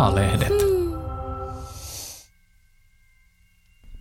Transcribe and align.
A-lehdet. 0.00 0.52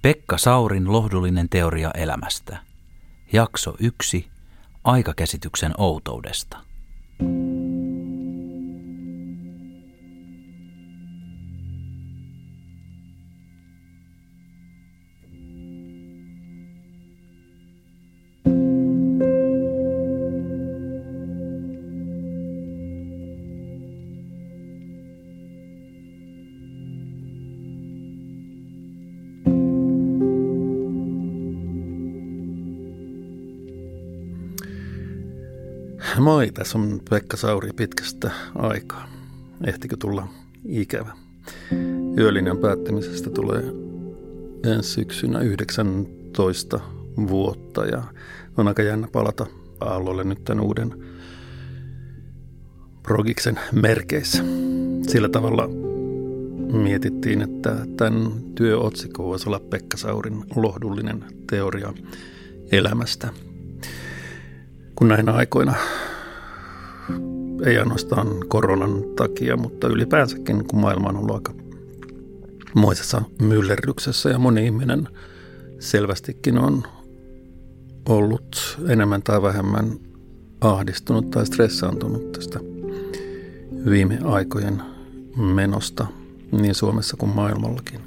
Pekka 0.01 0.37
Saurin 0.37 0.91
lohdullinen 0.91 1.49
teoria 1.49 1.91
elämästä. 1.91 2.57
Jakso 3.33 3.75
1. 3.79 4.27
Aikakäsityksen 4.83 5.73
outoudesta. 5.77 6.57
Tässä 36.69 36.79
on 36.79 37.01
Pekka 37.09 37.37
Sauri 37.37 37.69
pitkästä 37.75 38.31
aikaa. 38.55 39.07
Ehtikö 39.67 39.97
tulla 39.99 40.27
ikävä? 40.65 41.11
Yölinjan 42.17 42.57
päättämisestä 42.57 43.29
tulee 43.29 43.63
ensi 44.63 44.89
syksynä 44.89 45.39
19 45.39 46.79
vuotta 47.27 47.85
ja 47.85 48.03
on 48.57 48.67
aika 48.67 48.81
jännä 48.81 49.07
palata 49.11 49.45
aallolle 49.79 50.23
nyt 50.23 50.43
tämän 50.43 50.63
uuden 50.63 51.03
progiksen 53.03 53.59
merkeissä. 53.71 54.43
Sillä 55.07 55.29
tavalla 55.29 55.67
mietittiin, 56.83 57.41
että 57.41 57.75
tämän 57.97 58.31
työotsikko 58.55 59.23
voisi 59.23 59.49
olla 59.49 59.59
Pekka 59.59 59.97
Saurin 59.97 60.45
lohdullinen 60.55 61.25
teoria 61.49 61.93
elämästä. 62.71 63.29
Kun 64.95 65.07
näinä 65.07 65.31
aikoina 65.31 65.73
ei 67.65 67.77
ainoastaan 67.77 68.27
koronan 68.47 69.03
takia, 69.15 69.57
mutta 69.57 69.87
ylipäänsäkin, 69.87 70.65
kun 70.67 70.79
maailma 70.79 71.09
on 71.09 71.17
ollut 71.17 71.35
aika 71.35 71.53
moisessa 72.75 73.21
myllerryksessä 73.41 74.29
ja 74.29 74.39
moni 74.39 74.65
ihminen 74.65 75.07
selvästikin 75.79 76.57
on 76.57 76.83
ollut 78.09 78.79
enemmän 78.89 79.23
tai 79.23 79.41
vähemmän 79.41 79.99
ahdistunut 80.61 81.31
tai 81.31 81.45
stressaantunut 81.45 82.31
tästä 82.31 82.59
viime 83.89 84.19
aikojen 84.23 84.81
menosta 85.37 86.07
niin 86.51 86.75
Suomessa 86.75 87.17
kuin 87.17 87.35
maailmallakin. 87.35 87.99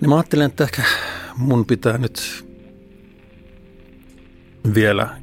Niin 0.00 0.08
mä 0.08 0.16
ajattelen, 0.16 0.46
että 0.46 0.64
ehkä 0.64 0.82
mun 1.36 1.66
pitää 1.66 1.98
nyt 1.98 2.44
vielä 4.74 5.21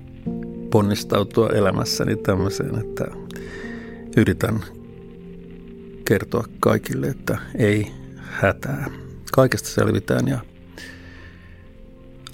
ponnistautua 0.72 1.50
elämässäni 1.50 2.16
tämmöiseen, 2.16 2.80
että 2.80 3.06
yritän 4.18 4.64
kertoa 6.06 6.46
kaikille, 6.60 7.08
että 7.08 7.38
ei 7.56 7.92
hätää. 8.18 8.90
Kaikesta 9.32 9.70
selvitään 9.70 10.28
ja 10.28 10.40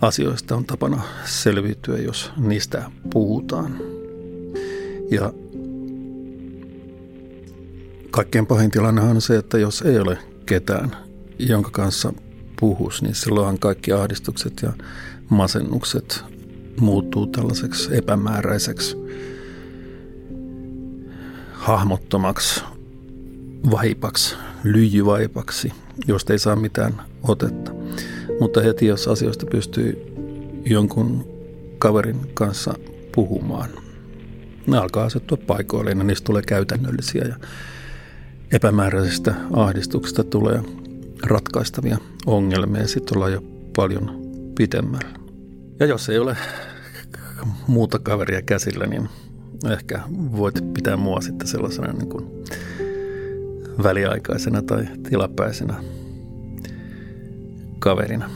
asioista 0.02 0.56
on 0.56 0.66
tapana 0.66 1.02
selviytyä, 1.26 1.98
jos 1.98 2.32
niistä 2.38 2.92
puhutaan. 3.14 3.78
Ja 5.12 5.34
kaikkein 8.12 8.46
pahin 8.46 8.72
tilanne 8.72 9.02
on 9.02 9.22
se, 9.22 9.38
että 9.38 9.58
jos 9.58 9.82
ei 9.82 10.00
ole 10.00 10.18
ketään, 10.46 10.92
jonka 11.40 11.70
kanssa 11.72 12.14
puhus, 12.60 13.02
niin 13.02 13.16
silloinhan 13.16 13.60
kaikki 13.60 13.92
ahdistukset 13.92 14.54
ja 14.62 14.74
masennukset 15.30 16.24
muuttuu 16.80 17.28
tällaiseksi 17.28 17.98
epämääräiseksi, 17.98 18.98
hahmottomaksi 21.54 22.64
vaipaksi, 23.72 24.36
lyijyvaipaksi, 24.64 25.72
josta 26.08 26.34
ei 26.34 26.40
saa 26.40 26.56
mitään 26.56 27.02
otetta. 27.24 27.72
Mutta 28.40 28.62
heti 28.62 28.86
jos 28.86 29.08
asioista 29.08 29.46
pystyy 29.46 30.14
jonkun 30.66 31.28
kaverin 31.78 32.32
kanssa 32.34 32.74
puhumaan, 33.16 33.70
ne 34.68 34.78
alkaa 34.78 35.06
asettua 35.06 35.38
paikoilleen 35.48 35.98
ja 35.98 36.04
niistä 36.04 36.26
tulee 36.26 36.42
käytännöllisiä 36.42 37.24
ja 37.24 37.36
epämääräisestä 38.52 39.36
ahdistuksesta 39.54 40.24
tulee 40.24 40.62
ratkaistavia 41.24 41.98
ongelmia 42.26 42.82
ja 42.82 42.88
sitten 42.88 43.18
ollaan 43.18 43.34
jo 43.34 43.44
paljon 43.76 44.22
pitemmällä. 44.58 45.25
Ja 45.80 45.86
jos 45.86 46.10
ei 46.10 46.20
ole 46.20 46.38
muuta 47.68 48.00
kaveria 48.00 48.42
käsillä, 48.42 48.86
niin 48.86 49.10
ehkä 49.72 50.02
voit 50.12 50.74
pitää 50.74 50.98
mua 50.98 51.22
sitten 51.22 51.48
sellaisena 51.48 51.94
niin 51.94 52.10
kuin 52.10 52.26
väliaikaisena 53.84 54.62
tai 54.62 54.88
tilapäisenä 55.10 55.74
kaverina. 57.80 58.30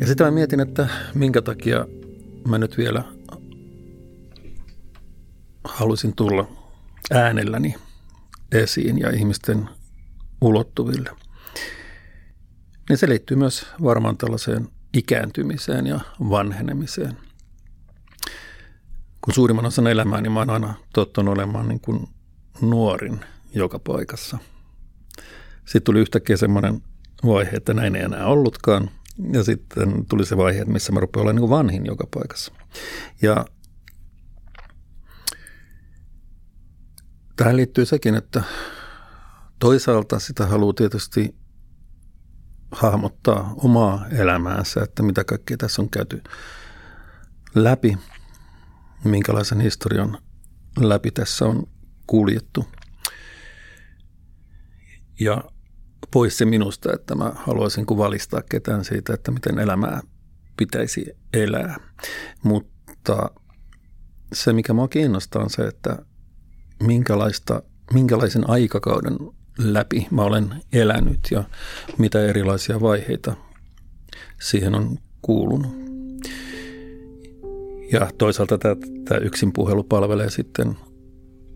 Ja 0.00 0.06
sitä 0.08 0.24
mä 0.24 0.30
mietin, 0.30 0.60
että 0.60 0.88
minkä 1.14 1.42
takia 1.42 1.86
mä 2.48 2.58
nyt 2.58 2.78
vielä 2.78 3.02
halusin 5.74 6.16
tulla 6.16 6.48
äänelläni 7.12 7.74
esiin 8.52 8.98
ja 8.98 9.10
ihmisten 9.10 9.68
ulottuville. 10.40 11.10
Niin 12.88 12.96
se 12.96 13.08
liittyy 13.08 13.36
myös 13.36 13.66
varmaan 13.82 14.16
tällaiseen 14.16 14.68
ikääntymiseen 14.92 15.86
ja 15.86 16.00
vanhenemiseen. 16.30 17.16
Kun 19.20 19.34
suurimman 19.34 19.66
osan 19.66 19.86
elämää, 19.86 20.20
niin 20.20 20.32
mä 20.32 20.38
oon 20.38 20.50
aina 20.50 20.74
tottunut 20.92 21.34
olemaan 21.34 21.68
niin 21.68 21.80
kuin 21.80 22.08
nuorin 22.60 23.20
joka 23.54 23.78
paikassa. 23.78 24.38
Sitten 25.64 25.82
tuli 25.82 26.00
yhtäkkiä 26.00 26.36
semmoinen 26.36 26.82
vaihe, 27.26 27.50
että 27.50 27.74
näin 27.74 27.96
ei 27.96 28.02
enää 28.02 28.26
ollutkaan. 28.26 28.90
Ja 29.32 29.44
sitten 29.44 30.06
tuli 30.08 30.26
se 30.26 30.36
vaihe, 30.36 30.64
missä 30.64 30.92
mä 30.92 31.00
rupean 31.00 31.22
olemaan 31.22 31.36
niin 31.36 31.48
kuin 31.48 31.58
vanhin 31.58 31.86
joka 31.86 32.06
paikassa. 32.14 32.52
Ja 33.22 33.44
Tähän 37.36 37.56
liittyy 37.56 37.86
sekin, 37.86 38.14
että 38.14 38.42
toisaalta 39.58 40.18
sitä 40.18 40.46
haluaa 40.46 40.72
tietysti 40.72 41.34
hahmottaa 42.72 43.54
omaa 43.56 44.06
elämäänsä, 44.08 44.82
että 44.82 45.02
mitä 45.02 45.24
kaikkea 45.24 45.56
tässä 45.56 45.82
on 45.82 45.90
käyty 45.90 46.22
läpi, 47.54 47.98
minkälaisen 49.04 49.60
historian 49.60 50.18
läpi 50.80 51.10
tässä 51.10 51.44
on 51.44 51.66
kuljettu. 52.06 52.66
Ja 55.20 55.44
pois 56.10 56.38
se 56.38 56.44
minusta, 56.44 56.92
että 56.92 57.14
mä 57.14 57.32
haluaisin 57.34 57.86
kuvalistaa 57.86 58.42
ketään 58.42 58.84
siitä, 58.84 59.14
että 59.14 59.30
miten 59.30 59.58
elämää 59.58 60.00
pitäisi 60.56 61.06
elää. 61.32 61.76
Mutta 62.42 63.30
se, 64.32 64.52
mikä 64.52 64.72
mua 64.72 64.88
kiinnostaa, 64.88 65.42
on 65.42 65.50
se, 65.50 65.62
että 65.62 65.98
minkälaista, 66.86 67.62
minkälaisen 67.92 68.50
aikakauden 68.50 69.16
läpi 69.58 70.06
mä 70.10 70.22
olen 70.22 70.54
elänyt 70.72 71.20
ja 71.30 71.44
mitä 71.98 72.24
erilaisia 72.24 72.80
vaiheita 72.80 73.36
siihen 74.40 74.74
on 74.74 74.98
kuulunut. 75.22 75.84
Ja 77.92 78.10
toisaalta 78.18 78.58
tämä, 78.58 79.20
yksin 79.20 79.52
puhelu 79.52 79.84
palvelee 79.84 80.30
sitten, 80.30 80.76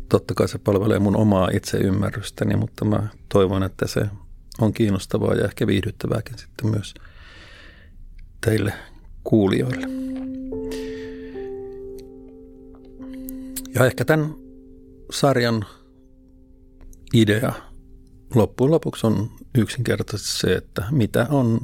totta 0.09 0.35
kai 0.35 0.49
se 0.49 0.59
palvelee 0.59 0.99
mun 0.99 1.17
omaa 1.17 1.49
itseymmärrystäni, 1.53 2.57
mutta 2.57 2.85
mä 2.85 3.09
toivon, 3.33 3.63
että 3.63 3.87
se 3.87 4.07
on 4.61 4.73
kiinnostavaa 4.73 5.35
ja 5.35 5.45
ehkä 5.45 5.67
viihdyttävääkin 5.67 6.39
sitten 6.39 6.71
myös 6.71 6.95
teille 8.47 8.73
kuulijoille. 9.25 9.87
Ja 13.75 13.87
ehkä 13.87 14.05
tämän 14.05 14.35
sarjan 15.11 15.65
idea 17.15 17.53
loppujen 18.35 18.71
lopuksi 18.71 19.07
on 19.07 19.31
yksinkertaisesti 19.55 20.41
se, 20.41 20.55
että 20.55 20.85
mitä 20.91 21.27
on 21.31 21.61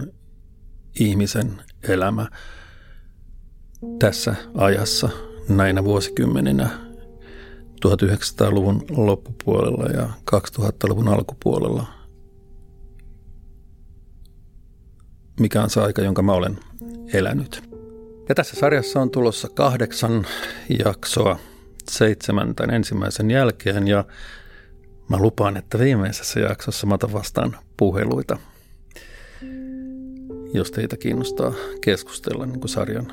ihmisen 1.00 1.62
elämä 1.88 2.28
tässä 3.98 4.34
ajassa 4.54 5.08
näinä 5.48 5.84
vuosikymmeninä 5.84 6.70
1900-luvun 7.86 8.84
loppupuolella 8.90 9.84
ja 9.84 10.10
2000-luvun 10.34 11.08
alkupuolella 11.08 11.86
mikä 15.40 15.62
on 15.62 15.70
se 15.70 15.80
aika, 15.80 16.02
jonka 16.02 16.22
mä 16.22 16.32
olen 16.32 16.58
elänyt. 17.12 17.62
Ja 18.28 18.34
tässä 18.34 18.56
sarjassa 18.56 19.00
on 19.00 19.10
tulossa 19.10 19.48
kahdeksan 19.48 20.26
jaksoa 20.84 21.38
seitsemän 21.90 22.54
tämän 22.54 22.74
ensimmäisen 22.74 23.30
jälkeen 23.30 23.88
ja 23.88 24.04
mä 25.08 25.18
lupaan, 25.18 25.56
että 25.56 25.78
viimeisessä 25.78 26.40
jaksossa 26.40 26.86
mä 26.86 26.94
otan 26.94 27.12
vastaan 27.12 27.56
puheluita. 27.76 28.38
Jos 30.54 30.70
teitä 30.70 30.96
kiinnostaa 30.96 31.52
keskustella 31.80 32.46
niin 32.46 32.68
sarjan 32.68 33.12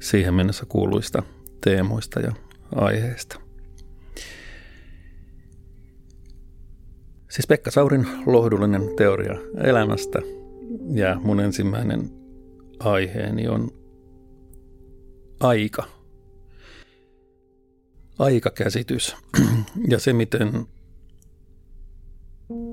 siihen 0.00 0.34
mennessä 0.34 0.66
kuuluista 0.68 1.22
teemoista 1.60 2.20
ja 2.20 2.32
aiheista. 2.74 3.40
Siis 7.28 7.46
Pekka 7.46 7.70
Saurin 7.70 8.06
lohdullinen 8.26 8.82
teoria 8.96 9.34
elämästä 9.64 10.18
ja 10.94 11.20
mun 11.24 11.40
ensimmäinen 11.40 12.10
aiheeni 12.78 13.48
on 13.48 13.70
aika. 15.40 15.97
Aikakäsitys 18.18 19.16
ja 19.88 19.98
se, 19.98 20.12
miten 20.12 20.66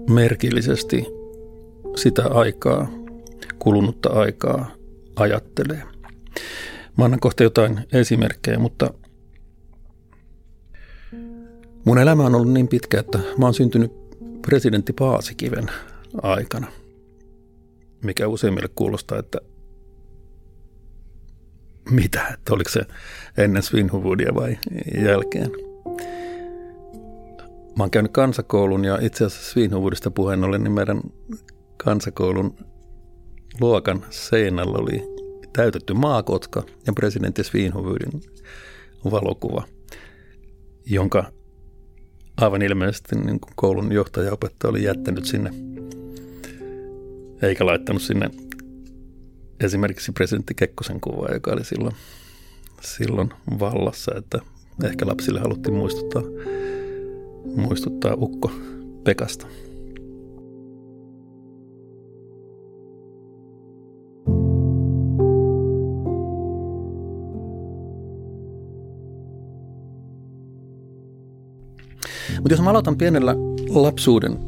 merkillisesti 0.09 1.05
sitä 1.95 2.23
aikaa, 2.27 2.87
kulunutta 3.59 4.09
aikaa 4.09 4.71
ajattelee. 5.15 5.83
Mä 6.97 7.05
annan 7.05 7.19
kohta 7.19 7.43
jotain 7.43 7.79
esimerkkejä, 7.93 8.59
mutta 8.59 8.93
mun 11.85 11.99
elämä 11.99 12.25
on 12.25 12.35
ollut 12.35 12.53
niin 12.53 12.67
pitkä, 12.67 12.99
että 12.99 13.17
mä 13.37 13.45
oon 13.45 13.53
syntynyt 13.53 13.91
presidentti 14.41 14.93
Paasikiven 14.93 15.71
aikana, 16.21 16.67
mikä 18.03 18.27
useimmille 18.27 18.69
kuulostaa, 18.75 19.19
että 19.19 19.37
mitä, 21.89 22.27
että 22.33 22.53
oliko 22.53 22.69
se 22.69 22.81
ennen 23.37 23.63
Svinhuvoodia 23.63 24.35
vai 24.35 24.57
jälkeen. 25.05 25.51
Mä 27.77 27.83
oon 27.83 27.91
käynyt 27.91 28.11
kansakoulun 28.11 28.85
ja 28.85 28.99
itse 29.01 29.25
asiassa 29.25 29.51
Svinhuvoodista 29.51 30.11
puheen 30.11 30.43
ollen, 30.43 30.63
niin 30.63 30.73
meidän 30.73 31.01
kansakoulun 31.77 32.57
luokan 33.61 34.05
seinällä 34.09 34.77
oli 34.77 35.03
täytetty 35.53 35.93
maakotka 35.93 36.63
ja 36.87 36.93
presidentti 36.93 37.43
Svinhuvoodin 37.43 38.21
valokuva, 39.11 39.63
jonka 40.85 41.31
aivan 42.37 42.61
ilmeisesti 42.61 43.15
niin 43.15 43.39
kuin 43.39 43.53
koulun 43.55 43.91
johtajaopettaja 43.91 44.69
oli 44.71 44.83
jättänyt 44.83 45.25
sinne, 45.25 45.51
eikä 47.41 47.65
laittanut 47.65 48.01
sinne 48.01 48.29
esimerkiksi 49.59 50.11
presidentti 50.11 50.53
Kekkosen 50.53 51.01
kuvaa, 51.01 51.33
joka 51.33 51.51
oli 51.51 51.65
silloin, 51.65 51.95
silloin 52.81 53.29
vallassa, 53.59 54.11
että 54.17 54.39
ehkä 54.83 55.07
lapsille 55.07 55.39
haluttiin 55.39 55.75
muistuttaa, 55.75 56.21
muistuttaa 57.55 58.13
ukko 58.17 58.51
Pekasta. 59.03 59.47
Mutta 72.35 72.53
jos 72.53 72.61
mä 72.61 72.69
aloitan 72.69 72.97
pienellä 72.97 73.35
lapsuuden 73.69 74.39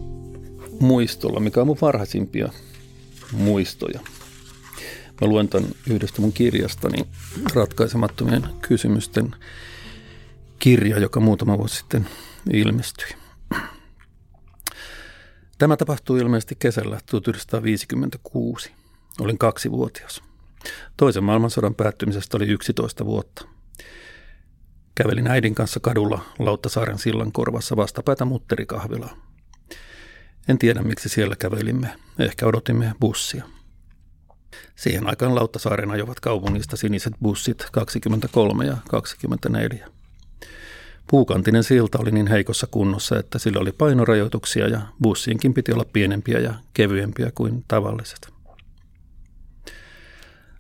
muistolla, 0.80 1.40
mikä 1.40 1.62
on 1.62 1.68
mun 1.68 1.78
varhaisimpia 1.82 2.50
muistoja. 3.32 4.00
Mä 5.22 5.28
luen 5.28 5.50
tämän 5.50 5.70
yhdestä 5.90 6.22
mun 6.22 6.34
kirjastani 6.34 7.08
ratkaisemattomien 7.54 8.44
kysymysten 8.62 9.36
kirja, 10.60 11.00
joka 11.00 11.20
muutama 11.20 11.58
vuosi 11.58 11.76
sitten 11.76 12.08
ilmestyi. 12.54 13.08
Tämä 15.58 15.78
tapahtui 15.78 16.20
ilmeisesti 16.20 16.56
kesällä 16.60 17.00
1956. 17.06 18.72
Olin 19.20 19.38
kaksivuotias. 19.38 20.24
Toisen 20.98 21.24
maailmansodan 21.24 21.76
päättymisestä 21.76 22.38
oli 22.38 22.48
11 22.48 23.06
vuotta– 23.06 23.46
Kävelin 24.98 25.28
äidin 25.28 25.56
kanssa 25.56 25.80
kadulla 25.80 26.20
Lauttasaaren 26.40 26.98
sillan 26.98 27.32
korvassa 27.32 27.76
vastapäätä 27.76 28.26
mutterikahvilaa. 28.26 29.18
En 30.48 30.58
tiedä, 30.58 30.82
miksi 30.82 31.10
siellä 31.10 31.36
kävelimme. 31.36 31.96
Ehkä 32.20 32.46
odotimme 32.46 32.94
bussia. 33.00 33.44
Siihen 34.76 35.08
aikaan 35.08 35.36
Lauttasaaren 35.36 35.92
ajoivat 35.92 36.20
kaupungista 36.20 36.78
siniset 36.78 37.14
bussit 37.22 37.68
23 37.72 38.66
ja 38.66 38.78
24. 38.90 39.88
Puukantinen 41.10 41.64
silta 41.64 41.98
oli 42.02 42.12
niin 42.12 42.28
heikossa 42.28 42.68
kunnossa, 42.72 43.20
että 43.20 43.40
sillä 43.40 43.60
oli 43.60 43.72
painorajoituksia 43.72 44.68
ja 44.68 44.82
bussiinkin 45.02 45.54
piti 45.54 45.74
olla 45.74 45.86
pienempiä 45.94 46.40
ja 46.40 46.54
kevyempiä 46.74 47.32
kuin 47.36 47.66
tavalliset. 47.68 48.34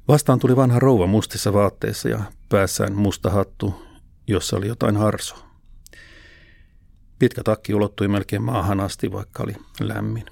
Vastaan 0.07 0.39
tuli 0.39 0.55
vanha 0.55 0.79
rouva 0.79 1.07
mustissa 1.07 1.53
vaatteissa 1.53 2.09
ja 2.09 2.23
päässään 2.49 2.93
musta 2.93 3.29
hattu 3.29 3.87
jossa 4.27 4.57
oli 4.57 4.67
jotain 4.67 4.97
harsoa. 4.97 5.47
Pitkä 7.19 7.43
takki 7.43 7.73
ulottui 7.73 8.07
melkein 8.07 8.41
maahan 8.41 8.79
asti, 8.79 9.11
vaikka 9.11 9.43
oli 9.43 9.55
lämmin. 9.79 10.25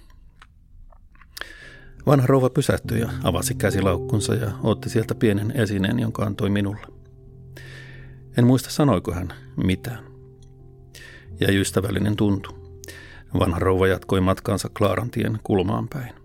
Vanha 2.06 2.28
rouva 2.28 2.50
pysähtyi 2.50 3.00
ja 3.00 3.10
avasi 3.24 3.56
käsilaukkunsa 3.56 4.36
ja 4.36 4.52
otti 4.64 4.90
sieltä 4.90 5.16
pienen 5.16 5.52
esineen, 5.52 6.00
jonka 6.00 6.24
antoi 6.24 6.50
minulle. 6.50 6.88
En 8.38 8.46
muista 8.46 8.70
sanoiko 8.70 9.12
hän 9.12 9.34
mitään. 9.64 10.04
Ja 11.40 11.52
ystävällinen 11.52 12.16
tuntu. 12.16 12.82
Vanha 13.40 13.60
rouva 13.60 13.88
jatkoi 13.88 14.22
matkaansa 14.22 14.70
Klaarantien 14.78 15.40
kulmaan 15.44 15.88
päin. 15.88 16.16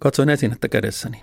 Katsoin 0.00 0.28
esinettä 0.28 0.68
kädessäni. 0.68 1.22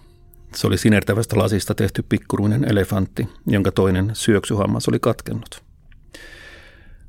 Se 0.55 0.67
oli 0.67 0.77
sinertävästä 0.77 1.37
lasista 1.37 1.75
tehty 1.75 2.03
pikkuruinen 2.09 2.71
elefantti, 2.71 3.27
jonka 3.47 3.71
toinen 3.71 4.11
syöksyhammas 4.13 4.87
oli 4.87 4.99
katkennut. 4.99 5.63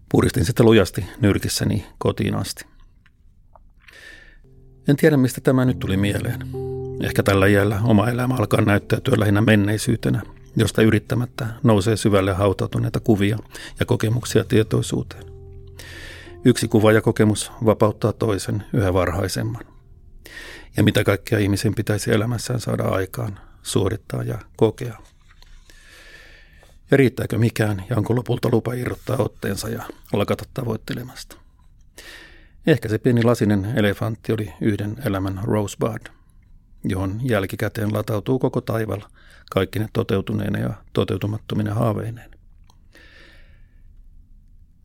Puristin 0.09 0.45
sitä 0.45 0.63
lujasti 0.63 1.05
nyrkissäni 1.21 1.87
kotiin 1.99 2.35
asti. 2.35 2.76
En 4.89 4.97
tiedä, 4.97 5.17
mistä 5.17 5.41
tämä 5.41 5.65
nyt 5.65 5.79
tuli 5.79 5.97
mieleen. 5.97 6.41
Ehkä 7.03 7.23
tällä 7.23 7.47
iällä 7.47 7.81
oma 7.85 8.09
elämä 8.09 8.35
alkaa 8.35 8.61
näyttäytyä 8.61 9.15
lähinnä 9.19 9.41
menneisyytenä, 9.41 10.23
josta 10.57 10.83
yrittämättä 10.83 11.47
nousee 11.63 11.97
syvälle 11.97 12.33
hautautuneita 12.33 13.01
kuvia 13.01 13.39
ja 13.81 13.87
kokemuksia 13.87 14.45
tietoisuuteen. 14.45 15.25
Yksi 16.45 16.69
kuva 16.69 16.93
ja 16.93 17.01
kokemus 17.01 17.53
vapauttaa 17.65 18.13
toisen 18.13 18.65
yhä 18.73 18.95
varhaisemman 18.95 19.65
ja 20.77 20.83
mitä 20.83 21.05
kaikkea 21.05 21.39
ihmisen 21.39 21.75
pitäisi 21.75 22.13
elämässään 22.13 22.61
saada 22.61 22.85
aikaan, 22.85 23.41
suorittaa 23.63 24.23
ja 24.23 24.39
kokea. 24.57 24.99
Ja 26.91 26.97
riittääkö 26.97 27.39
mikään 27.39 27.85
ja 27.91 27.97
onko 27.97 28.17
lopulta 28.17 28.49
lupa 28.53 28.75
irrottaa 28.75 29.17
otteensa 29.19 29.69
ja 29.69 29.83
lakata 30.13 30.45
tavoittelemasta. 30.55 31.37
Ehkä 32.67 32.89
se 32.89 32.99
pieni 32.99 33.23
lasinen 33.23 33.65
elefantti 33.65 34.33
oli 34.33 34.53
yhden 34.61 34.97
elämän 35.05 35.41
rosebud, 35.43 36.07
johon 36.85 37.21
jälkikäteen 37.23 37.95
latautuu 37.95 38.39
koko 38.39 38.61
taival 38.61 39.01
kaikki 39.51 39.79
ne 39.79 39.89
toteutuneine 39.93 40.61
ja 40.61 40.75
toteutumattomine 40.93 41.71
haaveineen. 41.71 42.31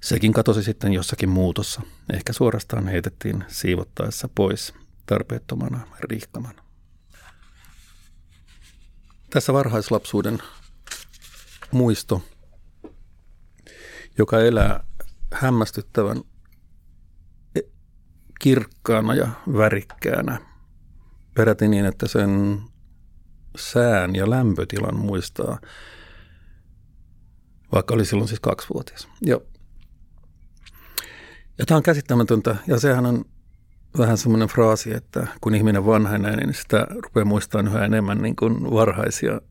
Sekin 0.02 0.34
katosi 0.34 0.64
sitten 0.64 0.94
jossakin 0.94 1.30
muutossa, 1.30 1.82
ehkä 2.14 2.34
suorastaan 2.34 2.88
heitettiin 2.88 3.44
siivottaessa 3.48 4.30
pois 4.36 4.74
tarpeettomana 5.06 5.88
riihkamana. 6.00 6.64
Tässä 9.30 9.54
varhaislapsuuden 9.54 10.40
muisto, 11.72 12.24
joka 14.18 14.40
elää 14.40 14.84
hämmästyttävän 15.34 16.22
kirkkaana 18.42 19.16
ja 19.16 19.28
värikkäänä. 19.54 20.40
Peräti 21.36 21.68
niin, 21.68 21.86
että 21.86 22.08
sen 22.08 22.62
sään 23.58 24.16
ja 24.16 24.30
lämpötilan 24.30 24.96
muistaa, 24.96 25.60
vaikka 27.72 27.94
oli 27.94 28.06
silloin 28.06 28.28
siis 28.28 28.40
kaksivuotias. 28.40 29.08
Ja, 29.26 29.40
ja 31.58 31.66
tämä 31.66 31.78
on 31.78 31.84
käsittämätöntä, 31.84 32.56
ja 32.68 32.80
sehän 32.80 33.06
on 33.06 33.26
vähän 33.98 34.18
semmoinen 34.18 34.48
fraasi, 34.48 34.94
että 34.94 35.28
kun 35.42 35.56
ihminen 35.56 35.86
vanhenee, 35.86 36.36
niin 36.36 36.54
sitä 36.54 36.88
rupeaa 36.90 37.26
muistamaan 37.26 37.68
yhä 37.68 37.86
enemmän 37.86 38.22
niin 38.22 38.36
kuin 38.36 38.72
varhaisia 38.72 39.42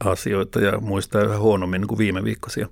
asioita 0.00 0.60
ja 0.60 0.80
muistaa 0.80 1.22
yhä 1.22 1.38
huonommin 1.38 1.80
niin 1.80 1.88
kuin 1.88 1.98
viime 1.98 2.24
viikkoisia 2.24 2.68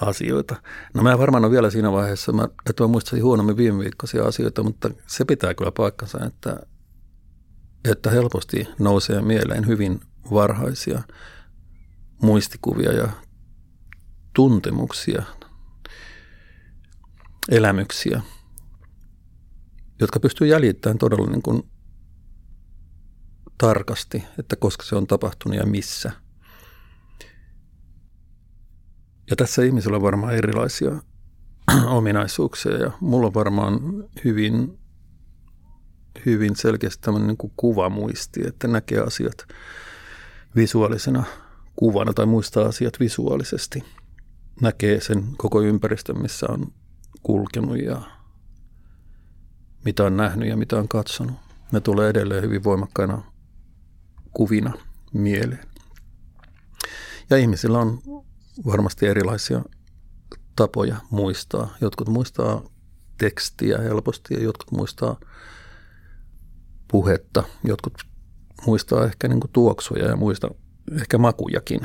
asioita. 0.00 0.56
No 0.94 1.02
mä 1.02 1.18
varmaan 1.18 1.44
on 1.44 1.50
vielä 1.50 1.70
siinä 1.70 1.92
vaiheessa, 1.92 2.32
että 2.70 2.82
mä 2.82 2.88
muistaisin 2.88 3.24
huonommin 3.24 3.56
viime 3.56 3.78
viikkoisia 3.78 4.24
asioita, 4.24 4.62
mutta 4.62 4.90
se 5.06 5.24
pitää 5.24 5.54
kyllä 5.54 5.72
paikkansa, 5.72 6.24
että 6.24 6.56
että 7.90 8.10
helposti 8.10 8.68
nousee 8.78 9.22
mieleen 9.22 9.66
hyvin 9.66 10.00
varhaisia 10.30 11.02
muistikuvia 12.22 12.92
ja 12.92 13.08
tuntemuksia, 14.34 15.22
elämyksiä, 17.48 18.22
jotka 20.00 20.20
pystyy 20.20 20.46
jäljittämään 20.46 20.98
todella 20.98 21.26
niin 21.26 21.42
kuin 21.42 21.62
tarkasti, 23.58 24.24
että 24.38 24.56
koska 24.56 24.84
se 24.84 24.96
on 24.96 25.06
tapahtunut 25.06 25.58
ja 25.58 25.66
missä. 25.66 26.23
Ja 29.30 29.36
tässä 29.36 29.62
ihmisellä 29.62 29.96
on 29.96 30.02
varmaan 30.02 30.34
erilaisia 30.34 30.90
ominaisuuksia 31.86 32.76
ja 32.76 32.90
mulla 33.00 33.26
on 33.26 33.34
varmaan 33.34 33.80
hyvin, 34.24 34.78
hyvin 36.26 36.56
selkeästi 36.56 37.02
tämmöinen 37.02 37.28
niin 37.28 37.52
kuvamuisti, 37.56 38.46
että 38.46 38.68
näkee 38.68 38.98
asiat 38.98 39.46
visuaalisena 40.56 41.24
kuvana 41.76 42.12
tai 42.12 42.26
muistaa 42.26 42.68
asiat 42.68 43.00
visuaalisesti. 43.00 43.84
Näkee 44.60 45.00
sen 45.00 45.24
koko 45.36 45.62
ympäristön, 45.62 46.22
missä 46.22 46.46
on 46.48 46.72
kulkenut 47.22 47.78
ja 47.78 48.02
mitä 49.84 50.04
on 50.04 50.16
nähnyt 50.16 50.48
ja 50.48 50.56
mitä 50.56 50.76
on 50.76 50.88
katsonut. 50.88 51.36
Ne 51.72 51.80
tulee 51.80 52.10
edelleen 52.10 52.42
hyvin 52.42 52.64
voimakkaina 52.64 53.22
kuvina 54.32 54.72
mieleen. 55.12 55.68
Ja 57.30 57.36
ihmisillä 57.36 57.78
on 57.78 57.98
varmasti 58.66 59.06
erilaisia 59.06 59.62
tapoja 60.56 60.96
muistaa. 61.10 61.76
Jotkut 61.80 62.08
muistaa 62.08 62.62
tekstiä 63.18 63.78
helposti 63.78 64.34
ja 64.34 64.42
jotkut 64.42 64.70
muistaa 64.70 65.20
puhetta. 66.88 67.44
Jotkut 67.64 67.94
muistaa 68.66 69.04
ehkä 69.04 69.28
niin 69.28 69.40
kuin 69.40 69.50
tuoksuja 69.52 70.06
ja 70.06 70.16
muista 70.16 70.48
ehkä 71.00 71.18
makujakin. 71.18 71.80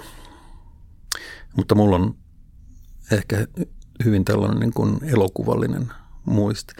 Mutta 1.57 1.75
mulla 1.75 1.95
on 1.95 2.17
ehkä 3.11 3.47
hyvin 4.05 4.25
tällainen 4.25 4.59
niin 4.59 4.73
kuin 4.73 4.99
elokuvallinen 5.03 5.91
muisti. 6.25 6.73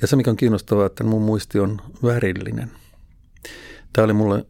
Ja 0.00 0.06
se, 0.06 0.16
mikä 0.16 0.30
on 0.30 0.36
kiinnostavaa, 0.36 0.86
että 0.86 1.04
mun 1.04 1.22
muisti 1.22 1.58
on 1.58 1.80
värillinen. 2.02 2.70
Tämä 3.92 4.04
oli 4.04 4.12
mulle 4.12 4.46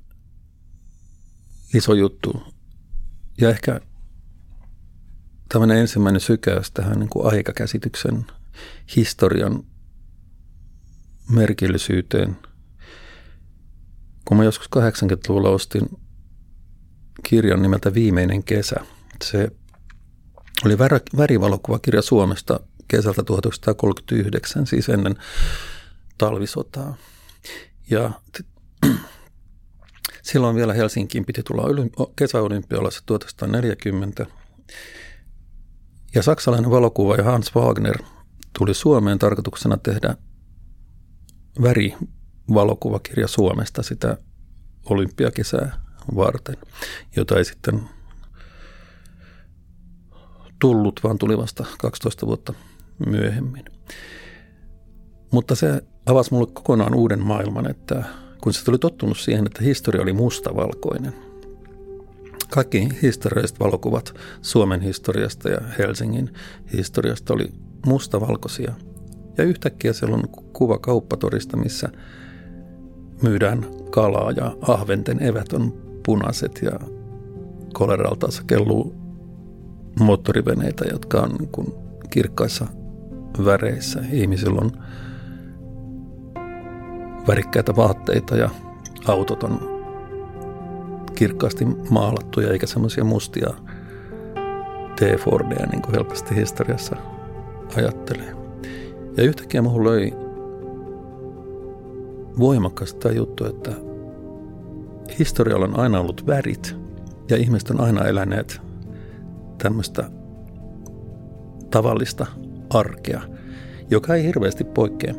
iso 1.74 1.94
juttu. 1.94 2.42
Ja 3.40 3.50
ehkä 3.50 3.80
tämmöinen 5.48 5.78
ensimmäinen 5.78 6.20
sykäys 6.20 6.70
tähän 6.70 6.98
niin 6.98 7.08
kuin 7.08 7.34
aikakäsityksen 7.34 8.26
historian 8.96 9.64
merkillisyyteen. 11.30 12.36
Kun 14.24 14.36
mä 14.36 14.44
joskus 14.44 14.68
80-luvulla 14.76 15.50
ostin 15.50 15.98
kirjan 17.22 17.62
nimeltä 17.62 17.94
Viimeinen 17.94 18.44
kesä. 18.44 18.76
Se 19.24 19.50
oli 20.64 20.78
värivalokuvakirja 21.16 22.02
Suomesta 22.02 22.60
kesältä 22.88 23.22
1939, 23.22 24.66
siis 24.66 24.88
ennen 24.88 25.16
talvisotaa. 26.18 26.96
Ja 27.90 28.10
silloin 30.22 30.56
vielä 30.56 30.74
Helsinkiin 30.74 31.24
piti 31.24 31.42
tulla 31.42 31.62
kesäolympialaiset 32.16 33.02
1940. 33.06 34.26
Ja 36.18 36.22
saksalainen 36.22 36.70
valokuvaaja 36.70 37.22
Hans 37.24 37.54
Wagner 37.54 37.98
tuli 38.58 38.74
Suomeen 38.74 39.18
tarkoituksena 39.18 39.76
tehdä 39.76 40.16
värivalokuvakirja 41.62 43.28
Suomesta 43.28 43.82
sitä 43.82 44.18
olympiakesää 44.90 45.80
varten, 46.16 46.56
jota 47.16 47.36
ei 47.36 47.44
sitten 47.44 47.88
tullut, 50.58 51.00
vaan 51.04 51.18
tuli 51.18 51.38
vasta 51.38 51.64
12 51.78 52.26
vuotta 52.26 52.54
myöhemmin. 53.06 53.64
Mutta 55.32 55.54
se 55.54 55.82
avasi 56.06 56.34
mulle 56.34 56.50
kokonaan 56.52 56.94
uuden 56.94 57.20
maailman, 57.20 57.70
että 57.70 58.04
kun 58.40 58.54
se 58.54 58.64
tuli 58.64 58.78
tottunut 58.78 59.18
siihen, 59.18 59.46
että 59.46 59.64
historia 59.64 60.02
oli 60.02 60.12
mustavalkoinen. 60.12 61.27
Kaikki 62.50 62.88
historialliset 63.02 63.60
valokuvat 63.60 64.14
Suomen 64.42 64.80
historiasta 64.80 65.48
ja 65.48 65.58
Helsingin 65.78 66.30
historiasta 66.72 67.34
oli 67.34 67.52
mustavalkoisia. 67.86 68.72
Ja 69.38 69.44
yhtäkkiä 69.44 69.92
siellä 69.92 70.16
on 70.16 70.28
kuva 70.52 70.78
kauppatorista, 70.78 71.56
missä 71.56 71.88
myydään 73.22 73.66
kalaa 73.90 74.30
ja 74.30 74.56
ahventen 74.68 75.22
evät 75.22 75.52
on 75.52 75.72
punaiset 76.06 76.60
ja 76.62 76.72
koleralta 77.74 78.26
kelluu 78.46 78.94
moottoriveneitä, 80.00 80.84
jotka 80.92 81.20
on 81.20 81.30
niin 81.30 81.48
kuin 81.48 81.74
kirkkaissa 82.10 82.66
väreissä. 83.44 84.00
Ihmisillä 84.12 84.60
on 84.60 84.72
värikkäitä 87.28 87.76
vaatteita 87.76 88.36
ja 88.36 88.50
autot 89.06 89.42
on 89.42 89.77
kirkkaasti 91.18 91.64
maalattuja 91.90 92.50
eikä 92.52 92.66
semmoisia 92.66 93.04
mustia 93.04 93.54
T-Fordeja 94.96 95.66
niin 95.66 95.82
kuin 95.82 95.94
helposti 95.94 96.36
historiassa 96.36 96.96
ajattelee. 97.76 98.34
Ja 99.16 99.24
yhtäkkiä 99.24 99.62
minulla 99.62 99.90
löi 99.90 100.12
voimakkaasti 102.38 103.00
tämä 103.00 103.14
juttu, 103.14 103.44
että 103.44 103.70
historialla 105.18 105.66
on 105.66 105.80
aina 105.80 106.00
ollut 106.00 106.26
värit 106.26 106.76
ja 107.30 107.36
ihmiset 107.36 107.70
on 107.70 107.80
aina 107.80 108.04
eläneet 108.04 108.60
tämmöistä 109.58 110.10
tavallista 111.70 112.26
arkea, 112.70 113.20
joka 113.90 114.14
ei 114.14 114.24
hirveästi 114.24 114.64
poikkea 114.64 115.14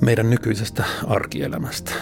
meidän 0.00 0.30
nykyisestä 0.30 0.84
arkielämästä. 1.06 1.92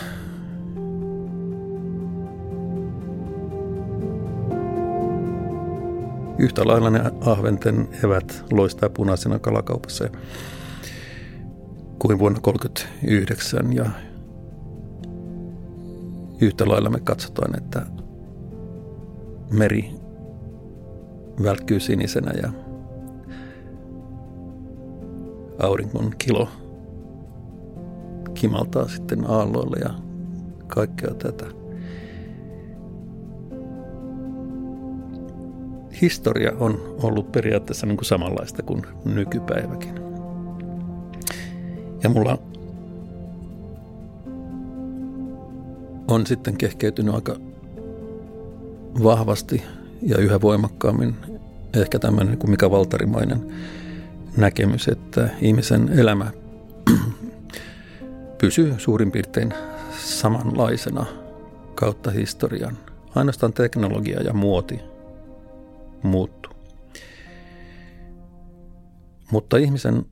Yhtä 6.38 6.66
lailla 6.66 6.90
ne 6.90 7.00
ahventen 7.20 7.88
evät 8.04 8.44
loistaa 8.52 8.88
punaisena 8.88 9.38
kalakaupassa 9.38 10.08
kuin 11.98 12.18
vuonna 12.18 12.40
1939 12.40 13.72
ja 13.72 13.90
yhtä 16.40 16.68
lailla 16.68 16.90
me 16.90 17.00
katsotaan, 17.00 17.58
että 17.58 17.86
meri 19.50 19.90
välkkyy 21.42 21.80
sinisenä 21.80 22.32
ja 22.42 22.52
aurinkon 25.58 26.12
kilo 26.18 26.48
kimaltaa 28.34 28.88
sitten 28.88 29.30
aalloille 29.30 29.76
ja 29.84 29.94
kaikkea 30.66 31.14
tätä. 31.14 31.46
Historia 36.00 36.52
on 36.60 36.96
ollut 37.02 37.32
periaatteessa 37.32 37.86
niin 37.86 37.96
kuin 37.96 38.06
samanlaista 38.06 38.62
kuin 38.62 38.82
nykypäiväkin. 39.04 39.94
Ja 42.02 42.08
mulla 42.08 42.38
on 46.08 46.26
sitten 46.26 46.56
kehkeytynyt 46.56 47.14
aika 47.14 47.36
vahvasti 49.02 49.62
ja 50.02 50.18
yhä 50.18 50.40
voimakkaammin 50.40 51.16
ehkä 51.76 51.98
tämmöinen 51.98 52.38
kuin 52.38 52.50
Mika 52.50 52.70
Valtarimainen 52.70 53.52
näkemys, 54.36 54.88
että 54.88 55.28
ihmisen 55.40 55.88
elämä 55.98 56.30
pysyy 58.40 58.74
suurin 58.78 59.10
piirtein 59.10 59.54
samanlaisena 59.98 61.06
kautta 61.74 62.10
historian. 62.10 62.78
Ainoastaan 63.14 63.52
teknologia 63.52 64.22
ja 64.22 64.32
muoti 64.32 64.80
muuttuu. 66.02 66.52
Mutta 69.30 69.56
ihmisen 69.56 70.04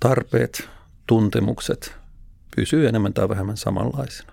tarpeet, 0.00 0.68
tuntemukset 1.06 1.96
pysyy 2.56 2.88
enemmän 2.88 3.12
tai 3.12 3.28
vähemmän 3.28 3.56
samanlaisena. 3.56 4.32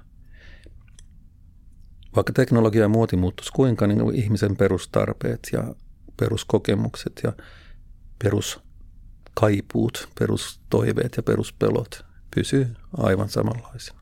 Vaikka 2.16 2.34
teknologia 2.34 2.82
ja 2.82 2.88
muoti 2.88 3.16
muuttuisi 3.16 3.52
kuinka, 3.52 3.88
niin 3.88 4.16
ihmisen 4.16 4.56
perustarpeet 4.56 5.50
ja 5.54 5.76
peruskokemukset 6.20 7.22
ja 7.24 7.34
peruskaipuut, 8.24 10.10
perustoiveet 10.20 11.18
ja 11.18 11.24
peruspelot 11.24 12.06
pysyy 12.36 12.76
aivan 12.98 13.30
samanlaisena. 13.30 14.00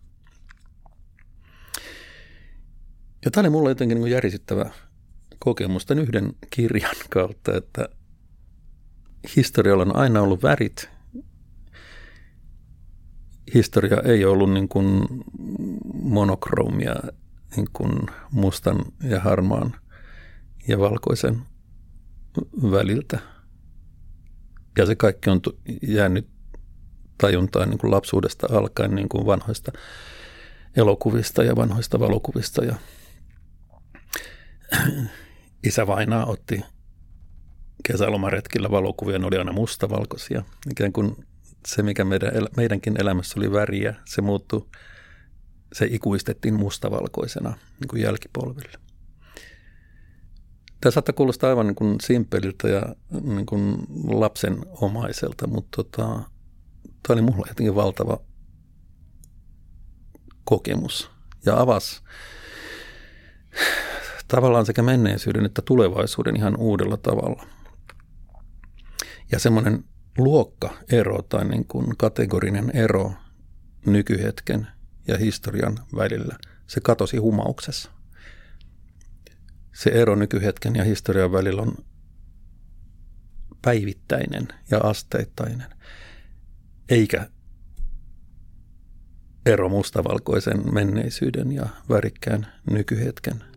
Ja 3.26 3.32
tämä 3.32 3.42
oli 3.42 3.50
mulle 3.50 3.70
jotenkin 3.70 4.02
niin 4.02 4.12
järisyttävä 4.12 4.72
kokemus 5.46 5.86
tämän 5.86 6.04
yhden 6.04 6.34
kirjan 6.50 6.96
kautta, 7.10 7.58
että 7.58 7.90
historialla 9.36 9.84
on 9.84 9.96
aina 9.96 10.22
ollut 10.22 10.44
värit 10.44 10.90
historia 13.54 14.02
ei 14.06 14.25
ollut 14.25 14.54
niin 14.54 14.68
kuin 14.68 15.08
monokromia 15.94 16.96
niin 17.56 17.68
kuin 17.74 18.00
mustan 18.32 18.86
ja 19.04 19.20
harmaan 19.20 19.75
ja 20.68 20.80
valkoisen 20.80 21.42
väliltä. 22.72 23.20
Ja 24.78 24.86
se 24.86 24.96
kaikki 24.96 25.30
on 25.30 25.42
jäänyt 25.82 26.28
tajuntaan 27.18 27.70
niin 27.70 27.78
kuin 27.78 27.92
lapsuudesta 27.92 28.48
alkaen 28.52 28.96
niin 28.96 29.10
kuin 29.10 29.25
vanhoista 29.25 29.72
elokuvista 30.75 31.44
ja 31.44 31.56
vanhoista 31.56 32.00
valokuvista. 32.00 32.66
Ja 32.66 32.75
isä 35.65 35.88
Vainaa 35.88 36.25
otti 36.25 36.62
kesälomaretkillä 37.88 38.72
valokuvia, 38.72 39.19
ne 39.19 39.27
oli 39.27 39.38
aina 39.38 39.53
mustavalkoisia. 39.53 40.43
Ikään 40.72 40.93
kuin 40.93 41.25
se, 41.67 41.84
mikä 41.84 42.05
meidän, 42.05 42.31
meidänkin 42.57 43.01
elämässä 43.01 43.39
oli 43.39 43.51
väriä, 43.51 43.95
se 44.05 44.22
muuttui, 44.22 44.67
se 45.74 45.88
ikuistettiin 45.91 46.53
mustavalkoisena 46.53 47.50
niin 47.50 47.88
kuin 47.88 48.01
jälkipolville. 48.01 48.79
Tämä 50.81 50.91
saattaa 50.91 51.13
kuulostaa 51.13 51.50
aivan 51.50 51.67
niin 51.67 51.75
kuin 51.75 51.95
simpeliltä 52.01 52.67
ja 52.67 52.81
niin 53.22 53.45
kuin 53.45 53.77
lapsen 54.07 54.57
omaiselta, 54.81 55.48
mutta 55.48 55.84
tota, 55.84 56.05
tämä 57.07 57.13
oli 57.13 57.22
mulle 57.22 57.45
jotenkin 57.48 57.75
valtava 57.75 58.19
kokemus 60.43 61.12
ja 61.45 61.60
avasi 61.60 62.01
tavallaan 64.27 64.65
sekä 64.65 64.84
menneisyyden 64.84 65.46
että 65.46 65.62
tulevaisuuden 65.62 66.36
ihan 66.36 66.58
uudella 66.58 66.98
tavalla. 66.98 67.48
Ja 69.32 69.39
semmoinen 69.39 69.84
luokkaero 70.17 71.22
tai 71.22 71.46
niin 71.46 71.65
kuin 71.65 71.98
kategorinen 71.98 72.72
ero 72.74 73.13
nykyhetken 73.86 74.67
ja 75.08 75.17
historian 75.17 75.77
välillä, 75.96 76.38
se 76.67 76.82
katosi 76.82 77.17
humauksessa. 77.17 77.91
Se 79.74 79.89
ero 79.89 80.15
nykyhetken 80.15 80.75
ja 80.75 80.84
historian 80.84 81.32
välillä 81.32 81.62
on 81.62 81.75
päivittäinen 83.62 84.48
ja 84.72 84.79
asteittainen, 84.79 85.74
eikä 86.89 87.29
ero 89.46 89.70
mustavalkoisen 89.70 90.74
menneisyyden 90.74 91.51
ja 91.51 91.70
värikkään 91.89 92.48
nykyhetken 92.72 93.55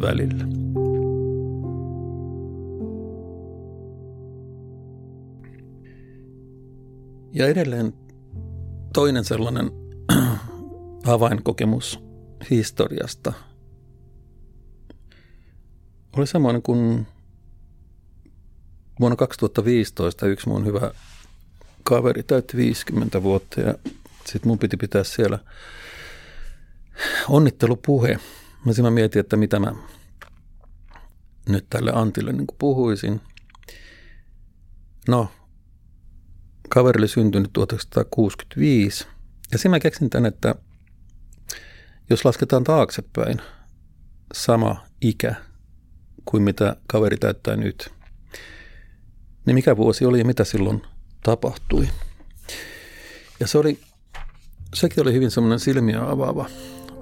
välillä. 0.00 0.44
Ja 7.32 7.46
edelleen 7.46 7.92
toinen 8.92 9.24
sellainen 9.24 9.70
avainkokemus 11.06 12.00
historiasta 12.50 13.32
oli 16.16 16.26
semmoinen, 16.26 16.62
kun 16.62 17.06
vuonna 19.00 19.16
2015 19.16 20.26
yksi 20.26 20.48
mun 20.48 20.66
hyvä 20.66 20.90
kaveri 21.82 22.22
täytti 22.22 22.56
50 22.56 23.22
vuotta 23.22 23.60
ja 23.60 23.74
sitten 24.24 24.48
mun 24.48 24.58
piti 24.58 24.76
pitää 24.76 25.04
siellä 25.04 25.38
onnittelupuhe. 27.28 28.18
Mä, 28.64 28.72
mä 28.82 28.90
mietin, 28.90 29.20
että 29.20 29.36
mitä 29.36 29.58
mä 29.58 29.72
nyt 31.48 31.66
tälle 31.70 31.92
Antille 31.94 32.32
niin 32.32 32.46
puhuisin. 32.58 33.20
No, 35.08 35.28
kaveri 36.68 36.98
oli 36.98 37.08
syntynyt 37.08 37.52
1965. 37.52 39.06
Ja 39.52 39.58
siinä 39.58 39.70
mä 39.70 39.80
keksin 39.80 40.10
tämän, 40.10 40.26
että 40.26 40.54
jos 42.10 42.24
lasketaan 42.24 42.64
taaksepäin 42.64 43.42
sama 44.34 44.86
ikä 45.00 45.34
kuin 46.24 46.42
mitä 46.42 46.76
kaveri 46.86 47.16
täyttää 47.16 47.56
nyt, 47.56 47.92
niin 49.46 49.54
mikä 49.54 49.76
vuosi 49.76 50.04
oli 50.04 50.18
ja 50.18 50.24
mitä 50.24 50.44
silloin 50.44 50.82
tapahtui. 51.22 51.88
Ja 53.40 53.46
se 53.46 53.58
oli, 53.58 53.80
sekin 54.74 55.02
oli 55.02 55.12
hyvin 55.12 55.30
semmoinen 55.30 55.60
silmiä 55.60 56.10
avaava 56.10 56.50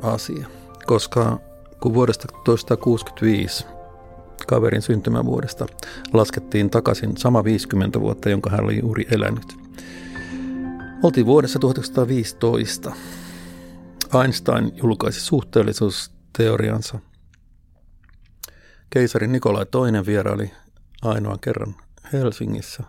asia, 0.03 0.47
koska 0.87 1.41
kun 1.81 1.95
vuodesta 1.95 2.29
1965 2.29 3.67
kaverin 4.47 4.83
syntymävuodesta 4.83 5.67
laskettiin 6.13 6.71
takaisin 6.71 7.17
sama 7.17 7.45
50 7.45 8.01
vuotta, 8.01 8.31
jonka 8.31 8.51
hän 8.51 8.65
oli 8.65 8.81
juuri 8.81 9.07
elänyt. 9.11 9.57
Oltiin 11.03 11.27
vuodessa 11.27 11.59
1915. 11.59 12.93
Einstein 14.23 14.73
julkaisi 14.77 15.21
suhteellisuusteoriansa. 15.21 16.99
Keisari 18.91 19.27
Nikolai 19.27 19.67
II 19.75 20.07
vieraili 20.07 20.51
ainoan 21.03 21.41
kerran 21.41 21.75
Helsingissä. 22.13 22.83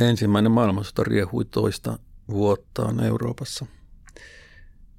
Ensimmäinen 0.00 0.52
maailmansota 0.52 1.04
riehui 1.04 1.44
toista 1.44 1.98
vuottaan 2.30 3.04
Euroopassa. 3.04 3.66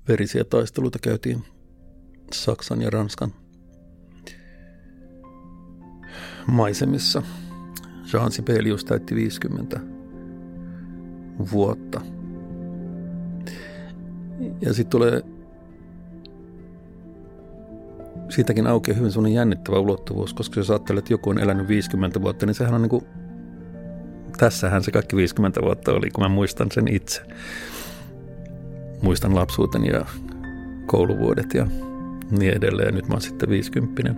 Verisiä 0.08 0.44
taisteluita 0.44 1.00
käytiin 1.02 1.44
Saksan 2.34 2.82
ja 2.82 2.90
Ranskan 2.90 3.34
maisemissa. 6.48 7.24
Jean 8.14 8.32
Sibelius 8.32 8.86
täytti 8.86 9.16
50 9.16 9.80
vuotta. 11.52 12.02
Ja 14.62 14.74
sitten 14.74 14.92
tulee 14.92 15.22
siitäkin 18.30 18.68
aukeaa 18.68 18.98
hyvin 18.98 19.12
sellainen 19.12 19.36
jännittävä 19.36 19.80
ulottuvuus, 19.80 20.34
koska 20.34 20.60
jos 20.60 20.70
ajattelet, 20.70 21.00
että 21.00 21.14
joku 21.14 21.30
on 21.30 21.40
elänyt 21.40 21.68
50 21.68 22.22
vuotta, 22.22 22.46
niin 22.46 22.54
sehän 22.54 22.74
on 22.74 22.82
niin 22.82 22.90
kuin, 22.90 23.06
tässähän 24.38 24.84
se 24.84 24.92
kaikki 24.92 25.16
50 25.16 25.62
vuotta 25.62 25.92
oli, 25.92 26.10
kun 26.10 26.24
mä 26.24 26.30
muistan 26.30 26.72
sen 26.72 26.88
itse. 26.88 27.22
Muistan 29.02 29.36
lapsuuteni 29.36 29.88
ja 29.88 30.06
kouluvuodet 30.86 31.54
ja 31.54 31.68
niin 32.32 32.54
edelleen. 32.54 32.96
Nyt 32.96 33.08
mä 33.08 33.14
oon 33.14 33.22
sitten 33.22 33.50
50. 33.50 34.16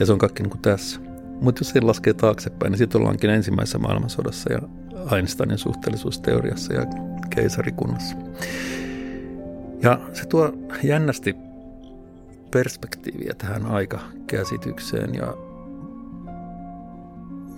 Ja 0.00 0.06
se 0.06 0.12
on 0.12 0.18
kaikki 0.18 0.42
niin 0.42 0.50
kuin 0.50 0.62
tässä. 0.62 1.00
Mutta 1.40 1.60
jos 1.60 1.68
se 1.68 1.80
laskee 1.80 2.14
taaksepäin, 2.14 2.70
niin 2.70 2.78
sitten 2.78 3.00
ollaankin 3.00 3.30
ensimmäisessä 3.30 3.78
maailmansodassa 3.78 4.52
ja 4.52 4.60
Einsteinin 5.16 5.58
suhteellisuusteoriassa 5.58 6.72
ja 6.72 6.86
keisarikunnassa. 7.30 8.16
Ja 9.82 10.00
se 10.12 10.26
tuo 10.26 10.52
jännästi 10.82 11.36
perspektiiviä 12.50 13.34
tähän 13.38 13.66
aikakäsitykseen 13.66 15.14
ja 15.14 15.34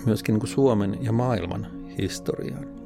myöskin 0.06 0.32
niin 0.32 0.40
kuin 0.40 0.50
Suomen 0.50 0.98
ja 1.00 1.12
maailman 1.12 1.66
historiaan. 1.98 2.77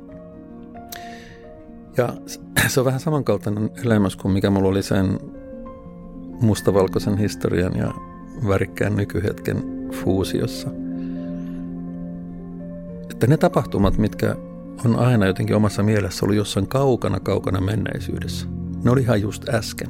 Ja 1.96 2.14
se 2.68 2.80
on 2.80 2.86
vähän 2.86 3.00
samankaltainen 3.00 3.70
elämys 3.84 4.16
kuin 4.16 4.32
mikä 4.32 4.50
mulla 4.50 4.68
oli 4.68 4.82
sen 4.82 5.20
mustavalkoisen 6.40 7.18
historian 7.18 7.76
ja 7.76 7.94
värikkään 8.48 8.96
nykyhetken 8.96 9.88
fuusiossa. 9.92 10.68
Että 13.10 13.26
ne 13.26 13.36
tapahtumat, 13.36 13.98
mitkä 13.98 14.36
on 14.84 14.98
aina 14.98 15.26
jotenkin 15.26 15.56
omassa 15.56 15.82
mielessä 15.82 16.26
ollut 16.26 16.36
jossain 16.36 16.68
kaukana 16.68 17.20
kaukana 17.20 17.60
menneisyydessä, 17.60 18.46
ne 18.84 18.90
oli 18.90 19.00
ihan 19.00 19.22
just 19.22 19.48
äsken. 19.48 19.88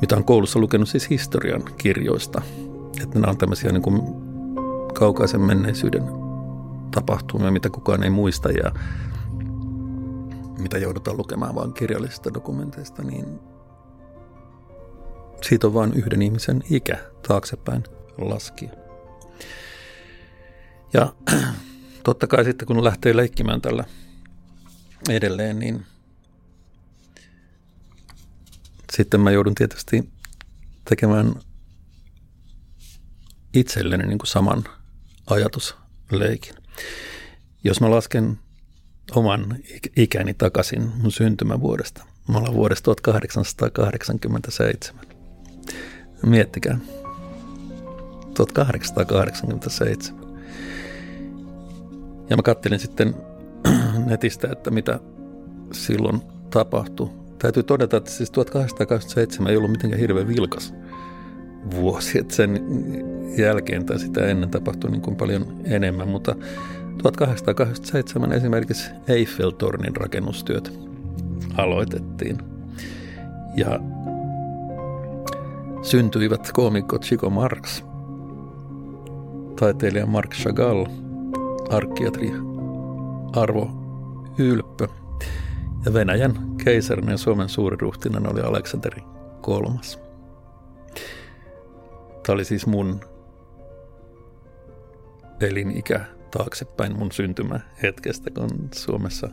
Mitä 0.00 0.16
on 0.16 0.24
koulussa 0.24 0.58
lukenut 0.58 0.88
siis 0.88 1.10
historian 1.10 1.62
kirjoista. 1.76 2.42
Että 3.02 3.18
nämä 3.18 3.30
on 3.30 3.38
tämmöisiä 3.38 3.72
niin 3.72 3.82
kuin 3.82 4.02
kaukaisen 4.94 5.40
menneisyyden 5.40 6.02
tapahtumia, 6.90 7.50
mitä 7.50 7.70
kukaan 7.70 8.02
ei 8.02 8.10
muista 8.10 8.50
ja 8.50 8.72
mitä 10.58 10.78
joudutaan 10.78 11.16
lukemaan 11.16 11.54
vain 11.54 11.72
kirjallisista 11.72 12.34
dokumenteista, 12.34 13.02
niin 13.02 13.40
siitä 15.42 15.66
on 15.66 15.74
vain 15.74 15.92
yhden 15.94 16.22
ihmisen 16.22 16.62
ikä 16.70 16.98
taaksepäin 17.28 17.84
laskien. 18.18 18.72
Ja 20.92 21.12
totta 22.04 22.26
kai 22.26 22.44
sitten 22.44 22.66
kun 22.66 22.84
lähtee 22.84 23.16
leikkimään 23.16 23.60
tällä 23.60 23.84
edelleen, 25.08 25.58
niin 25.58 25.86
sitten 28.92 29.20
mä 29.20 29.30
joudun 29.30 29.54
tietysti 29.54 30.10
tekemään 30.84 31.34
itselleni 33.54 34.06
niin 34.06 34.18
kuin 34.18 34.26
saman 34.28 34.64
ajatusleikin. 35.26 36.59
Jos 37.64 37.80
mä 37.80 37.90
lasken 37.90 38.38
oman 39.14 39.56
ikäni 39.96 40.34
takaisin 40.34 40.92
mun 41.02 41.12
syntymävuodesta. 41.12 42.04
Mä 42.28 42.38
olen 42.38 42.54
vuodesta 42.54 42.84
1887. 42.84 45.06
Miettikää. 46.26 46.78
1887. 48.34 49.60
Ja 52.30 52.36
mä 52.36 52.42
kattelin 52.42 52.78
sitten 52.78 53.14
netistä, 54.06 54.48
että 54.52 54.70
mitä 54.70 55.00
silloin 55.72 56.20
tapahtui. 56.50 57.10
Täytyy 57.38 57.62
todeta, 57.62 57.96
että 57.96 58.10
siis 58.10 58.30
1887 58.30 59.50
ei 59.50 59.56
ollut 59.56 59.70
mitenkään 59.70 60.00
hirveän 60.00 60.28
vilkas 60.28 60.74
vuosi, 61.70 62.18
että 62.18 62.34
sen 62.34 62.64
jälkeen 63.38 63.86
tai 63.86 63.98
sitä 63.98 64.26
ennen 64.26 64.50
tapahtui 64.50 64.90
niin 64.90 65.02
kuin 65.02 65.16
paljon 65.16 65.46
enemmän, 65.64 66.08
mutta 66.08 66.34
1887 67.02 68.32
esimerkiksi 68.32 68.90
Eiffeltornin 69.08 69.96
rakennustyöt 69.96 70.72
aloitettiin. 71.56 72.38
Ja 73.56 73.80
syntyivät 75.82 76.50
koomikko 76.52 76.98
Chico 76.98 77.30
Marx, 77.30 77.82
taiteilija 79.58 80.06
Mark 80.06 80.34
Chagall, 80.34 80.86
arkkiatri 81.70 82.32
Arvo 83.32 83.70
Ylppö 84.38 84.88
ja 85.84 85.92
Venäjän 85.92 86.56
keisarin 86.64 87.08
ja 87.08 87.16
Suomen 87.16 87.48
suuriruhtinan 87.48 88.32
oli 88.32 88.40
Aleksanteri 88.40 89.02
kolmas. 89.40 90.09
Tämä 92.30 92.34
oli 92.36 92.44
siis 92.44 92.66
mun 92.66 93.00
elinikä 95.40 96.04
taaksepäin 96.30 96.98
mun 96.98 97.12
syntymähetkestä, 97.12 98.30
kun 98.30 98.68
Suomessa 98.74 99.28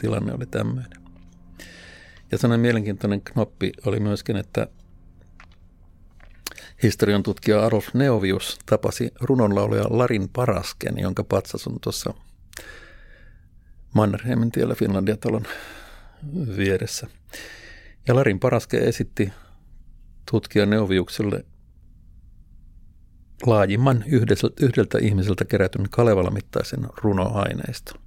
tilanne 0.00 0.34
oli 0.34 0.46
tämmöinen. 0.46 0.90
Ja 2.32 2.38
sellainen 2.38 2.60
mielenkiintoinen 2.60 3.20
knoppi 3.20 3.72
oli 3.86 4.00
myöskin, 4.00 4.36
että 4.36 4.66
historian 6.82 7.22
tutkija 7.22 7.66
Adolf 7.66 7.94
Neovius 7.94 8.58
tapasi 8.66 9.10
runonlauluja 9.20 9.84
Larin 9.90 10.28
Parasken, 10.28 10.98
jonka 10.98 11.24
patsas 11.24 11.66
on 11.66 11.80
tuossa 11.80 12.14
Mannerheimin 13.94 14.50
tiellä 14.50 14.74
Finlandia-talon 14.74 15.46
vieressä. 16.56 17.06
Ja 18.08 18.14
Larin 18.14 18.40
Paraske 18.40 18.78
esitti 18.78 19.32
tutkija 20.30 20.66
Neoviukselle 20.66 21.44
laajimman 23.46 24.04
yhdeltä, 24.60 24.98
ihmiseltä 24.98 25.44
kerätyn 25.44 25.90
Kalevala-mittaisen 25.90 26.86
runoaineiston. 26.96 28.00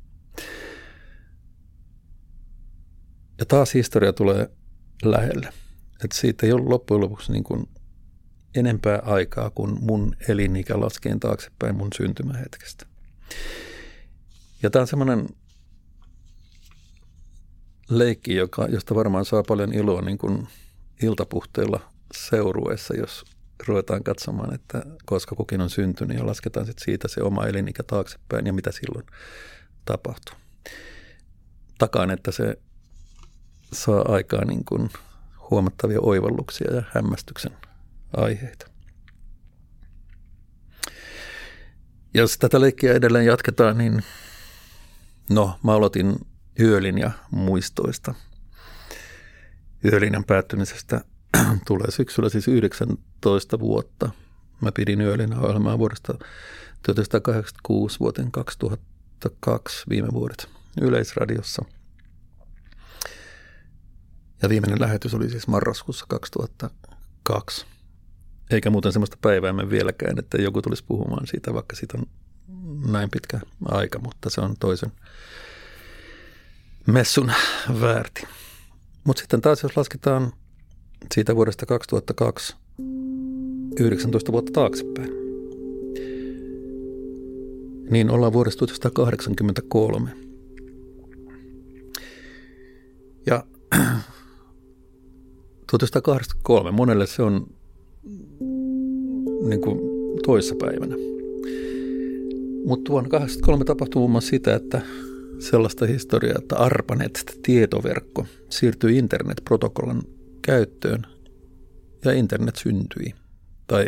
Ja 3.40 3.46
taas 3.46 3.74
historia 3.74 4.14
tulee 4.14 4.50
lähelle. 5.04 5.50
Että 6.04 6.18
siitä 6.18 6.46
ei 6.46 6.52
ole 6.52 6.70
loppujen 6.70 7.02
lopuksi 7.02 7.32
niin 7.32 7.44
kuin 7.44 7.70
enempää 8.56 9.02
aikaa 9.06 9.50
kuin 9.50 9.84
mun 9.84 10.16
elinikä 10.28 10.80
laskeen 10.80 11.20
taaksepäin 11.20 11.76
mun 11.76 11.90
syntymähetkestä. 11.98 12.86
Ja 14.64 14.70
tämä 14.70 14.82
on 14.82 14.88
semmoinen 14.88 15.30
leikki, 17.90 18.36
joka, 18.36 18.66
josta 18.66 18.96
varmaan 18.96 19.26
saa 19.26 19.44
paljon 19.44 19.74
iloa 19.74 20.02
niin 20.02 20.18
kuin 20.18 20.48
iltapuhteilla 21.04 21.80
seurueessa, 22.14 22.96
jos 22.96 23.26
ruvetaan 23.68 24.04
katsomaan, 24.04 24.54
että 24.54 24.84
koska 25.06 25.36
kukin 25.36 25.62
on 25.62 25.70
syntynyt 25.70 26.18
ja 26.18 26.28
lasketaan 26.28 26.66
sitten 26.66 26.86
siitä 26.86 27.08
se 27.08 27.24
oma 27.24 27.46
elinikä 27.46 27.84
taaksepäin 27.84 28.46
ja 28.46 28.54
mitä 28.54 28.72
silloin 28.72 29.06
tapahtuu. 29.86 30.36
Takaan, 31.78 32.12
että 32.12 32.32
se 32.32 32.58
saa 33.74 34.06
aikaa 34.08 34.46
niin 34.46 34.66
kuin 34.66 34.90
huomattavia 35.50 36.00
oivalluksia 36.02 36.76
ja 36.76 36.84
hämmästyksen 36.94 37.52
aiheita. 38.18 38.68
Jos 42.14 42.38
tätä 42.38 42.62
leikkiä 42.62 42.94
edelleen 42.94 43.26
jatketaan, 43.26 43.78
niin 43.78 44.04
no, 45.30 45.60
mä 45.64 45.74
aloitin 45.74 46.16
Yölin 46.60 46.98
ja 46.98 47.12
muistoista. 47.32 48.14
Yölinän 49.86 50.24
päättymisestä 50.24 51.02
tulee 51.68 51.92
syksyllä 51.92 52.30
siis 52.30 52.48
19 52.48 53.60
vuotta. 53.60 54.10
Mä 54.62 54.72
pidin 54.72 55.02
Yölin 55.02 55.40
ohjelmaa 55.40 55.80
vuodesta 55.80 56.14
1986 56.84 58.00
vuoteen 58.00 58.32
2002 58.32 59.86
viime 59.90 60.08
vuodet 60.14 60.50
Yleisradiossa. 60.82 61.66
Ja 64.42 64.50
viimeinen 64.50 64.82
lähetys 64.82 65.14
oli 65.14 65.30
siis 65.30 65.48
marraskuussa 65.48 66.06
2002. 66.10 67.66
Eikä 68.50 68.70
muuten 68.70 68.92
sellaista 68.92 69.18
päivää 69.22 69.54
me 69.54 69.70
vieläkään, 69.70 70.20
että 70.20 70.42
joku 70.42 70.62
tulisi 70.62 70.84
puhumaan 70.88 71.28
siitä, 71.28 71.54
vaikka 71.54 71.76
siitä 71.76 71.98
on 71.98 72.06
näin 72.92 73.10
pitkä 73.10 73.40
aika, 73.66 74.00
mutta 74.00 74.30
se 74.30 74.42
on 74.42 74.56
toisen 74.60 74.92
messun 76.88 77.32
väärti. 77.82 78.28
Mutta 79.04 79.20
sitten 79.20 79.42
taas 79.42 79.64
jos 79.64 79.78
lasketaan 79.78 80.34
siitä 81.14 81.36
vuodesta 81.36 81.66
2002 81.66 82.56
19 83.80 84.32
vuotta 84.32 84.52
taaksepäin, 84.52 85.10
niin 87.90 88.10
ollaan 88.10 88.34
vuodesta 88.34 88.60
1983. 88.60 90.10
Ja 93.26 93.44
1983, 95.72 96.72
monelle 96.72 97.08
se 97.08 97.22
on 97.22 97.48
niin 99.48 99.62
kuin 99.62 99.80
toissapäivänä. 100.26 100.96
Mutta 102.66 102.92
vuonna 102.92 103.10
1983 103.10 103.66
tapahtui 103.66 104.00
muun 104.00 104.12
muassa 104.12 104.30
sitä, 104.30 104.56
että 104.56 104.82
sellaista 105.40 105.86
historiaa, 105.86 106.38
että 106.40 106.56
ARPANET-tietoverkko 106.56 108.26
siirtyi 108.50 108.98
internetprotokollan 108.98 110.02
käyttöön 110.46 111.06
ja 112.06 112.12
internet 112.12 112.56
syntyi. 112.56 113.16
Tai 113.68 113.86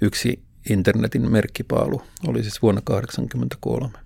yksi 0.00 0.42
internetin 0.70 1.30
merkkipaalu 1.30 2.02
oli 2.26 2.42
siis 2.42 2.62
vuonna 2.62 2.80
1983. 2.80 3.98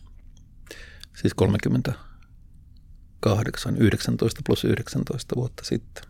Siis 1.17 1.35
38, 1.35 3.77
19 3.77 4.41
plus 4.47 4.65
19 4.65 5.37
vuotta 5.37 5.65
sitten. 5.65 6.05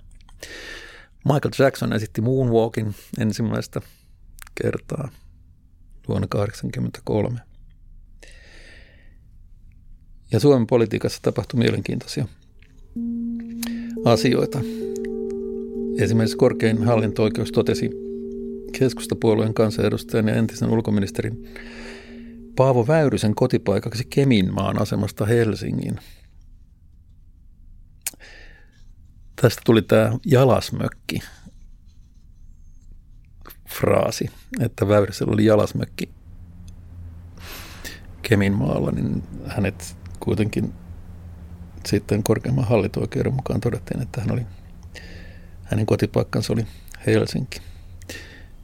Michael 1.25 1.53
Jackson 1.59 1.93
esitti 1.93 2.21
Moonwalkin 2.21 2.95
ensimmäistä 3.19 3.81
kertaa 4.55 5.09
vuonna 6.09 6.27
1983. 6.27 7.41
Ja 10.33 10.41
Suomen 10.41 10.67
politiikassa 10.67 11.19
tapahtui 11.23 11.59
mielenkiintoisia 11.59 12.29
asioita. 14.05 14.61
Esimerkiksi 15.99 16.37
korkein 16.37 16.85
hallinto-oikeus 16.85 17.53
totesi 17.53 17.91
keskustapuolueen 18.79 19.55
kansanedustajan 19.55 20.29
ja 20.29 20.35
entisen 20.35 20.71
ulkoministerin 20.71 21.49
Paavo 22.57 22.87
Väyrysen 22.87 23.35
kotipaikaksi 23.35 24.07
Keminmaan 24.11 24.83
asemasta 24.83 25.27
Helsingin. 25.27 26.01
Tästä 29.43 29.63
tuli 29.65 29.83
tämä 29.83 30.19
jalasmökki 30.27 31.19
fraasi, 33.69 34.31
että 34.61 34.89
Väyrysellä 34.89 35.33
oli 35.33 35.45
jalasmökki 35.45 36.09
Keminmaalla, 38.23 38.91
niin 38.91 39.23
hänet 39.47 39.97
kuitenkin 40.21 40.73
sitten 41.87 42.23
korkeimman 42.23 42.65
hallinto-oikeuden 42.65 43.35
mukaan 43.35 43.61
todettiin, 43.61 44.03
että 44.03 44.21
hän 44.21 44.33
oli, 44.33 44.47
hänen 45.67 45.87
kotipaikkansa 45.87 46.53
oli 46.53 46.67
Helsinki. 47.07 47.61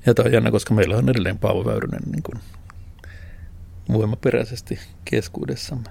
Ja 0.07 0.15
tämä 0.15 0.27
on 0.27 0.33
jännä, 0.33 0.51
koska 0.51 0.75
meillä 0.75 0.97
on 0.97 1.09
edelleen 1.09 1.38
Paavo 1.38 1.65
Väyrynen 1.65 2.03
niin 2.12 2.23
kuin 2.23 2.41
voimaperäisesti 3.93 4.79
keskuudessamme. 5.05 5.88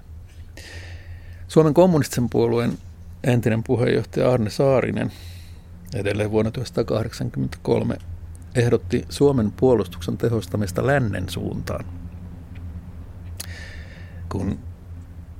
Suomen 1.47 1.74
kommunistisen 1.74 2.30
puolueen 2.30 2.78
entinen 3.24 3.63
puheenjohtaja 3.63 4.32
Arne 4.32 4.50
Saarinen 4.50 5.12
edelleen 5.95 6.32
vuonna 6.32 6.52
1983 6.52 7.97
ehdotti 8.56 9.06
Suomen 9.10 9.52
puolustuksen 9.52 10.17
tehostamista 10.17 10.88
lännen 10.88 11.30
suuntaan, 11.30 11.86
kun 14.30 14.60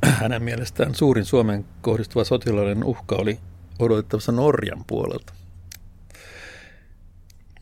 hänen 0.05 0.43
mielestään 0.43 0.95
suurin 0.95 1.25
Suomeen 1.25 1.65
kohdistuva 1.81 2.23
sotilaallinen 2.23 2.84
uhka 2.84 3.15
oli 3.15 3.39
odotettavassa 3.79 4.31
Norjan 4.31 4.84
puolelta. 4.88 5.34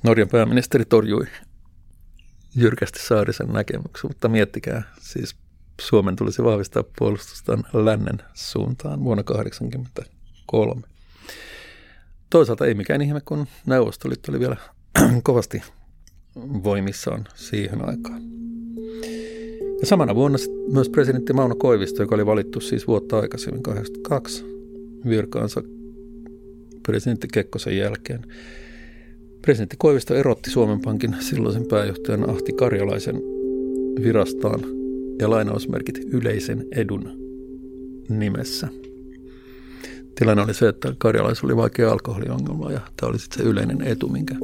Norjan 0.04 0.30
pääministeri 0.30 0.86
torjui 0.86 1.26
jyrkästi 2.56 3.00
Saarisen 3.00 3.48
näkemyksen, 3.48 4.10
mutta 4.10 4.30
miettikää, 4.30 4.84
siis 5.00 5.36
Suomen 5.82 6.16
tulisi 6.16 6.44
vahvistaa 6.44 6.84
puolustustaan 7.00 7.64
lännen 7.74 8.18
suuntaan 8.34 9.04
vuonna 9.04 9.24
1983. 9.24 10.82
Toisaalta 12.30 12.66
ei 12.66 12.74
mikään 12.74 13.02
ihme, 13.02 13.22
kun 13.22 13.48
Neuvostoliitto 13.66 14.32
oli 14.32 14.40
vielä 14.40 14.56
kovasti 15.24 15.62
voimissaan 16.36 17.26
siihen 17.36 17.90
aikaan. 17.90 18.22
Ja 19.80 19.86
samana 19.86 20.16
vuonna 20.16 20.38
myös 20.72 20.90
presidentti 20.90 21.34
Mauno 21.34 21.56
Koivisto, 21.56 22.04
joka 22.04 22.16
oli 22.16 22.26
valittu 22.26 22.60
siis 22.60 22.88
vuotta 22.88 23.20
aikaisemmin 23.20 23.64
82 23.64 24.46
virkaansa 25.10 25.62
presidentti 26.84 27.28
Kekkosen 27.34 27.78
jälkeen. 27.78 28.26
Presidentti 29.42 29.76
Koivisto 29.80 30.16
erotti 30.16 30.50
Suomen 30.50 30.82
Pankin 30.82 31.16
silloisen 31.20 31.68
pääjohtajan 31.68 32.30
Ahti 32.30 32.54
Karjalaisen 32.54 33.16
virastaan 34.04 34.60
ja 35.20 35.30
lainausmerkit 35.30 36.00
yleisen 36.14 36.68
edun 36.72 37.12
nimessä. 38.10 38.68
Tilanne 40.16 40.44
oli 40.44 40.54
se, 40.54 40.68
että 40.68 40.96
Karjalaisella 40.98 41.48
oli 41.48 41.58
vaikea 41.58 41.92
alkoholiongelma 41.92 42.72
ja 42.72 42.80
tämä 42.98 43.10
oli 43.10 43.20
sitten 43.20 43.44
se 43.44 43.50
yleinen 43.50 43.82
etu, 43.82 44.10
minkä 44.10 44.36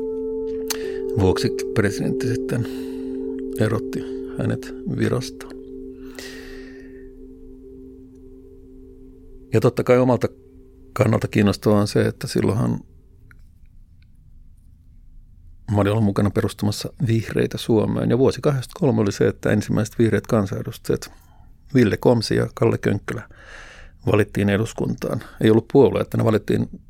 vuoksi 1.19 1.49
presidentti 1.73 2.27
sitten 2.27 2.67
erotti 3.60 3.99
hänet 4.38 4.75
virastaan. 4.99 5.55
Ja 9.53 9.62
totta 9.62 9.84
kai 9.84 9.97
omalta 9.97 10.27
kannalta 10.93 11.27
kiinnostavaa 11.27 11.81
on 11.81 11.88
se, 11.88 12.01
että 12.01 12.27
silloinhan 12.27 12.79
mä 15.71 15.82
olin 15.82 15.91
ollut 15.91 16.04
mukana 16.04 16.30
perustamassa 16.30 16.93
vihreitä 17.08 17.58
Suomeen. 17.58 18.10
Ja 18.10 18.17
vuosi 18.17 18.41
83 18.41 19.01
oli 19.01 19.12
se, 19.12 19.28
että 19.28 19.49
ensimmäiset 19.49 19.99
vihreät 19.99 20.28
kansanedustajat, 20.28 21.12
Ville 21.73 21.97
Komsi 21.97 22.36
ja 22.36 22.47
Kalle 22.54 22.78
Könkkölä, 22.78 23.30
valittiin 24.06 24.49
eduskuntaan. 24.49 25.23
Ei 25.41 25.49
ollut 25.49 25.67
puolue, 25.73 26.01
että 26.01 26.17
ne 26.17 26.25
valittiin, 26.25 26.82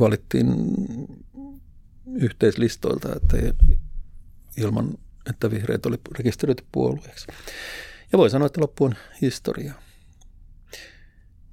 valittiin 0.00 0.46
yhteislistoilta, 2.14 3.08
että 3.16 3.36
ilman, 4.56 4.94
että 5.30 5.50
vihreät 5.50 5.86
oli 5.86 5.96
rekisteröity 6.18 6.64
puolueeksi. 6.72 7.26
Ja 8.12 8.18
voi 8.18 8.30
sanoa, 8.30 8.46
että 8.46 8.60
loppu 8.60 8.84
on 8.84 8.94
historia. 9.20 9.74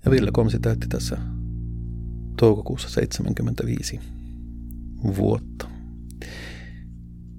Ja 0.05 0.11
Ville 0.11 0.31
Komsi 0.31 0.59
täytti 0.59 0.87
tässä 0.87 1.17
toukokuussa 2.37 2.89
75 2.89 3.99
vuotta. 5.03 5.74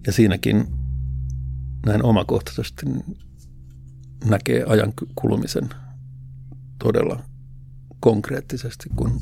Ja 0.06 0.12
siinäkin 0.12 0.66
näin 1.86 2.02
omakohtaisesti 2.02 2.86
näkee 4.24 4.64
ajan 4.64 4.92
kulumisen 5.14 5.68
todella 6.78 7.22
konkreettisesti, 8.00 8.88
kun 8.96 9.20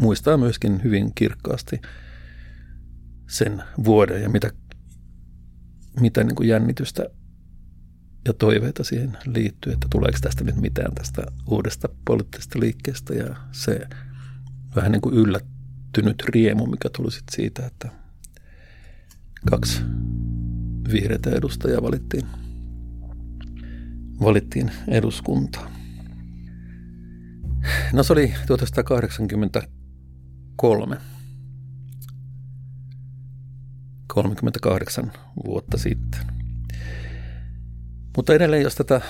muistaa 0.00 0.36
myöskin 0.36 0.80
hyvin 0.84 1.12
kirkkaasti 1.14 1.80
sen 3.28 3.62
vuoden 3.84 4.22
ja 4.22 4.28
mitä, 4.28 4.50
mitä 6.00 6.24
niin 6.24 6.34
kuin 6.36 6.48
jännitystä 6.48 7.06
ja 8.24 8.32
toiveita 8.32 8.84
siihen 8.84 9.18
liittyy, 9.26 9.72
että 9.72 9.86
tuleeko 9.90 10.18
tästä 10.20 10.44
nyt 10.44 10.56
mitään 10.56 10.94
tästä 10.94 11.22
uudesta 11.46 11.88
poliittisesta 12.04 12.60
liikkeestä. 12.60 13.14
Ja 13.14 13.36
se 13.52 13.88
vähän 14.76 14.92
niin 14.92 15.02
kuin 15.02 15.14
yllättynyt 15.98 16.34
riemu, 16.34 16.66
mikä 16.66 16.88
tuli 16.96 17.10
sitten 17.10 17.36
siitä, 17.36 17.66
että 17.66 17.88
kaksi 19.50 19.82
vihreitä 20.92 21.30
edustajaa 21.30 21.82
valittiin, 21.82 22.26
valittiin 24.20 24.70
eduskuntaan. 24.88 25.72
No 27.92 28.02
se 28.02 28.12
oli 28.12 28.34
1983. 28.46 30.96
38 34.06 35.12
vuotta 35.46 35.78
sitten. 35.78 36.20
Mutta 38.16 38.34
edelleen, 38.34 38.62
jos 38.62 38.74
tätä 38.74 39.00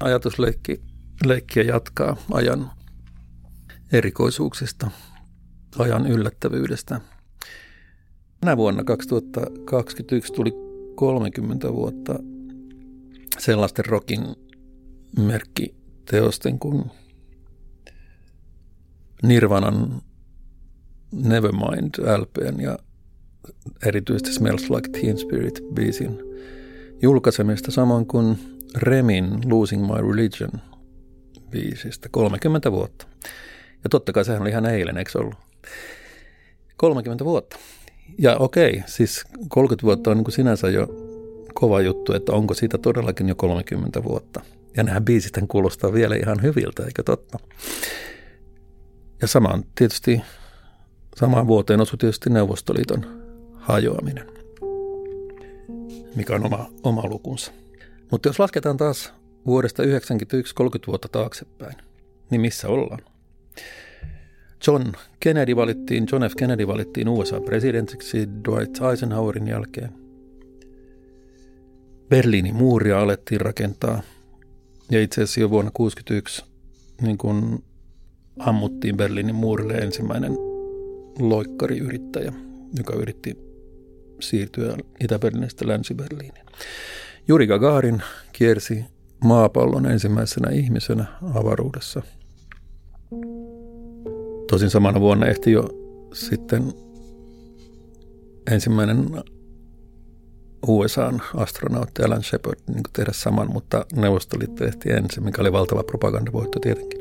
ajatusleikkiä 0.00 1.64
jatkaa 1.66 2.16
ajan 2.32 2.70
erikoisuuksista, 3.92 4.90
ajan 5.78 6.06
yllättävyydestä. 6.06 7.00
Tänä 8.40 8.56
vuonna 8.56 8.84
2021 8.84 10.32
tuli 10.32 10.52
30 10.94 11.72
vuotta 11.72 12.18
sellaisten 13.38 13.86
rokin 13.86 14.20
merkkiteosten 15.18 16.58
kuin 16.58 16.84
Nirvanan 19.22 20.02
Nevermind 21.12 21.94
LPn 22.18 22.60
ja 22.60 22.78
erityisesti 23.86 24.32
Smells 24.32 24.70
Like 24.70 24.88
Teen 24.88 25.18
Spirit 25.18 25.60
biisin 25.74 26.18
julkaisemista 27.02 27.70
samoin 27.70 28.06
kuin 28.06 28.38
Remin 28.76 29.50
Losing 29.50 29.86
My 29.86 30.10
Religion 30.10 30.50
biisistä 31.50 32.08
30 32.08 32.72
vuotta. 32.72 33.06
Ja 33.84 33.90
totta 33.90 34.12
kai 34.12 34.24
sehän 34.24 34.42
oli 34.42 34.50
ihan 34.50 34.66
eilen, 34.66 34.96
eikö 34.96 35.18
ollut? 35.18 35.49
30 36.76 37.24
vuotta. 37.24 37.58
Ja 38.18 38.36
okei, 38.36 38.82
siis 38.86 39.24
30 39.48 39.86
vuotta 39.86 40.10
on 40.10 40.16
niin 40.16 40.24
kuin 40.24 40.34
sinänsä 40.34 40.68
jo 40.68 40.88
kova 41.54 41.80
juttu, 41.80 42.12
että 42.12 42.32
onko 42.32 42.54
siitä 42.54 42.78
todellakin 42.78 43.28
jo 43.28 43.34
30 43.34 44.04
vuotta. 44.04 44.40
Ja 44.76 44.82
nämä 44.82 45.00
biisit 45.00 45.32
kuulostaa 45.48 45.92
vielä 45.92 46.16
ihan 46.16 46.42
hyviltä, 46.42 46.84
eikö 46.84 47.02
totta? 47.02 47.38
Ja 49.22 49.28
samaan 49.28 49.64
tietysti, 49.74 50.20
samaan 51.16 51.46
vuoteen 51.46 51.80
osui 51.80 51.98
tietysti 51.98 52.30
Neuvostoliiton 52.30 53.06
hajoaminen, 53.54 54.26
mikä 56.16 56.34
on 56.34 56.46
oma, 56.46 56.70
oma 56.82 57.02
lukunsa. 57.04 57.52
Mutta 58.10 58.28
jos 58.28 58.38
lasketaan 58.38 58.76
taas 58.76 59.12
vuodesta 59.46 59.76
1991 59.76 60.54
30 60.54 60.86
vuotta 60.86 61.08
taaksepäin, 61.08 61.76
niin 62.30 62.40
missä 62.40 62.68
ollaan? 62.68 63.00
John 64.66 64.92
Kennedy 65.20 65.56
valittiin, 65.56 66.06
John 66.12 66.22
F. 66.28 66.32
Kennedy 66.36 66.66
valittiin 66.66 67.08
USA-presidentiksi 67.08 68.28
Dwight 68.44 68.78
Eisenhowerin 68.90 69.48
jälkeen. 69.48 69.90
Berliinin 72.08 72.56
muuria 72.56 73.00
alettiin 73.00 73.40
rakentaa 73.40 74.02
ja 74.90 75.02
itse 75.02 75.22
asiassa 75.22 75.40
jo 75.40 75.50
vuonna 75.50 75.70
1961 75.70 76.50
niin 77.02 77.18
kun 77.18 77.64
ammuttiin 78.38 78.96
Berliinin 78.96 79.34
muurille 79.34 79.74
ensimmäinen 79.74 80.32
loikkariyrittäjä, 81.18 82.32
joka 82.78 82.94
yritti 82.94 83.38
siirtyä 84.20 84.76
Itä-Berliinistä 85.00 85.68
Länsi-Berliiniin. 85.68 86.46
Juri 87.28 87.46
Gagarin 87.46 88.02
kiersi 88.32 88.84
maapallon 89.24 89.86
ensimmäisenä 89.86 90.50
ihmisenä 90.50 91.04
avaruudessa. 91.34 92.02
Tosin 94.50 94.70
samana 94.70 95.00
vuonna 95.00 95.26
ehti 95.26 95.52
jo 95.52 95.68
sitten 96.12 96.72
ensimmäinen 98.50 99.06
USAn 100.66 101.22
astronautti 101.36 102.02
Alan 102.02 102.22
Shepard 102.22 102.58
niin 102.66 102.82
tehdä 102.92 103.12
saman, 103.14 103.52
mutta 103.52 103.86
Neuvostoliitto 103.92 104.64
ehti 104.64 104.90
ensin, 104.90 105.24
mikä 105.24 105.42
oli 105.42 105.52
valtava 105.52 105.82
propagandavoitto 105.82 106.58
tietenkin. 106.60 107.00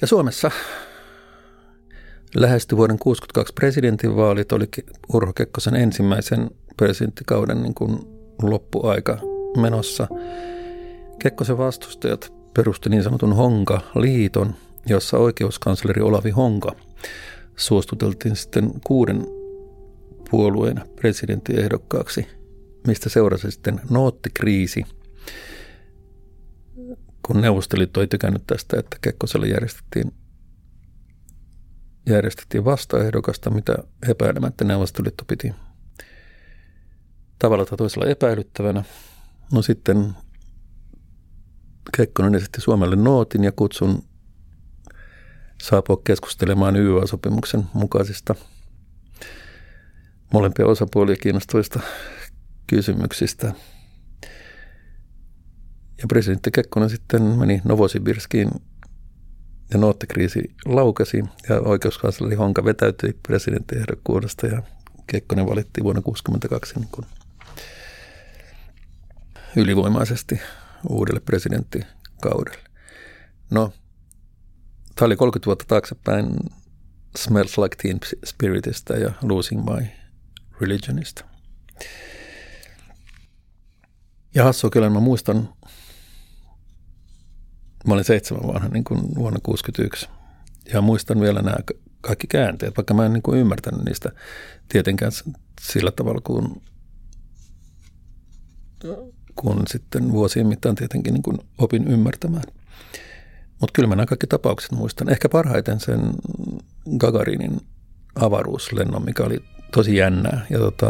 Ja 0.00 0.06
Suomessa 0.06 0.50
lähestyi 2.34 2.76
vuoden 2.76 2.98
1962 2.98 3.54
presidentinvaalit, 3.54 4.52
oli 4.52 4.68
Urho 5.14 5.32
Kekkosen 5.32 5.76
ensimmäisen 5.76 6.50
presidenttikauden 6.76 7.62
niin 7.62 7.74
kuin 7.74 7.98
loppuaika 8.42 9.18
menossa. 9.60 10.08
Kekkosen 11.18 11.58
vastustajat 11.58 12.32
perusti 12.54 12.90
niin 12.90 13.02
sanotun 13.02 13.32
Honka-liiton, 13.32 14.54
jossa 14.86 15.18
oikeuskansleri 15.18 16.02
Olavi 16.02 16.30
Honka 16.30 16.72
suostuteltiin 17.56 18.36
sitten 18.36 18.70
kuuden 18.86 19.26
puolueen 20.30 20.80
presidenttiehdokkaaksi, 20.96 22.26
mistä 22.86 23.08
seurasi 23.08 23.50
sitten 23.50 23.80
noottikriisi– 23.90 24.84
kun 27.30 27.40
Neuvostoliitto 27.40 28.00
ei 28.00 28.06
tykännyt 28.06 28.42
tästä, 28.46 28.78
että 28.78 28.96
Kekkoselle 29.00 29.46
järjestettiin, 29.46 30.12
järjestettiin 32.06 32.64
vastaehdokasta, 32.64 33.50
mitä 33.50 33.74
epäilemättä 34.08 34.64
Neuvostoliitto 34.64 35.24
piti 35.24 35.54
tavalla 37.38 37.66
tai 37.66 37.78
toisella 37.78 38.06
epäilyttävänä. 38.06 38.84
No 39.52 39.62
sitten 39.62 40.14
Kekkonen 41.96 42.34
esitti 42.34 42.60
Suomelle 42.60 42.96
nootin 42.96 43.44
ja 43.44 43.52
kutsun 43.52 44.02
saapua 45.62 46.00
keskustelemaan 46.04 46.76
YYA-sopimuksen 46.76 47.62
mukaisista 47.72 48.34
molempia 50.32 50.66
osapuolia 50.66 51.16
kiinnostavista 51.16 51.80
kysymyksistä– 52.66 53.52
ja 56.02 56.06
presidentti 56.08 56.50
Kekkonen 56.50 56.90
sitten 56.90 57.22
meni 57.22 57.62
Novosibirskiin 57.64 58.50
ja 59.72 59.78
noottikriisi 59.78 60.54
laukasi 60.64 61.24
ja 61.48 61.60
oikeuskansleri 61.60 62.34
Honka 62.34 62.64
vetäytyi 62.64 63.18
presidenttiehdokkuudesta 63.22 64.46
ja 64.46 64.62
Kekkonen 65.06 65.46
valittiin 65.46 65.84
vuonna 65.84 66.02
1962 66.02 66.74
niin 66.80 67.06
ylivoimaisesti 69.56 70.40
uudelle 70.88 71.20
presidenttikaudelle. 71.20 72.70
No, 73.50 73.72
tämä 75.00 75.06
oli 75.06 75.16
30 75.16 75.46
vuotta 75.46 75.64
taaksepäin 75.68 76.26
Smells 77.16 77.58
Like 77.58 77.76
Teen 77.82 78.00
Spiritistä 78.24 78.94
ja 78.94 79.12
Losing 79.22 79.64
My 79.64 79.86
Religionista. 80.60 81.24
Ja 84.34 84.44
hassua 84.44 84.70
kyllä, 84.70 84.90
mä 84.90 85.00
muistan, 85.00 85.48
mä 87.86 87.94
olin 87.94 88.04
seitsemän 88.04 88.46
vanha 88.46 88.68
niin 88.68 88.84
kuin 88.84 88.98
vuonna 89.00 89.40
1961. 89.40 90.08
Ja 90.72 90.80
muistan 90.80 91.20
vielä 91.20 91.42
nämä 91.42 91.56
kaikki 92.00 92.26
käänteet, 92.26 92.76
vaikka 92.76 92.94
mä 92.94 93.06
en 93.06 93.12
niin 93.12 93.22
kuin 93.22 93.40
ymmärtänyt 93.40 93.84
niistä 93.84 94.10
tietenkään 94.68 95.12
sillä 95.60 95.90
tavalla 95.90 96.20
kuin, 96.24 96.62
kun 99.34 99.62
sitten 99.68 100.12
vuosien 100.12 100.46
mittaan 100.46 100.74
tietenkin 100.74 101.14
niin 101.14 101.22
kuin 101.22 101.38
opin 101.58 101.88
ymmärtämään. 101.88 102.44
Mutta 103.60 103.72
kyllä 103.72 103.88
mä 103.88 103.96
nämä 103.96 104.06
kaikki 104.06 104.26
tapaukset 104.26 104.72
muistan. 104.72 105.08
Ehkä 105.08 105.28
parhaiten 105.28 105.80
sen 105.80 106.00
Gagarinin 106.98 107.60
avaruuslennon, 108.14 109.04
mikä 109.04 109.22
oli 109.22 109.44
tosi 109.72 109.96
jännää. 109.96 110.46
Ja 110.50 110.58
tota, 110.58 110.86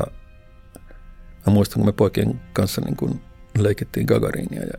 mä 1.46 1.52
muistan, 1.52 1.74
kun 1.78 1.86
me 1.86 1.92
poikien 1.92 2.40
kanssa 2.52 2.80
niin 2.80 2.96
kun 2.96 3.20
leikittiin 3.58 4.06
Gagarinia 4.06 4.62
ja 4.62 4.78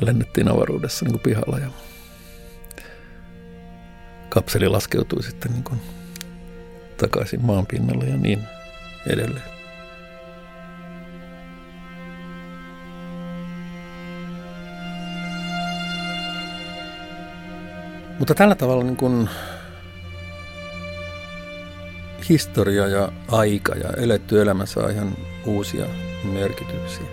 lennettiin 0.00 0.48
avaruudessa 0.48 1.04
niin 1.04 1.20
pihalla 1.20 1.58
ja 1.58 1.70
kapseli 4.28 4.68
laskeutui 4.68 5.22
sitten 5.22 5.52
niin 5.52 5.64
kuin 5.64 5.80
takaisin 6.96 7.44
maan 7.44 7.66
pinnalle 7.66 8.04
ja 8.04 8.16
niin 8.16 8.44
edelleen. 9.06 9.53
Mutta 18.18 18.34
tällä 18.34 18.54
tavalla 18.54 18.84
niin 18.84 18.96
kuin 18.96 19.28
historia 22.28 22.86
ja 22.86 23.12
aika 23.28 23.74
ja 23.74 23.90
eletty 23.96 24.42
elämä 24.42 24.66
saa 24.66 24.88
ihan 24.88 25.16
uusia 25.46 25.86
merkityksiä. 26.32 27.06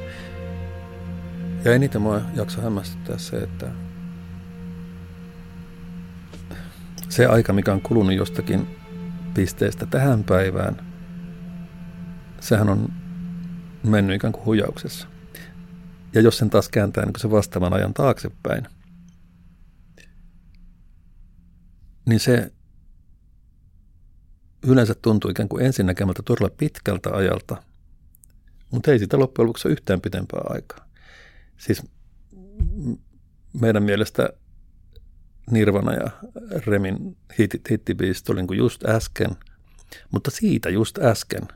Ja 1.65 1.73
eniten 1.73 2.01
mua 2.01 2.21
jakso 2.35 2.61
hämmästyttää 2.61 3.17
se, 3.17 3.37
että 3.37 3.67
se 7.09 7.25
aika, 7.25 7.53
mikä 7.53 7.73
on 7.73 7.81
kulunut 7.81 8.13
jostakin 8.13 8.67
pisteestä 9.33 9.85
tähän 9.85 10.23
päivään, 10.23 10.77
sehän 12.39 12.69
on 12.69 12.89
mennyt 13.83 14.15
ikään 14.15 14.33
kuin 14.33 14.45
hujauksessa. 14.45 15.07
Ja 16.13 16.21
jos 16.21 16.37
sen 16.37 16.49
taas 16.49 16.69
kääntää 16.69 17.05
niin 17.05 17.13
se 17.17 17.31
vastaavan 17.31 17.73
ajan 17.73 17.93
taaksepäin, 17.93 18.67
niin 22.11 22.19
se 22.19 22.51
yleensä 24.67 24.95
tuntuu 25.01 25.31
ikään 25.31 25.49
kuin 25.49 25.65
ensinnäkemältä 25.65 26.21
todella 26.25 26.49
pitkältä 26.57 27.09
ajalta, 27.09 27.63
mutta 28.71 28.91
ei 28.91 28.99
sitä 28.99 29.19
loppujen 29.19 29.47
lopuksi 29.47 29.67
ole 29.67 29.71
yhtään 29.71 30.01
pitempää 30.01 30.41
aikaa. 30.49 30.87
Siis 31.57 31.83
meidän 33.61 33.83
mielestä 33.83 34.29
Nirvana 35.51 35.93
ja 35.93 36.11
Remin 36.65 37.17
hit, 37.37 37.51
hittibiisit 37.71 38.29
oli 38.29 38.39
niin 38.39 38.47
kuin 38.47 38.57
just 38.57 38.85
äsken, 38.85 39.29
mutta 40.11 40.31
siitä 40.31 40.69
just 40.69 40.97
äsken 40.97 41.47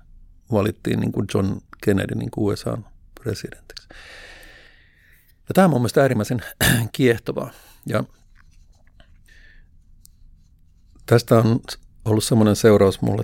valittiin 0.51 0.99
niin 0.99 1.11
kuin 1.11 1.27
John 1.33 1.61
Kennedy 1.85 2.15
niin 2.15 2.31
kuin 2.31 2.53
USA 2.53 2.77
presidentiksi. 3.23 3.87
Ja 5.47 5.53
tämä 5.53 5.65
on 5.65 5.71
mun 5.71 5.81
mielestä 5.81 6.01
äärimmäisen 6.01 6.41
kiehtovaa. 6.91 7.51
Ja 7.85 8.03
tästä 11.05 11.35
on 11.35 11.59
ollut 12.05 12.23
semmoinen 12.23 12.55
seuraus 12.55 13.01
mulle 13.01 13.23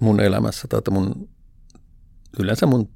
mun 0.00 0.20
elämässä, 0.20 0.68
tai 0.68 0.80
mun, 0.90 1.28
yleensä 2.38 2.66
mun 2.66 2.88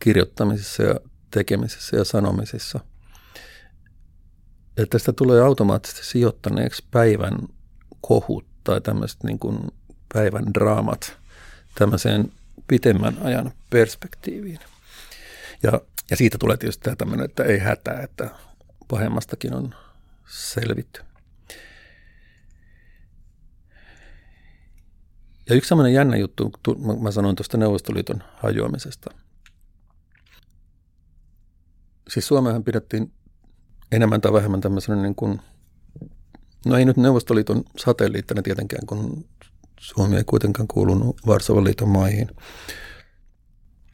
kirjoittamisessa 0.00 0.82
ja 0.82 0.94
tekemisessä 1.30 1.96
ja 1.96 2.04
sanomisissa. 2.04 2.80
Että 4.76 4.98
tästä 4.98 5.12
tulee 5.12 5.40
automaattisesti 5.40 6.06
sijoittaneeksi 6.06 6.84
päivän 6.90 7.38
kohut 8.00 8.46
tai 8.64 8.80
tämmöiset 8.80 9.22
niin 9.22 9.38
kuin 9.38 9.58
päivän 10.12 10.44
draamat 10.54 11.18
tämmöiseen 11.74 12.32
pitemmän 12.68 13.18
ajan 13.22 13.52
perspektiiviin. 13.70 14.60
Ja, 15.62 15.80
ja 16.10 16.16
siitä 16.16 16.38
tulee 16.38 16.56
tietysti 16.56 16.82
tämä 16.82 16.96
tämmöinen, 16.96 17.24
että 17.24 17.44
ei 17.44 17.58
hätää, 17.58 18.02
että 18.02 18.30
pahemmastakin 18.88 19.54
on 19.54 19.74
selvitty. 20.32 21.00
Ja 25.48 25.54
yksi 25.54 25.68
sellainen 25.68 25.94
jännä 25.94 26.16
juttu, 26.16 26.52
mä 27.00 27.10
sanoin 27.10 27.36
tuosta 27.36 27.56
Neuvostoliiton 27.56 28.22
hajoamisesta. 28.36 29.10
Siis 32.08 32.26
Suomehan 32.26 32.64
pidettiin 32.64 33.12
enemmän 33.92 34.20
tai 34.20 34.32
vähemmän 34.32 34.60
tämmöisenä 34.60 35.02
niin 35.02 35.14
kuin, 35.14 35.40
no 36.66 36.76
ei 36.76 36.84
nyt 36.84 36.96
Neuvostoliiton 36.96 37.64
satelliittina 37.78 38.42
tietenkään, 38.42 38.86
kun 38.86 39.28
Suomi 39.80 40.16
ei 40.16 40.24
kuitenkaan 40.24 40.68
kuulunut 40.68 41.26
Varsovan 41.26 41.64
liiton 41.64 41.88
maihin. 41.88 42.28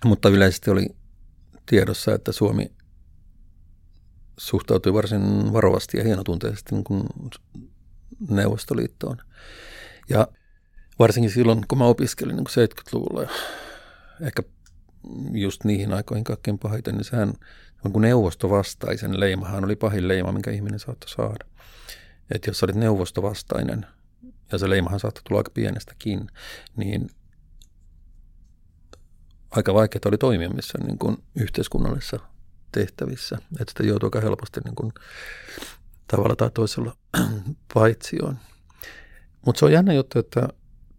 Mutta 0.04 0.28
yleisesti 0.28 0.70
oli 0.70 0.86
tiedossa, 1.66 2.14
että 2.14 2.32
Suomi 2.32 2.72
suhtautui 4.38 4.94
varsin 4.94 5.52
varovasti 5.52 5.98
ja 5.98 6.04
hienotunteisesti 6.04 6.74
niin 6.74 6.84
kuin 6.84 7.02
Neuvostoliittoon. 8.28 9.16
Ja 10.08 10.28
varsinkin 10.98 11.30
silloin, 11.30 11.64
kun 11.68 11.78
mä 11.78 11.84
opiskelin 11.84 12.36
niin 12.36 12.44
kuin 12.54 12.68
70-luvulla 12.68 13.22
ja 13.22 13.28
ehkä 14.20 14.42
just 15.32 15.64
niihin 15.64 15.92
aikoihin 15.92 16.24
kaikkein 16.24 16.58
pahiten, 16.58 16.94
niin 16.94 17.04
sehän 17.04 17.32
on 17.84 17.92
kuin 17.92 18.02
neuvostovastaisen 18.02 19.20
leimahan 19.20 19.64
oli 19.64 19.76
pahin 19.76 20.08
leima, 20.08 20.32
minkä 20.32 20.50
ihminen 20.50 20.78
saattoi 20.78 21.08
saada. 21.08 21.44
Että 22.34 22.50
jos 22.50 22.62
olit 22.62 22.76
neuvostovastainen, 22.76 23.86
ja 24.52 24.58
se 24.58 24.70
leimahan 24.70 25.00
saattoi 25.00 25.22
tulla 25.22 25.38
aika 25.40 25.50
pienestäkin, 25.50 26.30
niin 26.76 27.10
aika 29.50 29.74
vaikeaa 29.74 30.00
oli 30.04 30.18
toimia 30.18 30.50
missä 30.50 30.78
niin 30.78 30.98
kuin 30.98 31.16
yhteiskunnallisessa 31.34 32.18
tehtävissä. 32.72 33.38
Että 33.60 33.70
sitä 33.70 33.82
joutuu 33.82 34.06
aika 34.06 34.20
helposti 34.20 34.60
niin 34.64 34.74
kuin 34.74 34.92
tavalla 36.06 36.36
tai 36.36 36.50
toisella 36.50 36.96
paitsioon. 37.74 38.38
Mutta 39.46 39.58
se 39.58 39.64
on 39.64 39.72
jännä 39.72 39.92
juttu, 39.92 40.18
että 40.18 40.48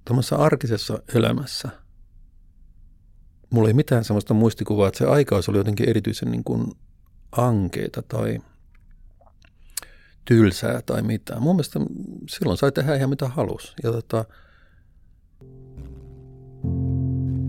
tuommoisessa 0.06 0.36
arkisessa 0.36 1.00
elämässä 1.16 1.70
mulla 3.50 3.68
ei 3.68 3.74
mitään 3.74 4.04
sellaista 4.04 4.34
muistikuvaa, 4.34 4.88
että 4.88 4.98
se 4.98 5.06
aikaus 5.06 5.50
oli 5.50 5.58
jotenkin 5.58 5.90
erityisen 5.90 6.32
niin 6.32 6.44
kuin 6.44 6.72
ankeita 7.32 8.02
tai 8.02 8.40
tylsää 10.26 10.82
tai 10.82 11.02
mitään. 11.02 11.42
Mun 11.42 11.56
mielestä 11.56 11.80
silloin 12.30 12.58
sai 12.58 12.72
tehdä 12.72 12.96
ihan 12.96 13.10
mitä 13.10 13.28
halusi. 13.28 13.74
Ja, 13.84 13.92
tota, 13.92 14.26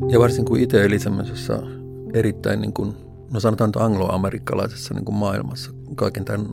ja 0.09 0.18
varsin 0.18 0.44
kuin 0.44 0.62
itse 0.62 0.85
eli 0.85 0.96
erittäin 2.14 2.60
niin 2.60 2.73
kuin 2.73 3.10
no 3.33 3.40
sanotaan 3.40 3.68
että 3.68 3.85
angloamerikkalaisessa 3.85 4.94
niin 4.94 5.04
kuin 5.04 5.16
maailmassa 5.16 5.70
kaiken 5.94 6.24
tämän 6.24 6.46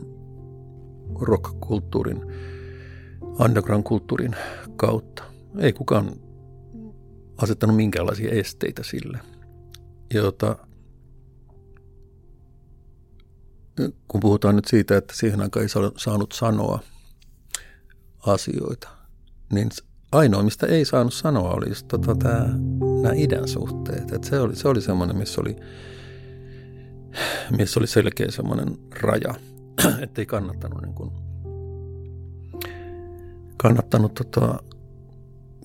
rock-kulttuurin, 1.20 2.32
underground-kulttuurin 3.40 4.36
kautta. 4.76 5.22
Ei 5.58 5.72
kukaan 5.72 6.10
asettanut 7.36 7.76
minkäänlaisia 7.76 8.30
esteitä 8.30 8.82
sille. 8.82 9.18
Ja 10.14 10.22
tota, 10.22 10.56
kun 14.08 14.20
puhutaan 14.20 14.56
nyt 14.56 14.64
siitä, 14.64 14.96
että 14.96 15.14
siihen 15.16 15.40
aikaan 15.40 15.62
ei 15.62 15.68
saanut 15.96 16.32
sanoa 16.32 16.80
asioita, 18.26 18.88
niin 19.52 19.68
ainoa, 20.12 20.42
mistä 20.42 20.66
ei 20.66 20.84
saanut 20.84 21.14
sanoa, 21.14 21.50
oli 21.50 21.66
tota, 21.88 22.14
tämä, 22.14 22.48
nämä 23.02 23.14
idän 23.14 23.48
suhteet. 23.48 24.12
Et 24.12 24.24
se 24.24 24.40
oli, 24.40 24.56
se 24.56 24.68
oli 24.68 24.80
semmoinen, 24.80 25.16
missä 25.16 25.40
oli 25.40 25.56
missä 27.58 27.80
oli 27.80 27.86
selkeä 27.86 28.30
semmoinen 28.30 28.78
raja, 29.00 29.34
ettei 30.04 30.26
kannattanut 30.26 30.82
niin 30.82 30.94
kuin, 30.94 31.10
kannattanut 33.56 34.14
tota, 34.14 34.62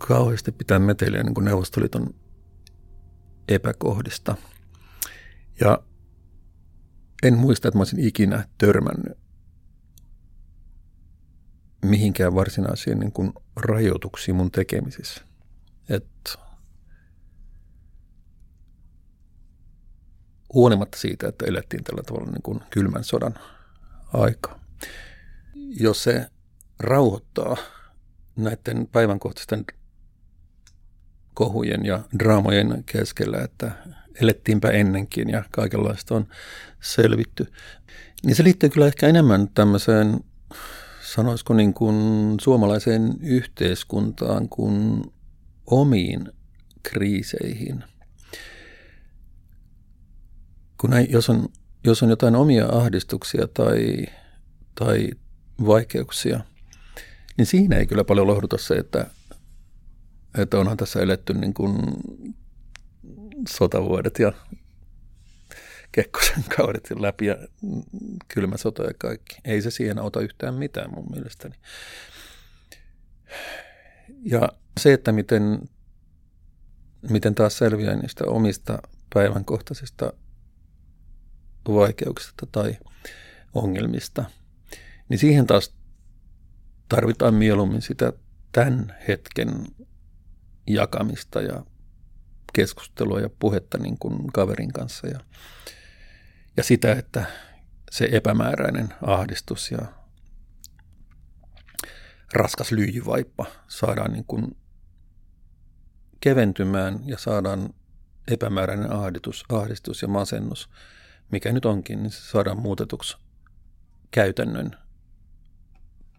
kauheasti 0.08 0.52
pitää 0.52 0.80
meteliä 0.80 1.24
niin 1.24 1.34
kuin 1.34 1.46
Neuvostoliiton 1.46 2.10
epäkohdista. 3.48 4.36
Ja 5.60 5.80
en 7.24 7.38
muista, 7.38 7.68
että 7.68 7.78
mä 7.78 7.82
olisin 7.82 8.08
ikinä 8.08 8.48
törmännyt 8.58 9.18
mihinkään 11.86 12.36
varsinaisiin 12.36 13.00
niin 13.00 13.12
kuin 13.12 13.34
rajoituksiin 13.56 14.36
mun 14.36 14.52
tekemisissä. 14.52 15.22
Et 15.90 16.38
huolimatta 20.54 20.98
siitä, 20.98 21.28
että 21.28 21.46
elettiin 21.46 21.84
tällä 21.84 22.04
tavalla 22.04 22.32
niin 22.32 22.42
kuin 22.42 22.60
kylmän 22.70 23.04
sodan 23.04 23.34
aikaa. 24.14 24.60
Jos 25.80 26.04
se 26.04 26.28
rauhoittaa 26.80 27.58
näiden 28.36 28.88
päivänkohtaisten 28.92 29.66
kohujen 31.34 31.86
ja 31.86 32.00
draamojen 32.20 32.84
keskellä, 32.86 33.42
että 33.42 33.72
elettiinpä 34.22 34.70
ennenkin 34.70 35.30
ja 35.30 35.44
kaikenlaista 35.52 36.16
on 36.16 36.28
selvitty, 36.82 37.52
niin 38.26 38.36
se 38.36 38.44
liittyy 38.44 38.70
kyllä 38.70 38.88
ehkä 38.88 39.08
enemmän 39.08 39.50
tämmöiseen, 39.54 40.20
sanoisiko 41.02 41.54
niin 41.54 41.74
kuin 41.74 41.96
suomalaiseen 42.42 43.14
yhteiskuntaan 43.22 44.50
kuin 44.50 45.04
omiin 45.66 46.32
kriiseihin. 46.84 47.84
Kun 50.84 50.90
näin, 50.90 51.12
jos, 51.12 51.30
on, 51.30 51.50
jos 51.84 52.04
on 52.04 52.10
jotain 52.10 52.36
omia 52.36 52.66
ahdistuksia 52.66 53.48
tai, 53.48 54.06
tai 54.76 55.10
vaikeuksia, 55.66 56.40
niin 57.38 57.46
siinä 57.46 57.78
ei 57.78 57.88
kyllä 57.88 58.04
paljon 58.04 58.28
lohduta 58.28 58.58
se, 58.58 58.74
että, 58.74 59.08
että 60.38 60.60
onhan 60.60 60.78
tässä 60.78 61.00
eletty 61.00 61.34
niin 61.34 61.54
kuin 61.54 61.78
sotavuodet 63.50 64.20
ja 64.20 64.34
Kekkosen 65.92 66.44
kaudet 66.58 66.88
läpi 67.00 67.26
ja 67.26 67.38
kylmä 68.34 68.58
sota 68.58 68.84
ja 68.84 68.94
kaikki. 68.98 69.36
Ei 69.46 69.62
se 69.62 69.72
siihen 69.72 70.00
auta 70.00 70.22
yhtään 70.22 70.54
mitään 70.54 70.92
mun 70.96 71.12
mielestäni. 71.12 71.56
Ja 74.26 74.50
se, 74.80 74.94
että 74.94 75.12
miten, 75.12 75.70
miten 77.10 77.36
taas 77.36 77.58
selviää 77.58 77.96
niistä 77.96 78.26
omista 78.26 78.82
päivänkohtaisista 79.14 80.14
vaikeuksista 81.68 82.46
tai 82.52 82.78
ongelmista, 83.54 84.26
niin 85.10 85.18
siihen 85.18 85.48
taas 85.48 85.76
tarvitaan 86.90 87.34
mieluummin 87.34 87.82
sitä 87.82 88.14
tämän 88.52 88.96
hetken 89.08 89.66
jakamista 90.68 91.42
ja 91.42 91.66
keskustelua 92.54 93.20
ja 93.20 93.30
puhetta 93.40 93.78
niin 93.78 93.98
kuin 93.98 94.32
kaverin 94.34 94.74
kanssa 94.74 95.08
ja, 95.08 95.20
ja 96.58 96.64
sitä, 96.64 96.92
että 96.92 97.26
se 97.92 98.10
epämääräinen 98.12 98.94
ahdistus 99.02 99.72
ja 99.72 99.86
raskas 102.34 102.72
lyijyvaippa 102.72 103.46
saadaan 103.68 104.14
niin 104.14 104.26
kuin 104.26 104.58
keventymään 106.20 107.00
ja 107.06 107.18
saadaan 107.18 107.74
epämääräinen 108.32 108.92
ahdistus, 108.92 109.46
ahdistus 109.50 110.02
ja 110.02 110.08
masennus, 110.08 110.70
mikä 111.34 111.52
nyt 111.52 111.66
onkin, 111.66 112.04
niin 112.04 112.12
se 112.12 112.22
saadaan 112.22 112.62
muutetuksi 112.62 113.18
käytännön 114.12 114.78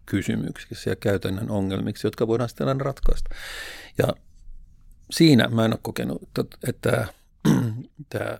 kysymyksiksi 0.05 0.89
ja 0.89 0.95
käytännön 0.95 1.51
ongelmiksi, 1.51 2.07
jotka 2.07 2.27
voidaan 2.27 2.49
sitten 2.49 2.67
aina 2.67 2.83
ratkaista. 2.83 3.35
Ja 3.97 4.07
siinä 5.11 5.47
mä 5.47 5.65
en 5.65 5.73
ole 5.73 5.79
kokenut, 5.81 6.21
että, 6.67 7.07
tämä, 8.09 8.37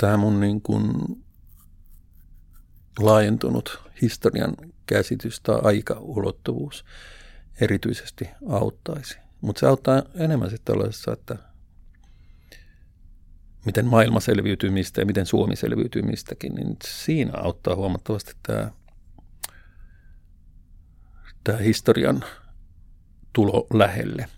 tämä 0.00 0.16
mun 0.16 0.40
niin 0.40 0.62
kuin 0.62 0.92
laajentunut 2.98 3.82
historian 4.02 4.56
käsitys 4.86 5.40
tai 5.40 5.60
aikaulottuvuus 5.62 6.84
erityisesti 7.60 8.28
auttaisi. 8.48 9.18
Mutta 9.40 9.60
se 9.60 9.66
auttaa 9.66 10.02
enemmän 10.14 10.50
sitten 10.50 10.74
tällaisessa, 10.74 11.12
että 11.12 11.51
miten 13.66 13.86
maailma 13.86 14.20
selviytyy 14.20 14.70
mistä 14.70 15.00
ja 15.00 15.06
miten 15.06 15.26
Suomi 15.26 15.56
selviytyy 15.56 16.02
mistäkin, 16.02 16.54
niin 16.54 16.76
siinä 16.84 17.32
auttaa 17.34 17.76
huomattavasti 17.76 18.32
tämä, 18.42 18.70
tämä 21.44 21.58
historian 21.58 22.24
tulo 23.32 23.66
lähelle. 23.74 24.28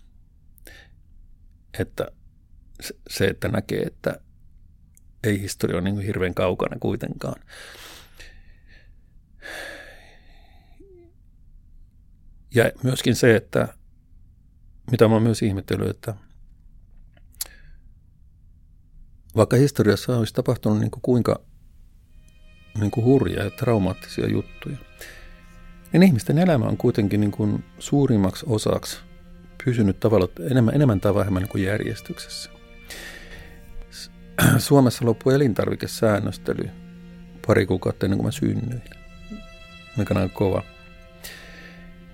Että 1.79 2.07
se, 3.09 3.25
että 3.25 3.47
näkee, 3.47 3.81
että 3.81 4.19
ei 5.23 5.41
historia 5.41 5.75
ole 5.75 5.83
niin 5.83 5.99
hirveän 5.99 6.33
kaukana 6.33 6.77
kuitenkaan. 6.79 7.41
Ja 12.55 12.71
myöskin 12.83 13.15
se, 13.15 13.35
että 13.35 13.67
mitä 14.91 15.07
mä 15.07 15.13
oon 15.13 15.23
myös 15.23 15.41
ihmetellyt, 15.41 15.89
että 15.89 16.13
vaikka 19.35 19.57
historiassa 19.57 20.17
olisi 20.17 20.33
tapahtunut 20.33 20.79
niin 20.79 20.91
kuin 20.91 21.01
kuinka 21.01 21.39
niin 22.79 22.91
kuin 22.91 23.05
hurjia 23.05 23.43
ja 23.43 23.49
traumaattisia 23.49 24.29
juttuja, 24.29 24.77
niin 25.93 26.03
ihmisten 26.03 26.37
elämä 26.37 26.65
on 26.65 26.77
kuitenkin 26.77 27.19
niin 27.19 27.31
kuin 27.31 27.63
suurimmaksi 27.79 28.45
osaksi 28.49 28.97
pysynyt 29.65 29.99
tavalla 29.99 30.27
enemmän, 30.51 30.75
enemmän 30.75 31.01
tai 31.01 31.15
vähemmän 31.15 31.41
niin 31.41 31.49
kuin 31.49 31.63
järjestyksessä. 31.63 32.49
Suomessa 34.57 35.05
loppui 35.05 35.35
elintarvikesäännöstely 35.35 36.69
pari 37.47 37.65
kuukautta 37.65 38.05
ennen 38.05 38.17
kuin 38.17 38.27
mä 38.27 38.31
synnyin, 38.31 38.81
mikä 39.97 40.19
on 40.19 40.29
kova. 40.29 40.63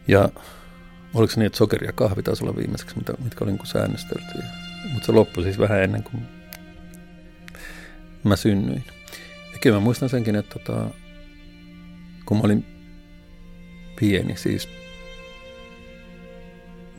Ja 0.07 0.29
oliko 1.13 1.33
se 1.33 1.39
niin, 1.39 1.45
että 1.45 1.57
sokeri 1.57 1.87
ja 1.87 1.93
kahvi 1.93 2.23
taisi 2.23 2.43
olla 2.43 2.55
viimeiseksi, 2.55 2.95
mitkä 3.23 3.43
oli 3.43 3.51
niin 3.51 3.65
säännöstelty. 3.65 4.37
Mutta 4.93 5.05
se 5.05 5.11
loppui 5.11 5.43
siis 5.43 5.59
vähän 5.59 5.83
ennen 5.83 6.03
kuin 6.03 6.40
mä 8.23 8.35
synnyin. 8.35 8.83
Ja 9.53 9.59
kyllä 9.61 9.75
mä 9.75 9.79
muistan 9.79 10.09
senkin, 10.09 10.35
että 10.35 10.59
tota, 10.59 10.89
kun 12.25 12.37
mä 12.37 12.43
olin 12.43 12.65
pieni, 13.99 14.37
siis 14.37 14.69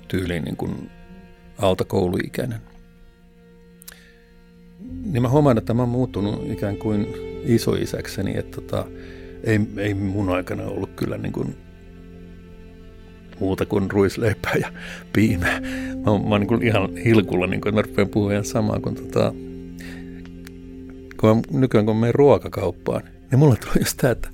tyyliin 0.08 0.44
niin 0.44 0.56
kuin 0.56 0.90
alta 1.58 1.84
kouluikäinen, 1.84 2.60
niin 5.04 5.22
mä 5.22 5.28
huomaan, 5.28 5.58
että 5.58 5.74
mä 5.74 5.82
oon 5.82 5.88
muuttunut 5.88 6.50
ikään 6.50 6.76
kuin 6.76 7.06
isoisäkseni, 7.44 8.38
että 8.38 8.60
tota, 8.60 8.86
ei, 9.44 9.60
ei 9.76 9.94
mun 9.94 10.30
aikana 10.30 10.64
ollut 10.64 10.90
kyllä 10.96 11.18
niin 11.18 11.32
kuin 11.32 11.56
muuta 13.40 13.66
kuin 13.66 13.90
ruisleipää 13.90 14.54
ja 14.60 14.72
piimää. 15.12 15.60
Mä 15.60 16.04
mä 16.04 16.10
oon 16.10 16.40
niin 16.40 16.48
kuin 16.48 16.62
ihan 16.62 16.96
hilkulla, 16.96 17.46
niin 17.46 17.60
kuin, 17.60 17.68
että 17.68 17.82
mä 17.82 17.88
rupean 17.88 18.08
puhumaan 18.08 18.32
ihan 18.32 18.44
samaa 18.44 18.80
kuin 18.80 18.94
tota, 18.94 19.34
kun 21.22 21.36
mä, 21.36 21.42
nykyään 21.60 21.86
kun 21.86 21.96
menen 21.96 22.14
ruokakauppaan, 22.14 23.02
niin 23.30 23.38
mulla 23.38 23.56
tulee 23.56 23.76
just 23.78 23.96
tämä, 23.96 24.10
että 24.10 24.28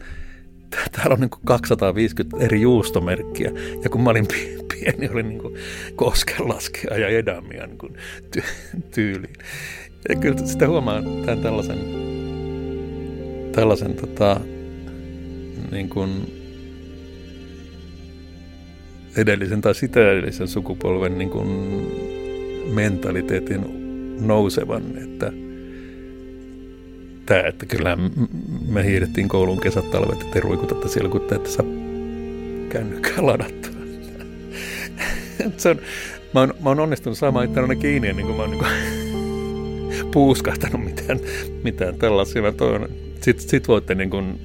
täällä 0.92 1.14
on 1.14 1.20
niin 1.20 1.30
kuin 1.30 1.40
250 1.44 2.44
eri 2.44 2.60
juustomerkkiä. 2.60 3.50
Ja 3.84 3.90
kun 3.90 4.02
mä 4.02 4.10
olin 4.10 4.26
pieni, 4.74 5.08
oli 5.08 5.22
niin 5.22 5.38
kuin 5.38 5.54
koskenlaskea 5.96 6.98
ja 6.98 7.08
edamia 7.08 7.66
niin 7.66 7.96
ty- 8.36 8.42
tyyliin. 8.94 9.36
Ja 10.08 10.14
kyllä 10.14 10.46
sitä 10.46 10.68
huomaa 10.68 11.02
tämän 11.02 11.38
tällaisen, 11.38 11.78
tällaisen 13.52 13.94
tota, 13.94 14.40
niin 15.70 15.88
kuin 15.88 16.10
edellisen 19.16 19.60
tai 19.60 19.74
sitä 19.74 20.10
edellisen 20.10 20.48
sukupolven 20.48 21.18
niin 21.18 21.30
kuin 21.30 21.48
mentaliteetin 22.74 23.64
nousevan, 24.26 24.82
että– 24.96 25.32
tämä, 27.28 27.40
että 27.40 27.66
kyllä 27.66 27.98
me 28.68 28.84
hiihdettiin 28.84 29.28
koulun 29.28 29.60
kesät, 29.60 29.90
talvet, 29.90 30.22
että 30.22 30.32
te 30.32 30.40
ruikutatte 30.40 30.88
siellä, 30.88 31.10
kun 31.10 31.20
te 31.20 31.40
saa 31.44 31.66
kännykkää 32.68 33.26
ladattua. 33.26 33.72
se 35.56 35.68
on, 35.68 35.76
mä, 36.34 36.40
oon, 36.40 36.54
mä 36.60 36.68
oon 36.70 36.80
onnistunut 36.80 37.18
saamaan 37.18 37.44
itse 37.44 37.76
kiinni 37.80 38.08
ennen 38.08 38.26
kuin 38.26 38.36
mä 38.36 38.42
oon 38.42 38.50
niin 38.50 38.64
kuin, 38.64 38.70
puuskahtanut 40.12 40.84
mitään, 40.84 41.20
mitään 41.64 41.94
tällaisia. 41.94 42.42
Mä 42.42 42.52
Sitten 43.20 43.48
sit 43.48 43.68
voitte 43.68 43.94
niin 43.94 44.10
kuin, 44.10 44.40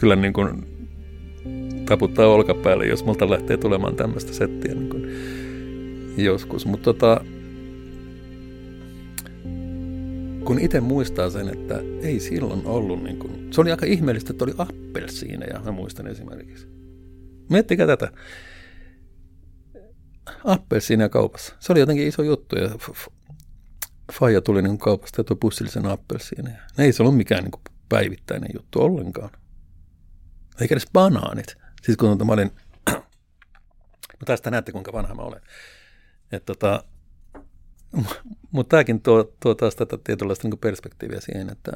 kyllä 0.00 0.16
niin 0.16 0.32
kuin, 0.32 0.64
taputtaa 1.86 2.26
olkapäälle, 2.26 2.86
jos 2.86 3.04
multa 3.04 3.30
lähtee 3.30 3.56
tulemaan 3.56 3.96
tämmöistä 3.96 4.32
settiä 4.32 4.74
niin 4.74 4.90
kuin, 4.90 5.08
joskus. 6.16 6.66
Mutta 6.66 6.84
tota, 6.84 7.20
kun 10.52 10.60
itse 10.60 10.80
muistaa 10.80 11.30
sen, 11.30 11.48
että 11.48 11.74
ei 12.02 12.20
silloin 12.20 12.66
ollut 12.66 13.02
niin 13.02 13.18
kuin, 13.18 13.52
se 13.52 13.60
oli 13.60 13.70
aika 13.70 13.86
ihmeellistä, 13.86 14.32
että 14.32 14.44
oli 14.44 14.54
appelsiineja, 14.58 15.60
mä 15.60 15.72
muistan 15.72 16.06
esimerkiksi. 16.06 16.66
Miettikää 17.50 17.86
tätä. 17.86 18.12
Appelsiineja 20.44 21.08
kaupassa. 21.08 21.54
Se 21.60 21.72
oli 21.72 21.80
jotenkin 21.80 22.08
iso 22.08 22.22
juttu 22.22 22.56
ja 22.56 22.70
Faija 24.12 24.40
tuli 24.40 24.62
niin 24.62 24.78
kaupasta 24.78 25.20
ja 25.20 25.24
toi 25.24 25.36
pussillisen 25.40 25.86
appelsiineja. 25.86 26.62
Ei 26.78 26.92
se 26.92 27.02
ollut 27.02 27.16
mikään 27.16 27.44
niin 27.44 27.72
päivittäinen 27.88 28.50
juttu 28.54 28.82
ollenkaan. 28.82 29.30
Eikä 30.60 30.74
edes 30.74 30.86
banaanit. 30.92 31.56
Siis 31.82 31.98
kun 31.98 32.26
mä 32.26 32.32
olin, 32.32 32.50
no 32.90 34.24
tästä 34.24 34.50
näette 34.50 34.72
kuinka 34.72 34.92
vanha 34.92 35.14
mä 35.14 35.22
olen. 35.22 35.40
Että 36.32 36.46
tota, 36.46 36.84
Mutta 38.50 38.70
tämäkin 38.70 39.02
tuo, 39.02 39.34
tuo 39.42 39.54
taas 39.54 39.76
tätä 39.76 39.98
tietynlaista 40.04 40.48
niin 40.48 40.58
perspektiiviä 40.58 41.20
siihen, 41.20 41.50
että, 41.50 41.72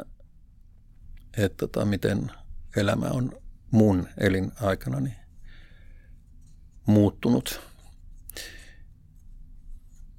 että 1.36 1.56
tota, 1.56 1.84
miten 1.84 2.30
elämä 2.76 3.06
on 3.06 3.32
mun 3.70 4.08
elinaikana 4.18 5.00
niin 5.00 5.16
muuttunut. 6.86 7.60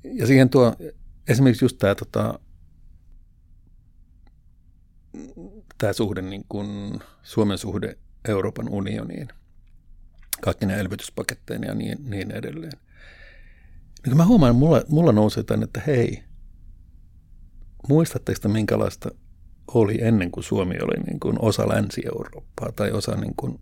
Ja 0.03 0.27
siihen 0.27 0.49
tuo 0.49 0.75
esimerkiksi 1.27 1.65
just 1.65 1.77
tämä, 1.77 1.95
tota, 1.95 2.39
tämä 5.77 5.93
suhde, 5.93 6.21
niin 6.21 6.45
kuin 6.49 6.99
Suomen 7.23 7.57
suhde 7.57 7.97
Euroopan 8.27 8.69
unioniin, 8.69 9.27
kaikki 10.41 10.65
ne 10.65 10.79
elvytyspaketteen 10.79 11.63
ja 11.63 11.75
niin, 11.75 11.97
niin 12.09 12.31
edelleen. 12.31 12.86
Niin 14.05 14.17
mä 14.17 14.25
huomaan, 14.25 14.51
että 14.51 14.59
mulla, 14.59 14.81
mulla 14.87 15.11
nousee 15.11 15.43
tänne, 15.43 15.63
että 15.63 15.81
hei, 15.87 16.23
muistatteko 17.89 18.39
te 18.41 18.47
minkälaista 18.47 19.09
oli 19.73 19.97
ennen 20.01 20.31
kuin 20.31 20.43
Suomi 20.43 20.75
oli 20.81 21.03
niin 21.03 21.19
kuin 21.19 21.35
osa 21.39 21.69
Länsi-Eurooppaa 21.69 22.71
tai 22.71 22.91
osa 22.91 23.15
niin 23.15 23.33
kuin 23.37 23.59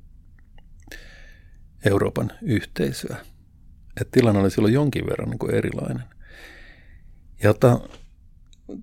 Euroopan 1.86 2.32
yhteisöä. 2.42 3.18
Että 4.02 4.12
tilanne 4.12 4.42
oli 4.42 4.52
silloin 4.52 4.74
jonkin 4.74 5.06
verran 5.06 5.30
niin 5.30 5.40
kuin 5.40 5.56
erilainen. 5.56 6.04
Ja 7.44 7.50
ota, 7.50 7.80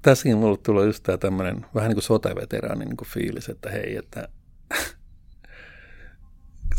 tässäkin 0.03 0.39
mulle 0.39 0.59
tulee 0.59 0.87
just 0.87 1.03
tämä 1.03 1.19
tämmöinen 1.19 1.67
vähän 1.75 1.89
niin 1.89 1.97
kuin 1.97 2.05
sotaveteraanin 2.05 2.89
niin 2.89 2.97
kuin 2.97 3.09
fiilis, 3.09 3.49
että 3.49 3.71
hei, 3.71 3.97
että 3.97 4.29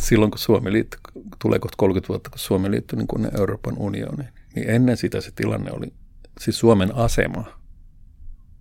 silloin 0.07 0.31
kun 0.31 0.39
Suomi 0.39 0.71
liittyi, 0.71 0.99
tulee 1.41 1.59
kohta 1.59 1.77
30 1.77 2.09
vuotta, 2.09 2.29
kun 2.29 2.39
Suomi 2.39 2.71
liittyi 2.71 2.97
niin 2.97 3.07
kuin 3.07 3.29
Euroopan 3.39 3.77
unioniin, 3.77 4.29
niin 4.55 4.69
ennen 4.69 4.97
sitä 4.97 5.21
se 5.21 5.31
tilanne 5.35 5.71
oli, 5.71 5.93
siis 6.39 6.59
Suomen 6.59 6.95
asema 6.95 7.59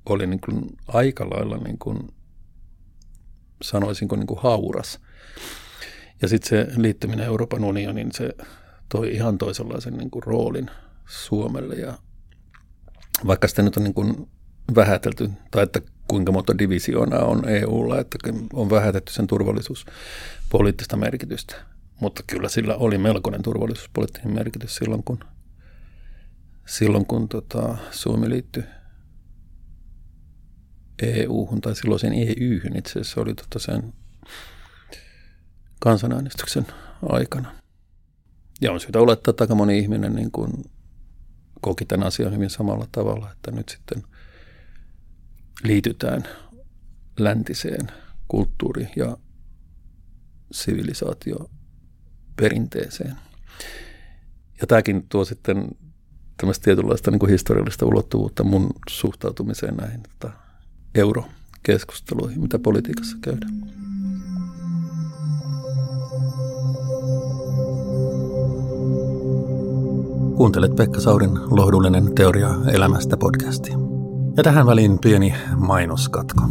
oli 0.06 0.26
niin 0.26 0.40
kuin 0.40 0.76
aika 0.88 1.30
lailla 1.30 1.56
niin 1.56 1.78
kuin, 1.78 1.98
sanoisinko 3.62 4.16
niin 4.16 4.26
kuin 4.26 4.40
hauras. 4.42 5.00
Ja 6.22 6.28
sitten 6.28 6.48
se 6.48 6.80
liittyminen 6.82 7.26
Euroopan 7.26 7.64
unioniin, 7.64 8.12
se 8.12 8.30
toi 8.88 9.14
ihan 9.14 9.38
toisenlaisen 9.38 9.96
niin 9.96 10.10
kuin 10.10 10.22
roolin 10.22 10.70
Suomelle. 11.06 11.74
Ja 11.74 11.98
vaikka 13.26 13.48
sitä 13.48 13.62
nyt 13.62 13.76
on 13.76 13.84
niin 13.84 13.94
kuin 13.94 14.28
vähätelty, 14.74 15.30
tai 15.50 15.62
että 15.62 15.80
kuinka 16.08 16.32
monta 16.32 16.58
divisioonaa 16.58 17.24
on 17.24 17.48
EUlla, 17.48 18.00
että 18.00 18.18
on 18.52 18.70
vähätetty 18.70 19.12
sen 19.12 19.26
turvallisuuspoliittista 19.26 20.96
merkitystä. 20.96 21.54
Mutta 22.00 22.22
kyllä 22.26 22.48
sillä 22.48 22.76
oli 22.76 22.98
melkoinen 22.98 23.42
turvallisuuspoliittinen 23.42 24.34
merkitys 24.34 24.76
silloin, 24.76 25.04
kun, 25.04 25.18
silloin, 26.72 27.06
kun 27.06 27.28
tota, 27.28 27.76
Suomi 27.90 28.30
liittyi 28.30 28.62
EU-hun 31.02 31.60
tai 31.60 31.76
silloisen 31.76 32.12
EYhyn 32.12 32.76
itse 32.76 32.90
asiassa 32.90 33.20
oli 33.20 33.34
tota 33.34 33.58
sen 33.58 33.94
kansanäänestyksen 35.80 36.66
aikana. 37.08 37.54
Ja 38.60 38.72
on 38.72 38.80
syytä 38.80 39.00
olettaa, 39.00 39.30
että 39.30 39.44
aika 39.44 39.54
moni 39.54 39.78
ihminen 39.78 40.14
niin 40.14 40.30
kuin 40.30 40.52
koki 41.60 41.84
tämän 41.84 42.06
asian 42.06 42.34
hyvin 42.34 42.50
samalla 42.50 42.88
tavalla, 42.92 43.32
että 43.32 43.50
nyt 43.50 43.68
sitten 43.68 44.02
liitytään 45.64 46.22
läntiseen 47.18 47.88
kulttuuri- 48.28 48.92
ja 48.96 49.16
sivilisaatioperinteeseen. 50.52 53.16
Ja 54.60 54.66
tämäkin 54.66 55.08
tuo 55.08 55.24
sitten 55.24 55.68
tämmöistä 56.36 56.64
tietynlaista 56.64 57.10
niin 57.10 57.18
kuin 57.18 57.30
historiallista 57.30 57.86
ulottuvuutta 57.86 58.44
mun 58.44 58.70
suhtautumiseen 58.88 59.76
näihin 59.76 60.00
tota, 60.02 60.34
eurokeskusteluihin, 60.94 62.40
mitä 62.40 62.58
politiikassa 62.58 63.16
käydään. 63.20 63.52
Kuuntelet 70.36 70.76
Pekka 70.76 71.00
Saurin 71.00 71.30
lohdullinen 71.50 72.14
teoria 72.14 72.50
elämästä 72.72 73.16
podcastia. 73.16 73.76
Ja 74.36 74.42
tähän 74.42 74.66
väliin 74.66 74.98
pieni 74.98 75.34
mainoskatko. 75.56 76.42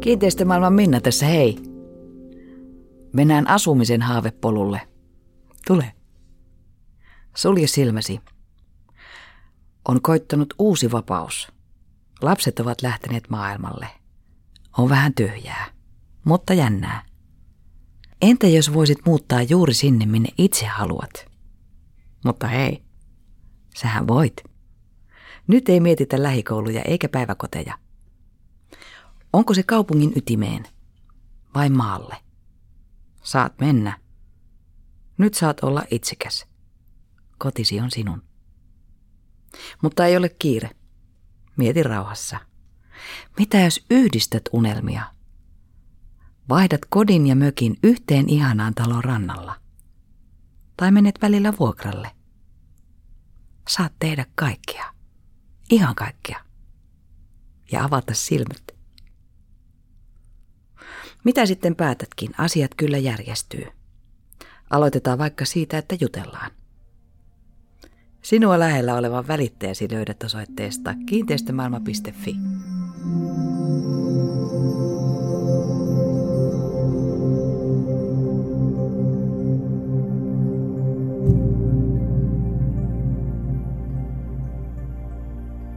Kiinteistömaailman 0.00 0.72
Minna 0.72 1.00
tässä, 1.00 1.26
hei. 1.26 1.69
Mennään 3.12 3.48
asumisen 3.48 4.02
haavepolulle. 4.02 4.88
Tule. 5.66 5.92
Sulje 7.36 7.66
silmäsi. 7.66 8.20
On 9.88 10.02
koittanut 10.02 10.54
uusi 10.58 10.92
vapaus. 10.92 11.52
Lapset 12.22 12.60
ovat 12.60 12.82
lähteneet 12.82 13.30
maailmalle. 13.30 13.86
On 14.78 14.88
vähän 14.88 15.14
tyhjää, 15.14 15.66
mutta 16.24 16.54
jännää. 16.54 17.02
Entä 18.22 18.46
jos 18.46 18.74
voisit 18.74 18.98
muuttaa 19.06 19.42
juuri 19.42 19.74
sinne, 19.74 20.06
minne 20.06 20.28
itse 20.38 20.66
haluat? 20.66 21.10
Mutta 22.24 22.46
hei, 22.46 22.82
sähän 23.76 24.08
voit. 24.08 24.44
Nyt 25.46 25.68
ei 25.68 25.80
mietitä 25.80 26.22
lähikouluja 26.22 26.82
eikä 26.82 27.08
päiväkoteja. 27.08 27.78
Onko 29.32 29.54
se 29.54 29.62
kaupungin 29.62 30.12
ytimeen 30.16 30.64
vai 31.54 31.68
maalle? 31.68 32.16
Saat 33.22 33.60
mennä. 33.60 33.98
Nyt 35.18 35.34
saat 35.34 35.60
olla 35.62 35.84
itsekäs. 35.90 36.46
Kotisi 37.38 37.80
on 37.80 37.90
sinun. 37.90 38.22
Mutta 39.82 40.06
ei 40.06 40.16
ole 40.16 40.28
kiire. 40.28 40.70
Mieti 41.56 41.82
rauhassa. 41.82 42.40
Mitä 43.38 43.60
jos 43.60 43.84
yhdistät 43.90 44.42
unelmia? 44.52 45.14
Vaihdat 46.48 46.80
kodin 46.88 47.26
ja 47.26 47.36
mökin 47.36 47.76
yhteen 47.82 48.28
ihanaan 48.28 48.74
talon 48.74 49.04
rannalla. 49.04 49.60
Tai 50.76 50.90
menet 50.90 51.22
välillä 51.22 51.52
vuokralle. 51.60 52.10
Saat 53.68 53.92
tehdä 53.98 54.26
kaikkea. 54.34 54.94
Ihan 55.70 55.94
kaikkea. 55.94 56.44
Ja 57.72 57.84
avata 57.84 58.14
silmät. 58.14 58.79
Mitä 61.24 61.46
sitten 61.46 61.76
päätätkin, 61.76 62.30
asiat 62.38 62.70
kyllä 62.76 62.98
järjestyy. 62.98 63.66
Aloitetaan 64.70 65.18
vaikka 65.18 65.44
siitä, 65.44 65.78
että 65.78 65.96
jutellaan. 66.00 66.50
Sinua 68.22 68.58
lähellä 68.58 68.94
olevan 68.94 69.28
välittäjäsi 69.28 69.88
löydät 69.90 70.22
osoitteesta 70.22 70.94
kiinteistömaailma.fi. 71.06 72.36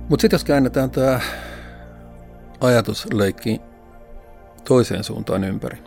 Mutta 0.09 0.21
sitten 0.21 0.35
jos 0.35 0.43
käännetään 0.43 0.91
tämä 0.91 1.19
ajatusleikki 2.61 3.61
toiseen 4.63 5.03
suuntaan 5.03 5.43
ympäri. 5.43 5.77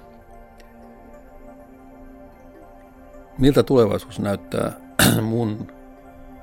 Miltä 3.38 3.62
tulevaisuus 3.62 4.20
näyttää 4.20 4.72
mun 5.22 5.66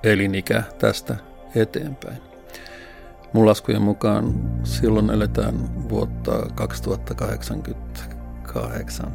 elinikä 0.03 0.63
tästä 0.79 1.15
eteenpäin. 1.55 2.17
Mun 3.33 3.45
laskujen 3.45 3.81
mukaan 3.81 4.33
silloin 4.63 5.09
eletään 5.09 5.89
vuotta 5.89 6.31
2088. 6.55 9.11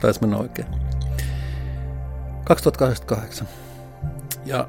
Taisi 0.00 0.20
mennä 0.20 0.36
oikein. 0.36 0.68
2088. 2.44 3.48
Ja 4.46 4.68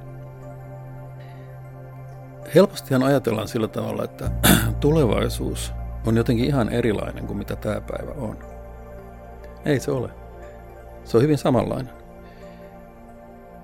helpostihan 2.55 3.03
ajatellaan 3.03 3.47
sillä 3.47 3.67
tavalla, 3.67 4.03
että 4.03 4.31
tulevaisuus 4.79 5.73
on 6.05 6.17
jotenkin 6.17 6.45
ihan 6.45 6.69
erilainen 6.69 7.27
kuin 7.27 7.37
mitä 7.37 7.55
tämä 7.55 7.81
päivä 7.81 8.11
on. 8.11 8.37
Ei 9.65 9.79
se 9.79 9.91
ole. 9.91 10.09
Se 11.03 11.17
on 11.17 11.23
hyvin 11.23 11.37
samanlainen. 11.37 11.93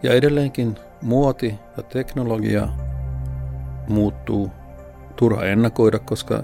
Ja 0.04 0.14
edelleenkin 0.14 0.76
muoti 1.02 1.56
ja 1.78 1.84
teknologia 1.84 2.68
muuttuu. 3.88 4.52
Turha 5.16 5.44
ennakoida, 5.44 6.00
koska 6.00 6.44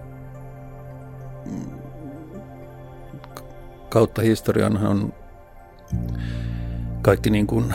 kautta 3.89 4.21
historian 4.21 4.87
on 4.87 5.13
kaikki 7.01 7.29
niin 7.29 7.47
kuin 7.47 7.73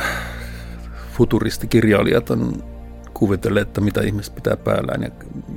futuristikirjailijat 1.12 2.30
on 2.30 2.71
kuvitelleet, 3.22 3.68
että 3.68 3.80
mitä 3.80 4.00
ihmiset 4.00 4.34
pitää 4.34 4.56
päällään 4.56 5.02
ja 5.02 5.10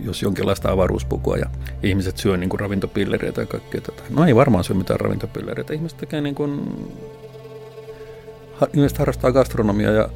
jos 0.03 0.21
jonkinlaista 0.21 0.71
avaruuspukua 0.71 1.37
ja 1.37 1.45
ihmiset 1.83 2.17
syö 2.17 2.37
niin 2.37 2.49
kuin 2.49 2.59
ravintopillereitä 2.59 3.41
ja 3.41 3.47
kaikkea 3.47 3.81
tätä. 3.81 4.03
No 4.09 4.25
ei 4.25 4.35
varmaan 4.35 4.63
syö 4.63 4.75
mitään 4.75 4.99
ravintopillereitä. 4.99 5.73
Ihmiset 5.73 5.97
tekee 5.97 6.21
niin 6.21 6.35
kuin 6.35 6.61
ihmiset 8.73 8.97
harrastaa 8.97 9.31
gastronomiaa 9.31 9.91
ja 9.91 10.09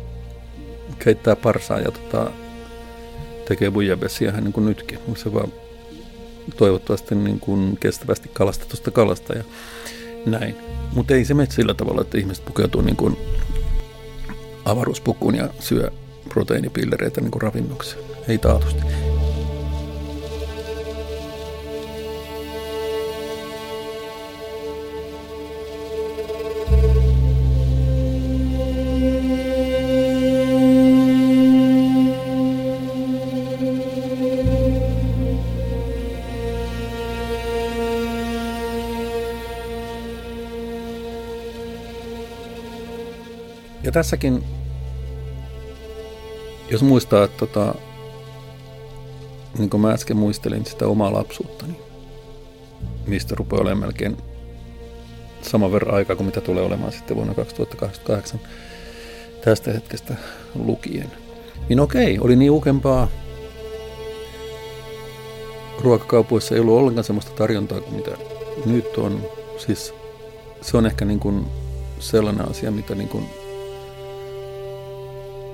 keittää 0.99 1.35
parsaa 1.35 1.79
ja 1.79 1.91
tota, 1.91 2.31
tekee 3.47 3.71
bujabessia 3.71 4.31
niin 4.31 4.53
kuin 4.53 4.65
nytkin. 4.65 4.99
Se 5.15 5.33
vaan 5.33 5.53
toivottavasti 6.57 7.15
niin 7.15 7.39
kuin 7.39 7.77
kestävästi 7.79 8.29
kalastetusta 8.33 8.91
kalasta 8.91 9.33
ja 9.33 9.43
näin. 10.25 10.55
Mutta 10.93 11.13
ei 11.13 11.25
se 11.25 11.33
mene 11.33 11.51
sillä 11.51 11.73
tavalla, 11.73 12.01
että 12.01 12.17
ihmiset 12.17 12.45
pukeutuu 12.45 12.81
niin 12.81 12.95
kuin 12.95 13.17
avaruuspukuun 14.65 15.35
ja 15.35 15.49
syö 15.59 15.91
proteiinipillereitä 16.29 17.21
niin 17.21 17.31
kuin 17.31 17.41
ravinnoksi. 17.41 17.97
Ei 18.27 18.37
taatusti. 18.37 18.83
Ja 43.83 43.93
tässäkin, 43.93 44.43
jos 46.71 46.83
muistaa, 46.83 47.23
että 47.23 47.37
tota, 47.37 47.75
niin 49.57 49.69
kuin 49.69 49.81
mä 49.81 49.91
äsken 49.91 50.17
muistelin 50.17 50.65
sitä 50.65 50.87
omaa 50.87 51.13
lapsuutta, 51.13 51.65
niin 51.65 51.79
mistä 53.07 53.35
rupeaa 53.35 53.61
olemaan 53.61 53.79
melkein 53.79 54.17
saman 55.41 55.71
verran 55.71 55.95
aikaa 55.95 56.15
kuin 56.15 56.25
mitä 56.25 56.41
tulee 56.41 56.63
olemaan 56.63 56.91
sitten 56.91 57.17
vuonna 57.17 57.33
2028 57.33 58.39
tästä 59.43 59.71
hetkestä 59.71 60.15
lukien. 60.55 61.11
Niin 61.69 61.79
okei, 61.79 62.19
oli 62.19 62.35
niin 62.35 62.51
ukempaa. 62.51 63.07
Ruokakaupoissa 65.81 66.55
ei 66.55 66.61
ollut 66.61 66.77
ollenkaan 66.77 67.03
sellaista 67.03 67.31
tarjontaa 67.31 67.81
kuin 67.81 67.95
mitä 67.95 68.11
nyt 68.65 68.97
on. 68.97 69.21
Siis 69.57 69.93
se 70.61 70.77
on 70.77 70.85
ehkä 70.85 71.05
niin 71.05 71.19
kuin 71.19 71.45
sellainen 71.99 72.49
asia, 72.49 72.71
mitä 72.71 72.95
niin 72.95 73.09
kuin 73.09 73.25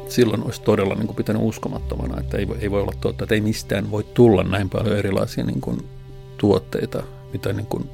silloin 0.09 0.43
olisi 0.43 0.61
todella 0.61 0.95
niin 0.95 1.07
kuin 1.07 1.17
pitänyt 1.17 1.41
uskomattomana, 1.41 2.19
että 2.19 2.37
ei, 2.37 2.47
ei 2.59 2.71
voi 2.71 2.81
olla 2.81 2.93
totta, 3.01 3.23
että 3.23 3.35
ei 3.35 3.41
mistään 3.41 3.91
voi 3.91 4.03
tulla 4.03 4.43
näin 4.43 4.69
paljon 4.69 4.97
erilaisia 4.97 5.43
niin 5.43 5.61
kuin, 5.61 5.89
tuotteita, 6.37 7.03
mitä 7.33 7.53
niin 7.53 7.65
kuin, 7.65 7.89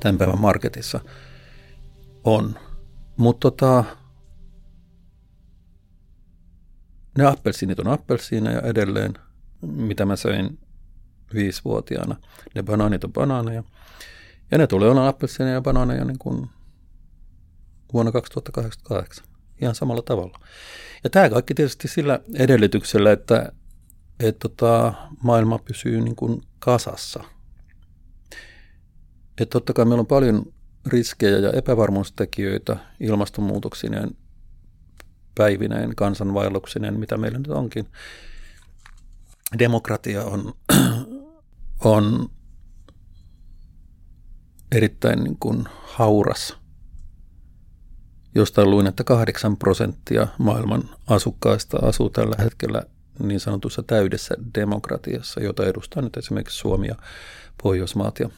tämän 0.00 0.18
päivän 0.18 0.40
marketissa 0.40 1.00
on. 2.24 2.58
Mutta 3.16 3.50
tota, 3.50 3.84
ne 7.18 7.26
appelsiinit 7.26 7.78
on 7.78 7.88
appelsiina 7.88 8.50
ja 8.50 8.60
edelleen, 8.60 9.14
mitä 9.60 10.04
mä 10.04 10.16
söin 10.16 10.58
viisivuotiaana, 11.34 12.16
ne 12.54 12.62
banaanit 12.62 13.04
on 13.04 13.12
banaaneja. 13.12 13.62
Ja 14.50 14.58
ne 14.58 14.66
tulee 14.66 14.90
olla 14.90 15.08
appelsiineja 15.08 15.54
ja 15.54 15.62
banaaneja 15.62 16.04
niin 16.04 16.18
kuin 16.18 16.50
vuonna 17.92 18.12
2088 18.12 19.24
ihan 19.60 19.74
samalla 19.74 20.02
tavalla. 20.02 20.38
Ja 21.04 21.10
tämä 21.10 21.30
kaikki 21.30 21.54
tietysti 21.54 21.88
sillä 21.88 22.20
edellytyksellä, 22.34 23.12
että, 23.12 23.52
että 24.20 24.48
tota, 24.48 24.94
maailma 25.22 25.58
pysyy 25.58 26.00
niin 26.00 26.16
kuin 26.16 26.42
kasassa. 26.58 27.24
Että 29.40 29.52
totta 29.52 29.72
kai 29.72 29.84
meillä 29.84 30.00
on 30.00 30.06
paljon 30.06 30.52
riskejä 30.86 31.38
ja 31.38 31.52
epävarmuustekijöitä 31.52 32.76
ilmastonmuutoksineen, 33.00 34.10
päivineen, 35.34 35.96
kansanvaelluksineen, 35.96 37.00
mitä 37.00 37.16
meillä 37.16 37.38
nyt 37.38 37.48
onkin. 37.48 37.86
Demokratia 39.58 40.24
on, 40.24 40.54
on 41.84 42.30
erittäin 44.72 45.24
niin 45.24 45.38
kuin 45.38 45.64
hauras– 45.82 46.56
Jostain 48.34 48.70
luin, 48.70 48.86
että 48.86 49.04
8 49.04 49.56
prosenttia 49.56 50.26
maailman 50.38 50.90
asukkaista 51.06 51.78
asuu 51.78 52.10
tällä 52.10 52.36
hetkellä 52.38 52.82
niin 53.18 53.40
sanotussa 53.40 53.82
täydessä 53.82 54.34
demokratiassa, 54.54 55.40
jota 55.40 55.66
edustaa 55.66 56.02
nyt 56.02 56.16
esimerkiksi 56.16 56.58
Suomi 56.58 56.86
ja 56.86 56.94
Pohjoismaat 57.62 58.20
ja 58.20 58.28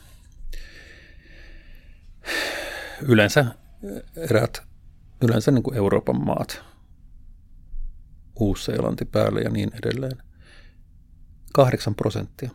yleensä 3.03 3.45
erät, 4.17 4.63
yleensä 5.23 5.51
niin 5.51 5.63
kuin 5.63 5.77
Euroopan 5.77 6.25
maat, 6.25 6.63
Uus-Seelanti 8.37 9.05
päälle 9.05 9.41
ja 9.41 9.51
niin 9.51 9.71
edelleen. 9.75 10.23
8 11.53 11.95
prosenttia. 11.95 12.51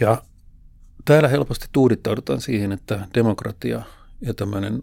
Ja 0.00 0.22
täällä 1.04 1.28
helposti 1.28 1.66
tuudittaudutaan 1.72 2.40
siihen, 2.40 2.72
että 2.72 3.08
demokratia 3.14 3.82
ja 4.20 4.34
tämmöinen 4.34 4.82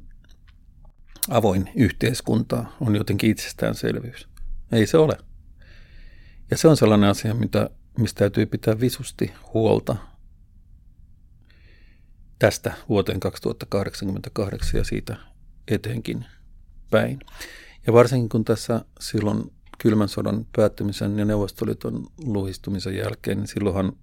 avoin 1.29 1.69
yhteiskunta 1.75 2.65
on 2.81 2.95
jotenkin 2.95 3.31
itsestäänselvyys. 3.31 4.27
Ei 4.71 4.87
se 4.87 4.97
ole. 4.97 5.17
Ja 6.51 6.57
se 6.57 6.67
on 6.67 6.77
sellainen 6.77 7.09
asia, 7.09 7.33
mitä, 7.33 7.69
mistä 7.97 8.19
täytyy 8.19 8.45
pitää 8.45 8.79
visusti 8.79 9.31
huolta 9.53 9.95
tästä 12.39 12.73
vuoteen 12.89 13.19
2088 13.19 14.77
ja 14.77 14.83
siitä 14.83 15.17
etenkin 15.67 16.25
päin. 16.91 17.19
Ja 17.87 17.93
varsinkin 17.93 18.29
kun 18.29 18.45
tässä 18.45 18.85
silloin 18.99 19.51
kylmän 19.77 20.09
sodan 20.09 20.45
päättymisen 20.55 21.19
ja 21.19 21.25
Neuvostoliiton 21.25 22.07
luhistumisen 22.23 22.95
jälkeen, 22.95 23.37
niin 23.37 23.47
silloinhan 23.47 23.93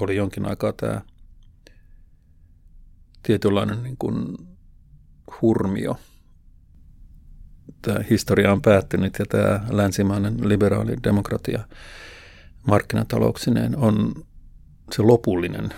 oli 0.00 0.16
jonkin 0.16 0.46
aikaa 0.46 0.72
tämä 0.72 1.00
tietynlainen 3.22 3.82
niin 3.82 3.96
kuin 3.96 4.36
hurmio– 5.42 5.98
tämä 7.82 7.98
historia 8.10 8.52
on 8.52 8.62
päättynyt 8.62 9.18
ja 9.18 9.26
tämä 9.26 9.66
länsimainen 9.70 10.48
liberaali 10.48 10.96
demokratia 11.04 11.68
markkinatalouksineen 12.66 13.76
on 13.76 14.14
se 14.92 15.02
lopullinen 15.02 15.70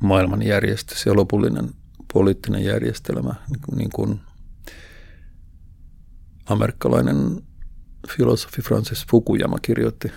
maailmanjärjestys 0.00 1.06
ja 1.06 1.16
lopullinen 1.16 1.70
poliittinen 2.12 2.64
järjestelmä, 2.64 3.34
niin 3.76 3.90
kuin 3.94 4.20
amerikkalainen 6.46 7.42
filosofi 8.08 8.62
Francis 8.62 9.06
Fukuyama 9.10 9.58
kirjoitti 9.62 10.12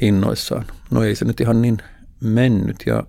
innoissaan. 0.00 0.66
No 0.90 1.02
ei 1.02 1.14
se 1.14 1.24
nyt 1.24 1.40
ihan 1.40 1.62
niin 1.62 1.78
mennyt 2.20 2.76
ja 2.86 3.06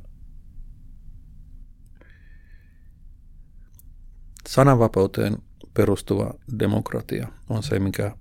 sananvapauteen 4.50 5.38
perustuva 5.74 6.34
demokratia 6.60 7.28
on 7.50 7.64
se, 7.64 7.80
mikä 7.80 8.16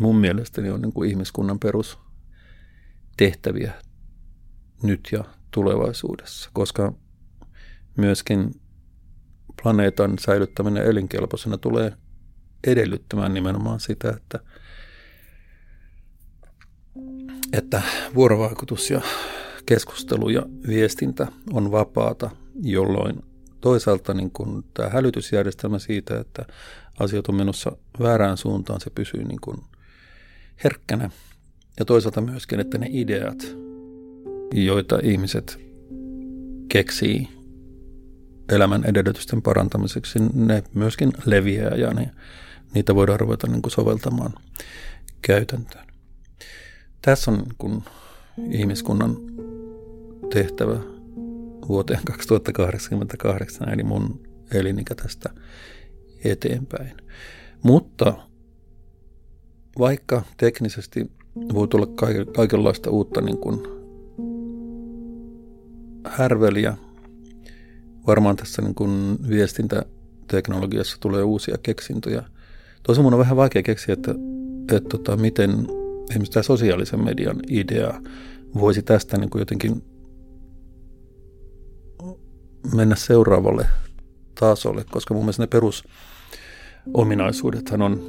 mun 0.00 0.16
mielestäni 0.16 0.70
on 0.70 0.80
niin 0.80 0.92
kuin 0.92 1.10
ihmiskunnan 1.10 1.58
perustehtäviä 1.58 3.72
nyt 4.82 5.08
ja 5.12 5.24
tulevaisuudessa, 5.50 6.50
koska 6.52 6.92
myöskin 7.96 8.60
planeetan 9.62 10.18
säilyttäminen 10.18 10.84
elinkelpoisena 10.84 11.58
tulee 11.58 11.92
edellyttämään 12.66 13.34
nimenomaan 13.34 13.80
sitä, 13.80 14.10
että, 14.10 14.40
että 17.52 17.82
vuorovaikutus 18.14 18.90
ja 18.90 19.00
keskustelu 19.66 20.28
ja 20.28 20.42
viestintä 20.68 21.26
on 21.52 21.70
vapaata, 21.70 22.30
jolloin 22.62 23.22
toisaalta 23.60 24.14
niin 24.14 24.30
kuin 24.30 24.64
tämä 24.74 24.88
hälytysjärjestelmä 24.88 25.78
siitä, 25.78 26.20
että 26.20 26.44
asiat 26.98 27.28
on 27.28 27.34
menossa 27.34 27.76
väärään 28.00 28.36
suuntaan, 28.36 28.80
se 28.80 28.90
pysyy 28.90 29.24
niin 29.24 29.40
kuin 29.40 29.56
herkkänä. 30.64 31.10
Ja 31.78 31.84
toisaalta 31.84 32.20
myöskin, 32.20 32.60
että 32.60 32.78
ne 32.78 32.86
ideat, 32.90 33.56
joita 34.54 34.98
ihmiset 35.02 35.60
keksii 36.68 37.28
elämän 38.48 38.84
edellytysten 38.84 39.42
parantamiseksi, 39.42 40.18
ne 40.34 40.62
myöskin 40.74 41.12
leviää 41.24 41.74
ja 41.74 41.94
ne, 41.94 42.10
niitä 42.74 42.94
voidaan 42.94 43.20
ruveta 43.20 43.46
niin 43.46 43.62
kuin 43.62 43.72
soveltamaan 43.72 44.32
käytäntöön. 45.22 45.86
Tässä 47.02 47.30
on 47.30 47.38
niin 47.38 47.54
kuin 47.58 47.84
ihmiskunnan 48.50 49.16
tehtävä 50.32 50.95
vuoteen 51.68 52.00
2088, 52.04 53.68
eli 53.68 53.82
mun 53.82 54.20
elinikä 54.54 54.94
tästä 54.94 55.30
eteenpäin. 56.24 56.96
Mutta 57.62 58.14
vaikka 59.78 60.22
teknisesti 60.36 61.10
voi 61.54 61.68
tulla 61.68 61.86
kaikenlaista 62.36 62.90
uutta 62.90 63.20
niin 63.20 63.38
kuin 63.38 63.60
härveliä 66.06 66.76
varmaan 68.06 68.36
tässä 68.36 68.62
niin 68.62 68.74
kuin 68.74 69.18
viestintäteknologiassa 69.28 70.96
tulee 71.00 71.22
uusia 71.22 71.56
keksintöjä. 71.62 72.22
Tosi 72.82 73.02
mun 73.02 73.14
on 73.14 73.20
vähän 73.20 73.36
vaikea 73.36 73.62
keksiä, 73.62 73.92
että, 73.92 74.14
että 74.72 74.88
tota, 74.88 75.16
miten 75.16 75.50
esimerkiksi 76.10 76.32
tämä 76.32 76.42
sosiaalisen 76.42 77.04
median 77.04 77.40
idea 77.50 78.00
voisi 78.54 78.82
tästä 78.82 79.18
niin 79.18 79.30
kuin 79.30 79.40
jotenkin 79.40 79.82
mennä 82.74 82.96
seuraavalle 82.96 83.66
tasolle, 84.40 84.84
koska 84.90 85.14
mun 85.14 85.22
mielestä 85.22 85.42
ne 85.42 85.46
perusominaisuudethan 85.46 87.82
on, 87.82 88.02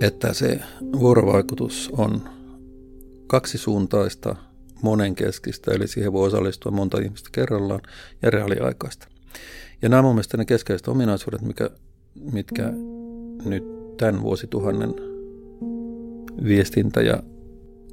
että 0.00 0.32
se 0.32 0.60
vuorovaikutus 0.98 1.90
on 1.92 2.28
kaksisuuntaista, 3.26 4.36
monenkeskistä, 4.82 5.74
eli 5.74 5.88
siihen 5.88 6.12
voi 6.12 6.26
osallistua 6.26 6.72
monta 6.72 7.00
ihmistä 7.00 7.28
kerrallaan 7.32 7.80
ja 8.22 8.30
reaaliaikaista. 8.30 9.08
Ja 9.82 9.88
nämä 9.88 9.98
on 9.98 10.04
mun 10.04 10.14
mielestä 10.14 10.36
ne 10.36 10.44
keskeiset 10.44 10.88
ominaisuudet, 10.88 11.42
mikä, 11.42 11.70
mitkä 12.32 12.72
nyt 13.44 13.64
tämän 13.96 14.22
vuosituhannen 14.22 14.94
viestintä- 16.44 17.02
ja 17.02 17.22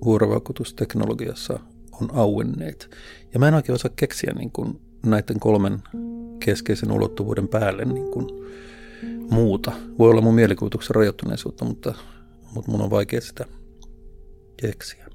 vuorovaikutusteknologiassa 0.06 1.60
on 2.02 2.10
auenneet. 2.14 2.90
Ja 3.34 3.40
mä 3.40 3.48
en 3.48 3.54
oikein 3.54 3.76
osaa 3.76 3.92
keksiä 3.96 4.34
niin 4.36 4.52
kuin 4.52 4.82
näiden 5.06 5.40
kolmen 5.40 5.80
keskeisen 6.40 6.92
ulottuvuuden 6.92 7.48
päälle 7.48 7.86
niin 7.86 8.12
kuin 8.12 8.28
muuta. 9.30 9.72
Voi 10.00 10.10
olla 10.10 10.22
mun 10.22 10.36
mielikuvituksen 10.36 10.96
rajoittuneisuutta, 10.96 11.66
mutta, 11.66 11.94
mutta 12.56 12.72
mun 12.72 12.82
on 12.82 12.90
vaikea 12.90 13.22
sitä 13.22 13.46
keksiä. 14.58 15.06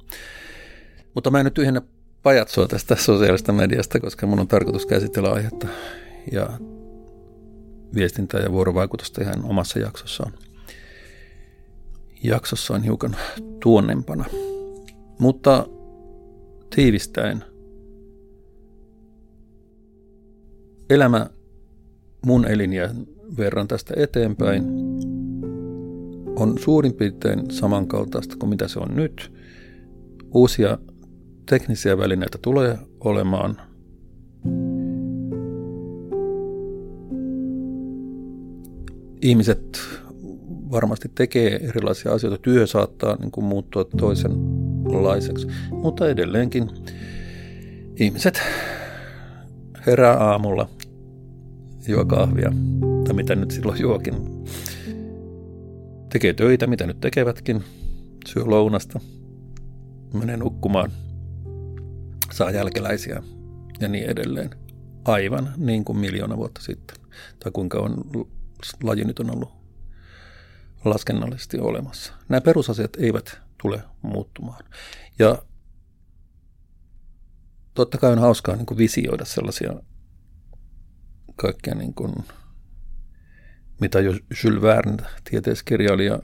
Mutta 1.15 1.31
mä 1.31 1.39
en 1.39 1.45
nyt 1.45 1.55
tyhjennä 1.55 1.83
pajatsoa 2.23 2.69
tästä 2.69 2.97
sosiaalista 2.97 3.53
mediasta, 3.53 4.01
koska 4.01 4.27
mun 4.27 4.41
on 4.41 4.49
tarkoitus 4.49 4.87
käsitellä 4.87 5.33
aihetta 5.33 5.67
ja 6.33 6.59
viestintää 7.95 8.41
ja 8.41 8.53
vuorovaikutusta 8.53 9.23
ihan 9.23 9.45
omassa 9.45 9.79
jaksossaan. 9.79 10.33
Jaksossa 12.23 12.75
on 12.75 12.83
hiukan 12.83 13.17
tuonnempana. 13.63 14.25
Mutta 15.19 15.67
tiivistäen, 16.75 17.45
elämä 20.91 21.31
mun 22.27 22.47
elinjään 22.47 22.97
verran 23.39 23.69
tästä 23.69 23.95
eteenpäin 23.97 24.65
on 26.37 26.59
suurin 26.59 26.95
piirtein 26.95 27.51
samankaltaista 27.51 28.37
kuin 28.39 28.51
mitä 28.51 28.69
se 28.69 28.79
on 28.79 28.97
nyt. 28.97 29.33
Uusia 30.35 30.79
teknisiä 31.49 31.99
välineitä 31.99 32.39
tulee 32.43 32.79
olemaan. 33.01 33.61
Ihmiset 39.23 39.81
varmasti 40.71 41.11
tekee 41.15 41.61
erilaisia 41.69 42.13
asioita. 42.13 42.43
Työ 42.43 42.67
saattaa 42.67 43.17
niin 43.17 43.31
kuin 43.31 43.45
muuttua 43.45 43.85
toisenlaiseksi, 43.85 45.47
mutta 45.71 46.09
edelleenkin 46.09 46.71
ihmiset 47.97 48.41
herää 49.87 50.17
aamulla, 50.17 50.69
juo 51.89 52.05
kahvia, 52.05 52.53
tai 53.05 53.15
mitä 53.15 53.35
nyt 53.35 53.51
silloin 53.51 53.81
juokin. 53.81 54.15
Tekee 56.09 56.33
töitä, 56.33 56.67
mitä 56.67 56.87
nyt 56.87 57.01
tekevätkin, 57.01 57.65
syö 58.27 58.43
lounasta, 58.47 59.01
menee 60.15 60.37
nukkumaan, 60.37 60.93
saa 62.33 62.51
jälkeläisiä 62.51 63.23
ja 63.81 63.89
niin 63.89 64.05
edelleen. 64.05 64.51
Aivan 65.05 65.53
niin 65.57 65.85
kuin 65.85 65.99
miljoona 65.99 66.37
vuotta 66.37 66.61
sitten, 66.63 66.97
tai 67.39 67.53
kuinka 67.53 67.79
on 67.79 68.05
laji 68.83 69.05
nyt 69.05 69.19
on 69.19 69.31
ollut 69.31 69.51
laskennallisesti 70.85 71.59
olemassa. 71.59 72.13
Nämä 72.29 72.41
perusasiat 72.41 72.97
eivät 72.99 73.39
tule 73.63 73.83
muuttumaan. 74.03 74.65
Ja 75.19 75.43
totta 77.75 77.99
kai 77.99 78.13
on 78.13 78.19
hauskaa 78.19 78.57
niin 78.57 78.79
visioida 78.79 79.25
sellaisia 79.25 79.73
kaikkea 81.39 81.75
niin 81.75 81.95
kuin, 81.95 82.15
mitä 83.81 84.01
jo 84.01 84.13
Jules 84.45 84.63
Verne, 84.63 84.97
tieteiskirjailija, 85.31 86.19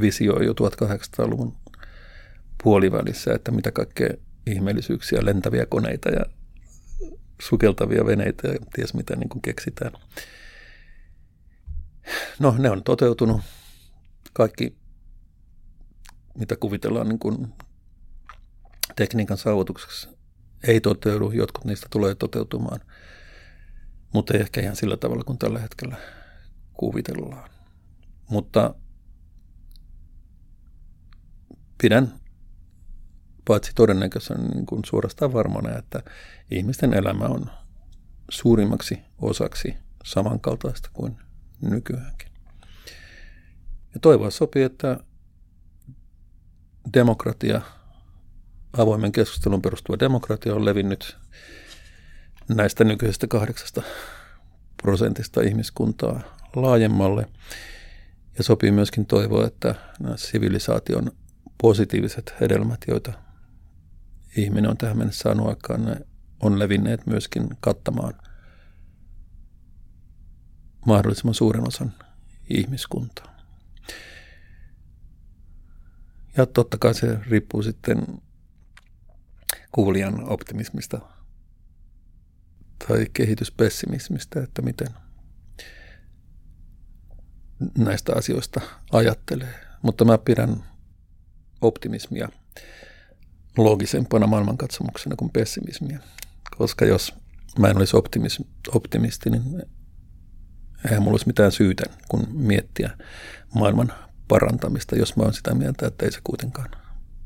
visioi 0.00 0.46
jo 0.46 0.52
1800-luvun 0.52 1.56
puolivälissä, 2.62 3.34
että 3.34 3.50
mitä 3.50 3.72
kaikkea 3.72 4.10
ihmeellisyyksiä, 4.46 5.24
lentäviä 5.24 5.66
koneita 5.66 6.08
ja 6.08 6.26
sukeltavia 7.42 8.06
veneitä 8.06 8.48
ja 8.48 8.58
ties 8.74 8.94
mitä 8.94 9.16
niin 9.16 9.28
kuin 9.28 9.42
keksitään. 9.42 9.92
No, 12.38 12.54
ne 12.58 12.70
on 12.70 12.82
toteutunut. 12.82 13.40
Kaikki, 14.32 14.76
mitä 16.38 16.56
kuvitellaan 16.56 17.08
niin 17.08 17.18
kuin 17.18 17.54
tekniikan 18.96 19.38
saavutukseksi, 19.38 20.08
ei 20.66 20.80
toteudu. 20.80 21.30
Jotkut 21.30 21.64
niistä 21.64 21.86
tulee 21.90 22.14
toteutumaan, 22.14 22.80
mutta 24.12 24.34
ei 24.34 24.40
ehkä 24.40 24.60
ihan 24.60 24.76
sillä 24.76 24.96
tavalla 24.96 25.24
kuin 25.24 25.38
tällä 25.38 25.58
hetkellä 25.58 25.96
kuvitellaan. 26.74 27.50
Mutta 28.30 28.74
pidän 31.82 32.20
paitsi 33.44 33.72
todennäköisenä 33.74 34.48
niin 34.48 34.66
kuin 34.66 34.84
suorastaan 34.84 35.32
varmana, 35.32 35.78
että 35.78 36.02
ihmisten 36.50 36.94
elämä 36.94 37.24
on 37.24 37.50
suurimmaksi 38.30 38.98
osaksi 39.18 39.76
samankaltaista 40.04 40.90
kuin 40.92 41.16
nykyäänkin. 41.60 42.28
Ja 43.94 44.00
toivoa 44.00 44.30
sopii, 44.30 44.62
että 44.62 45.00
demokratia, 46.94 47.60
avoimen 48.72 49.12
keskustelun 49.12 49.62
perustuva 49.62 49.98
demokratia 49.98 50.54
on 50.54 50.64
levinnyt 50.64 51.16
näistä 52.48 52.84
nykyisestä 52.84 53.26
kahdeksasta 53.26 53.82
prosentista 54.82 55.40
ihmiskuntaa 55.40 56.20
laajemmalle. 56.56 57.26
Ja 58.38 58.44
sopii 58.44 58.70
myöskin 58.70 59.06
toivoa, 59.06 59.46
että 59.46 59.74
nämä 60.00 60.16
sivilisaation 60.16 61.10
positiiviset 61.62 62.34
hedelmät, 62.40 62.80
joita 62.88 63.12
ihminen 64.36 64.70
on 64.70 64.76
tähän 64.76 64.98
mennessä 64.98 65.22
saanut 65.22 65.48
aikaan, 65.48 65.84
ne 65.84 65.96
on 66.40 66.58
levinneet 66.58 67.06
myöskin 67.06 67.48
kattamaan 67.60 68.14
mahdollisimman 70.86 71.34
suuren 71.34 71.68
osan 71.68 71.92
ihmiskuntaa. 72.50 73.36
Ja 76.36 76.46
totta 76.46 76.78
kai 76.78 76.94
se 76.94 77.18
riippuu 77.30 77.62
sitten 77.62 78.22
kuulijan 79.72 80.28
optimismista 80.28 81.00
tai 82.88 83.06
kehityspessimismistä, 83.12 84.42
että 84.42 84.62
miten 84.62 84.88
näistä 87.78 88.12
asioista 88.16 88.60
ajattelee. 88.92 89.54
Mutta 89.82 90.04
mä 90.04 90.18
pidän 90.18 90.64
optimismia 91.60 92.28
loogisempana 93.56 94.26
maailmankatsomuksena 94.26 95.16
kuin 95.16 95.30
pessimismiä. 95.30 96.00
Koska 96.58 96.84
jos 96.84 97.14
mä 97.58 97.68
en 97.68 97.76
olisi 97.76 97.96
optimisti, 98.74 99.30
niin 99.30 99.62
eihän 100.84 101.02
mulla 101.02 101.14
olisi 101.14 101.26
mitään 101.26 101.52
syytä, 101.52 101.84
kun 102.08 102.26
miettiä 102.32 102.90
maailman 103.54 103.92
parantamista, 104.28 104.96
jos 104.96 105.16
mä 105.16 105.22
oon 105.22 105.34
sitä 105.34 105.54
mieltä, 105.54 105.86
että 105.86 106.04
ei 106.04 106.12
se 106.12 106.20
kuitenkaan 106.24 106.70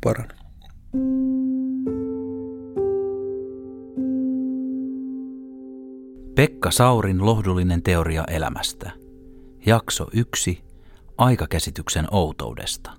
parane. 0.04 0.34
Pekka 6.40 6.70
Saurin 6.70 7.26
lohdullinen 7.26 7.82
teoria 7.82 8.24
elämästä. 8.24 8.90
Jakso 9.66 10.06
1. 10.12 10.64
Aikakäsityksen 11.18 12.06
outoudesta. 12.10 12.90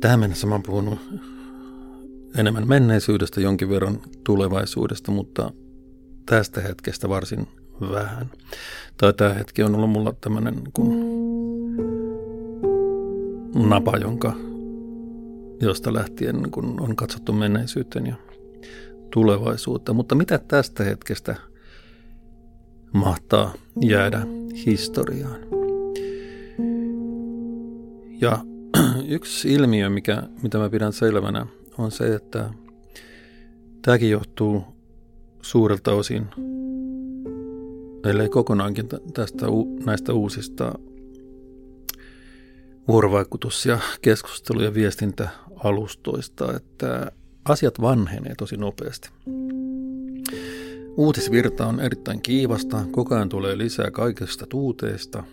Tähän 0.00 0.20
mennessä 0.20 0.46
mä 0.46 0.60
puhunut 0.66 0.98
enemmän 2.36 2.68
menneisyydestä, 2.68 3.40
jonkin 3.40 3.68
verran 3.68 4.00
tulevaisuudesta, 4.24 5.10
mutta 5.10 5.52
tästä 6.26 6.60
hetkestä 6.60 7.08
varsin 7.08 7.48
vähän. 7.80 8.30
Tai 8.96 9.12
tämä 9.12 9.34
hetki 9.34 9.62
on 9.62 9.74
ollut 9.74 9.90
mulla 9.90 10.14
tämmöinen 10.20 10.54
kun 10.72 10.88
napa, 13.68 13.96
jonka, 13.96 14.34
josta 15.62 15.92
lähtien 15.92 16.50
kun 16.50 16.80
on 16.80 16.96
katsottu 16.96 17.32
menneisyyteen 17.32 18.06
ja 18.06 18.14
tulevaisuutta. 19.10 19.92
Mutta 19.92 20.14
mitä 20.14 20.38
tästä 20.38 20.84
hetkestä 20.84 21.36
mahtaa 22.92 23.54
jäädä 23.80 24.26
historiaan? 24.66 25.40
Ja 28.20 28.38
yksi 29.08 29.52
ilmiö, 29.52 29.90
mikä, 29.90 30.22
mitä 30.42 30.58
mä 30.58 30.70
pidän 30.70 30.92
selvänä, 30.92 31.46
on 31.78 31.90
se, 31.90 32.14
että 32.14 32.50
tämäkin 33.82 34.10
johtuu 34.10 34.64
suurelta 35.42 35.92
osin, 35.92 36.26
ellei 38.04 38.28
kokonaankin 38.28 38.88
tästä 39.14 39.46
näistä 39.84 40.12
uusista 40.12 40.78
vuorovaikutus- 42.88 43.66
ja 43.66 43.78
keskustelu- 44.02 44.62
ja 44.62 44.74
viestintäalustoista, 45.62 46.56
että 46.56 47.12
asiat 47.44 47.80
vanhenee 47.80 48.34
tosi 48.34 48.56
nopeasti. 48.56 49.10
Uutisvirta 50.96 51.66
on 51.66 51.80
erittäin 51.80 52.22
kiivasta, 52.22 52.84
koko 52.90 53.14
ajan 53.14 53.28
tulee 53.28 53.58
lisää 53.58 53.90
kaikesta 53.90 54.46
tuuteista, 54.46 55.24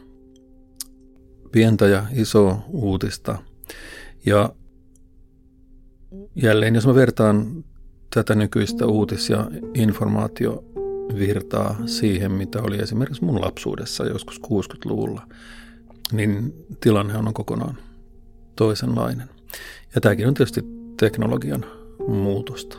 pientä 1.52 1.88
ja 1.88 2.06
iso 2.14 2.60
uutista. 2.68 3.38
Ja 4.26 4.54
jälleen, 6.36 6.76
jos 6.76 6.88
mä 6.88 6.96
vertaan 6.96 7.66
tätä 8.14 8.36
nykyistä 8.36 8.86
uutis- 8.86 9.30
ja 9.30 9.52
informaatiovirtaa 9.74 11.76
siihen, 11.86 12.32
mitä 12.32 12.62
oli 12.62 12.78
esimerkiksi 12.78 13.26
mun 13.26 13.42
lapsuudessa 13.42 14.06
joskus 14.06 14.42
60-luvulla, 14.42 15.28
niin 16.12 16.54
tilanne 16.80 17.18
on 17.18 17.34
kokonaan 17.34 17.78
toisenlainen. 18.56 19.39
Ja 19.96 20.02
tämäkin 20.02 20.28
on 20.28 20.34
tietysti 20.34 20.62
teknologian 21.00 21.66
muutosta. 22.08 22.78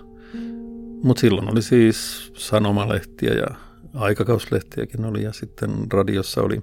Mutta 1.03 1.21
silloin 1.21 1.53
oli 1.53 1.63
siis 1.63 2.31
sanomalehtiä 2.35 3.33
ja 3.33 3.47
aikakauslehtiäkin 3.95 5.05
oli 5.05 5.23
ja 5.23 5.33
sitten 5.33 5.71
radiossa 5.93 6.43
oli, 6.43 6.63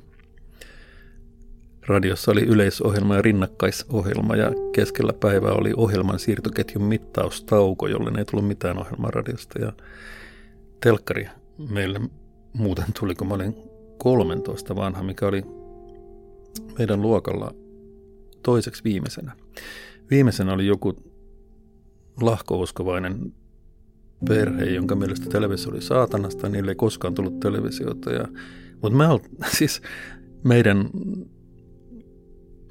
radiossa 1.87 2.31
oli 2.31 2.41
yleisohjelma 2.41 3.15
ja 3.15 3.21
rinnakkaisohjelma 3.21 4.35
ja 4.35 4.51
keskellä 4.73 5.13
päivää 5.13 5.51
oli 5.51 5.73
ohjelman 5.77 6.19
siirtoketjun 6.19 6.83
mittaustauko, 6.83 7.87
jolle 7.87 8.19
ei 8.19 8.25
tullut 8.25 8.47
mitään 8.47 8.77
ohjelmaa 8.77 9.11
radiosta 9.11 9.61
ja 9.61 9.73
telkkari 10.81 11.27
meille 11.69 12.01
muuten 12.53 12.85
tuli, 12.99 13.15
kun 13.15 13.27
mä 13.27 13.33
olin 13.33 13.55
13 13.97 14.75
vanha, 14.75 15.03
mikä 15.03 15.27
oli 15.27 15.43
meidän 16.77 17.01
luokalla 17.01 17.53
toiseksi 18.43 18.83
viimeisenä. 18.83 19.31
Viimeisenä 20.09 20.53
oli 20.53 20.67
joku 20.67 20.93
lahkouskovainen 22.21 23.33
perhe, 24.27 24.65
jonka 24.65 24.95
mielestä 24.95 25.29
televisio 25.29 25.71
oli 25.71 25.81
saatanasta, 25.81 26.49
niille 26.49 26.71
ei 26.71 26.75
koskaan 26.75 27.13
tullut 27.13 27.39
televisiota. 27.39 28.11
Ja, 28.11 28.27
mutta 28.81 28.97
me 28.97 29.07
ol, 29.07 29.19
siis 29.57 29.81
meidän 30.43 30.89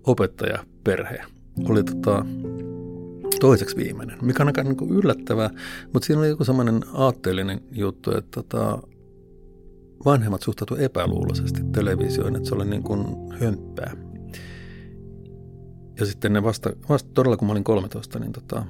opettajaperhe 0.06 1.24
oli 1.68 1.84
tota, 1.84 2.26
toiseksi 3.40 3.76
viimeinen, 3.76 4.18
mikä 4.22 4.42
on 4.42 4.46
aika 4.46 4.62
niin 4.62 4.90
yllättävää, 4.90 5.50
mutta 5.92 6.06
siinä 6.06 6.20
oli 6.20 6.28
joku 6.28 6.44
semmoinen 6.44 6.80
aatteellinen 6.92 7.60
juttu, 7.72 8.16
että 8.16 8.42
tota, 8.42 8.78
vanhemmat 10.04 10.42
suhtautuivat 10.42 10.84
epäluuloisesti 10.84 11.60
televisioon, 11.72 12.36
että 12.36 12.48
se 12.48 12.54
oli 12.54 12.64
niin 12.64 12.82
kuin 12.82 13.06
hömppää. 13.40 14.05
Ja 16.00 16.06
sitten 16.06 16.32
ne 16.32 16.42
vasta, 16.42 16.70
vasta 16.88 17.10
todella 17.14 17.36
kun 17.36 17.48
mä 17.48 17.52
olin 17.52 17.64
13, 17.64 18.18
niin 18.18 18.32
tota, 18.32 18.64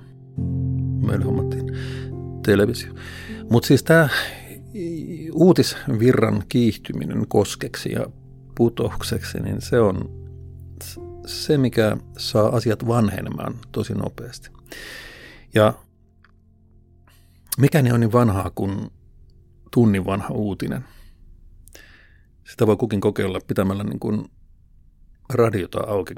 meille 1.07 1.24
hommattiin 1.24 1.66
televisio. 2.45 2.93
Mutta 3.51 3.66
siis 3.66 3.83
tämä 3.83 4.09
uutisvirran 5.33 6.43
kiihtyminen 6.49 7.29
koskeksi 7.29 7.93
ja 7.93 8.07
putoukseksi, 8.55 9.41
niin 9.41 9.61
se 9.61 9.81
on 9.81 10.27
se, 11.27 11.59
mikä 11.59 11.97
saa 12.18 12.57
asiat 12.57 12.87
vanhenemaan 12.87 13.55
tosi 13.72 13.95
nopeasti. 13.95 14.51
Ja 15.55 15.74
mikä 17.59 17.83
ne 17.83 17.93
on 17.93 18.01
niin 18.01 18.12
vanhaa 18.12 18.51
kuin 18.55 18.91
tunnin 19.70 20.07
vanha 20.07 20.29
uutinen– 20.29 20.85
sitä 22.51 22.66
voi 22.66 22.77
kukin 22.77 23.01
kokeilla 23.01 23.41
pitämällä 23.47 23.85
niin 23.85 24.01
kuin 24.01 24.24
radiota 25.35 25.81
auki 25.87 26.14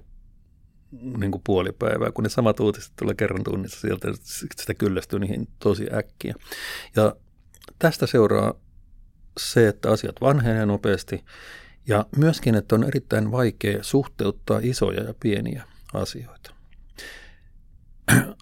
niin 0.92 1.30
kuin 1.30 1.42
puolipäivää, 1.46 2.12
kun 2.12 2.24
ne 2.24 2.30
samat 2.30 2.60
uutiset 2.60 2.92
tulee 2.96 3.14
kerran 3.14 3.44
tunnissa 3.44 3.80
sieltä, 3.80 4.08
sitä 4.56 4.74
kyllästyy 4.74 5.18
niihin 5.18 5.48
tosi 5.58 5.86
äkkiä. 5.94 6.34
Ja 6.96 7.16
tästä 7.78 8.06
seuraa 8.06 8.54
se, 9.38 9.68
että 9.68 9.90
asiat 9.90 10.16
vanhenee 10.20 10.66
nopeasti 10.66 11.24
ja 11.86 12.06
myöskin, 12.16 12.54
että 12.54 12.74
on 12.74 12.84
erittäin 12.84 13.32
vaikea 13.32 13.82
suhteuttaa 13.82 14.60
isoja 14.62 15.02
ja 15.02 15.14
pieniä 15.20 15.64
asioita. 15.94 16.54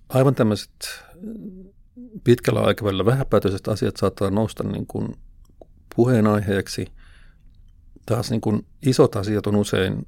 Aivan 0.08 0.34
tämmöiset 0.34 1.04
pitkällä 2.24 2.60
aikavälillä 2.60 3.04
vähäpätöiset 3.04 3.68
asiat 3.68 3.96
saattaa 3.96 4.30
nousta 4.30 4.64
niin 4.64 4.86
kuin 4.86 5.14
puheenaiheeksi– 5.96 6.86
taas 8.06 8.30
niin 8.30 8.40
kuin 8.40 8.66
isot 8.82 9.16
asiat 9.16 9.46
on 9.46 9.56
usein 9.56 10.06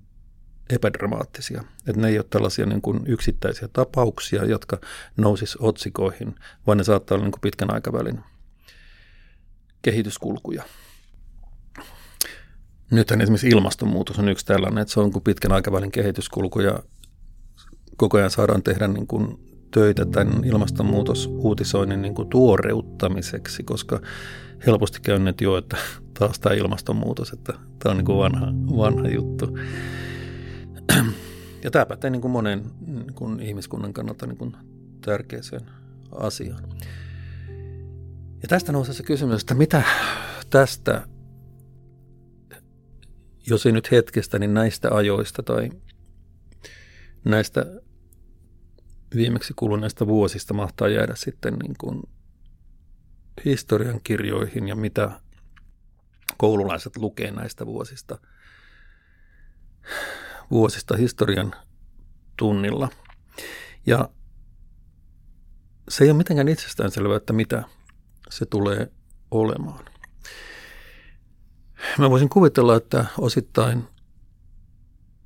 epädramaattisia. 0.71 1.65
Että 1.87 2.01
ne 2.01 2.09
ei 2.09 2.19
ole 2.19 2.27
tällaisia 2.31 2.67
niin 2.67 2.83
kuin 2.83 3.01
yksittäisiä 3.07 3.69
tapauksia, 3.73 4.45
jotka 4.45 4.79
nousis 5.17 5.57
otsikoihin, 5.57 6.35
vaan 6.67 6.79
ne 6.79 6.85
saattaa 6.85 7.15
olla 7.15 7.25
niin 7.25 7.33
kuin 7.33 7.41
pitkän 7.41 7.75
aikavälin 7.75 8.21
kehityskulkuja. 9.83 10.63
Nythän 12.91 13.21
esimerkiksi 13.21 13.49
ilmastonmuutos 13.49 14.19
on 14.19 14.29
yksi 14.29 14.47
tällainen, 14.47 14.83
että 14.83 14.95
se 14.95 15.01
on 15.01 15.13
kuin 15.13 15.25
pitkän 15.25 15.53
aikavälin 15.53 15.93
kehityskulku 15.93 16.61
ja 16.61 16.83
koko 17.97 18.19
ajan 18.19 18.31
saadaan 18.31 18.63
tehdä 18.63 18.89
niin 18.89 19.07
kuin 19.07 19.49
töitä 19.71 20.07
tämän 20.07 20.45
ilmastonmuutosuutisoinnin 20.45 22.03
niin 22.03 22.15
kuin 22.15 22.29
tuoreuttamiseksi, 22.29 23.63
koska 23.63 24.01
helposti 24.67 25.01
käy 25.01 25.19
nyt 25.19 25.41
jo, 25.41 25.57
että 25.57 25.77
taas 26.19 26.39
tämä 26.39 26.55
ilmastonmuutos, 26.55 27.33
että 27.33 27.53
tämä 27.53 27.91
on 27.91 27.97
niin 27.97 28.05
kuin 28.05 28.19
vanha, 28.19 28.47
vanha 28.77 29.09
juttu. 29.09 29.59
Ja 31.65 31.71
tämä 31.71 31.87
pätee 31.87 32.11
niin 32.11 32.21
kuin 32.21 32.33
monen 32.33 32.71
niin 32.87 33.15
kuin 33.15 33.41
ihmiskunnan 33.41 33.93
kannalta 33.93 34.27
niin 34.27 34.37
kuin 34.37 34.57
tärkeäseen 35.01 35.71
asiaan. 36.11 36.65
Ja 38.43 38.49
tästä 38.49 38.73
nousee 38.73 38.95
se 38.95 39.03
kysymys, 39.03 39.41
että 39.41 39.55
mitä 39.55 39.83
tästä, 40.51 41.07
jos 43.47 43.67
ei 43.67 43.73
nyt 43.73 43.91
hetkestä, 43.91 44.39
niin 44.39 44.55
näistä 44.55 44.95
ajoista 44.95 45.43
tai 45.43 45.71
näistä 47.25 47.67
viimeksi 49.15 49.53
kuluneista 49.57 50.07
vuosista 50.07 50.55
mahtaa 50.55 50.89
jäädä 50.89 51.15
sitten 51.17 51.55
niin 51.55 51.75
kuin 51.79 52.03
historian 53.45 54.01
kirjoihin 54.05 54.69
ja 54.69 54.77
mitä 54.77 55.21
koululaiset 56.37 56.97
lukee 56.97 57.31
näistä 57.31 57.67
vuosista, 57.67 58.19
vuosista 60.51 60.97
historian 60.97 61.55
tunnilla. 62.37 62.89
Ja 63.87 64.09
se 65.89 66.05
ei 66.05 66.11
ole 66.11 66.19
mitenkään 66.19 66.49
itsestäänselvää, 66.49 67.17
että 67.17 67.33
mitä 67.33 67.63
se 68.31 68.47
tulee 68.47 68.93
olemaan. 69.31 69.85
Mä 71.99 72.11
voisin 72.11 72.29
kuvitella, 72.29 72.77
että 72.77 73.05
osittain, 73.19 73.85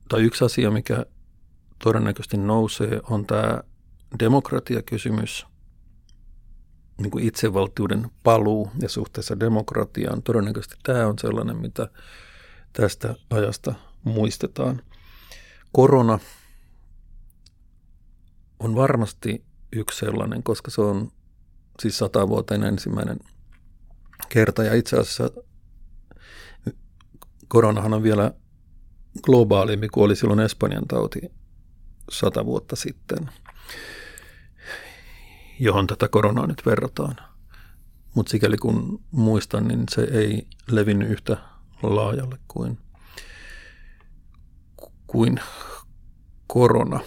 tai 0.09 0.23
yksi 0.23 0.45
asia, 0.45 0.71
mikä 0.71 1.07
todennäköisesti 1.83 2.37
nousee, 2.37 3.01
on 3.11 3.27
tämä 3.27 3.63
demokratiakysymys, 4.19 5.47
niin 6.99 7.11
kuin 7.11 7.25
itsevaltiuden 7.25 8.11
paluu 8.23 8.71
ja 8.81 8.89
suhteessa 8.89 9.41
demokratiaan. 9.41 10.23
Todennäköisesti 10.23 10.77
tämä 10.83 11.07
on 11.07 11.19
sellainen, 11.19 11.57
mitä 11.57 11.89
tästä 12.73 13.15
ajasta 13.31 13.75
muistetaan. 14.05 14.83
Korona 15.73 16.19
on 18.59 18.75
varmasti 18.75 19.45
yksi 19.73 19.99
sellainen, 19.99 20.43
koska 20.43 20.71
se 20.71 20.81
on 20.81 21.13
siis 21.83 21.99
satavuoteen 21.99 22.63
ensimmäinen 22.63 23.19
kerta. 24.29 24.65
Ja 24.65 24.75
itse 24.75 24.97
asiassa 24.97 25.31
koronahan 27.49 27.95
on 27.95 28.03
vielä 28.03 28.33
globaalimpi 29.23 29.89
kuin 29.89 30.05
oli 30.05 30.17
silloin 30.17 30.41
Espanjan 30.41 30.89
tauti 30.89 31.21
sata 32.11 32.47
vuotta 32.47 32.77
sitten– 32.77 33.31
johon 35.63 35.87
tätä 35.87 36.09
koronaa 36.09 36.47
nyt 36.47 36.63
verrataan. 36.67 37.17
Mutta 38.15 38.31
sikäli 38.31 38.57
kun 38.57 39.01
muistan, 39.11 39.69
niin 39.69 39.85
se 39.91 40.03
ei 40.03 40.47
levinnyt 40.71 41.11
yhtä 41.11 41.37
laajalle 41.83 42.39
kuin, 42.49 42.79
kuin 45.13 45.41
korona. 46.47 47.01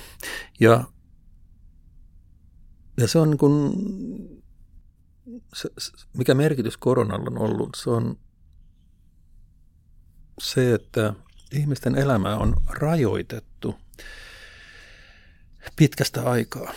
Ja, 0.60 0.84
ja 2.98 3.08
se 3.08 3.20
on 3.20 3.30
niin 3.30 3.38
kuin, 3.38 3.74
se, 5.54 5.70
mikä 6.18 6.34
merkitys 6.34 6.78
koronalla 6.78 7.26
on 7.30 7.38
ollut, 7.38 7.70
se 7.76 7.90
on 7.90 8.18
se, 10.42 10.74
että 10.74 11.14
ihmisten 11.52 11.96
elämää 11.96 12.38
on 12.38 12.56
rajoitettu 12.70 13.76
pitkästä 15.76 16.30
aikaa, 16.30 16.74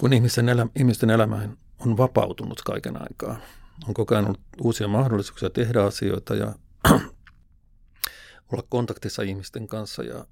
kun 0.00 0.12
ihmisten, 0.12 0.48
elä, 0.48 0.66
ihmisten 0.76 1.10
elämä 1.10 1.48
on 1.78 1.96
vapautunut 1.96 2.62
kaiken 2.62 3.02
aikaa. 3.02 3.40
On 3.88 3.94
koko 3.94 4.14
ajan 4.14 4.24
ollut 4.24 4.40
uusia 4.62 4.88
mahdollisuuksia 4.88 5.50
tehdä 5.50 5.84
asioita 5.84 6.34
ja 6.34 6.54
olla 8.52 8.62
kontaktissa 8.68 9.22
ihmisten 9.22 9.66
kanssa 9.66 10.02
ja, 10.02 10.24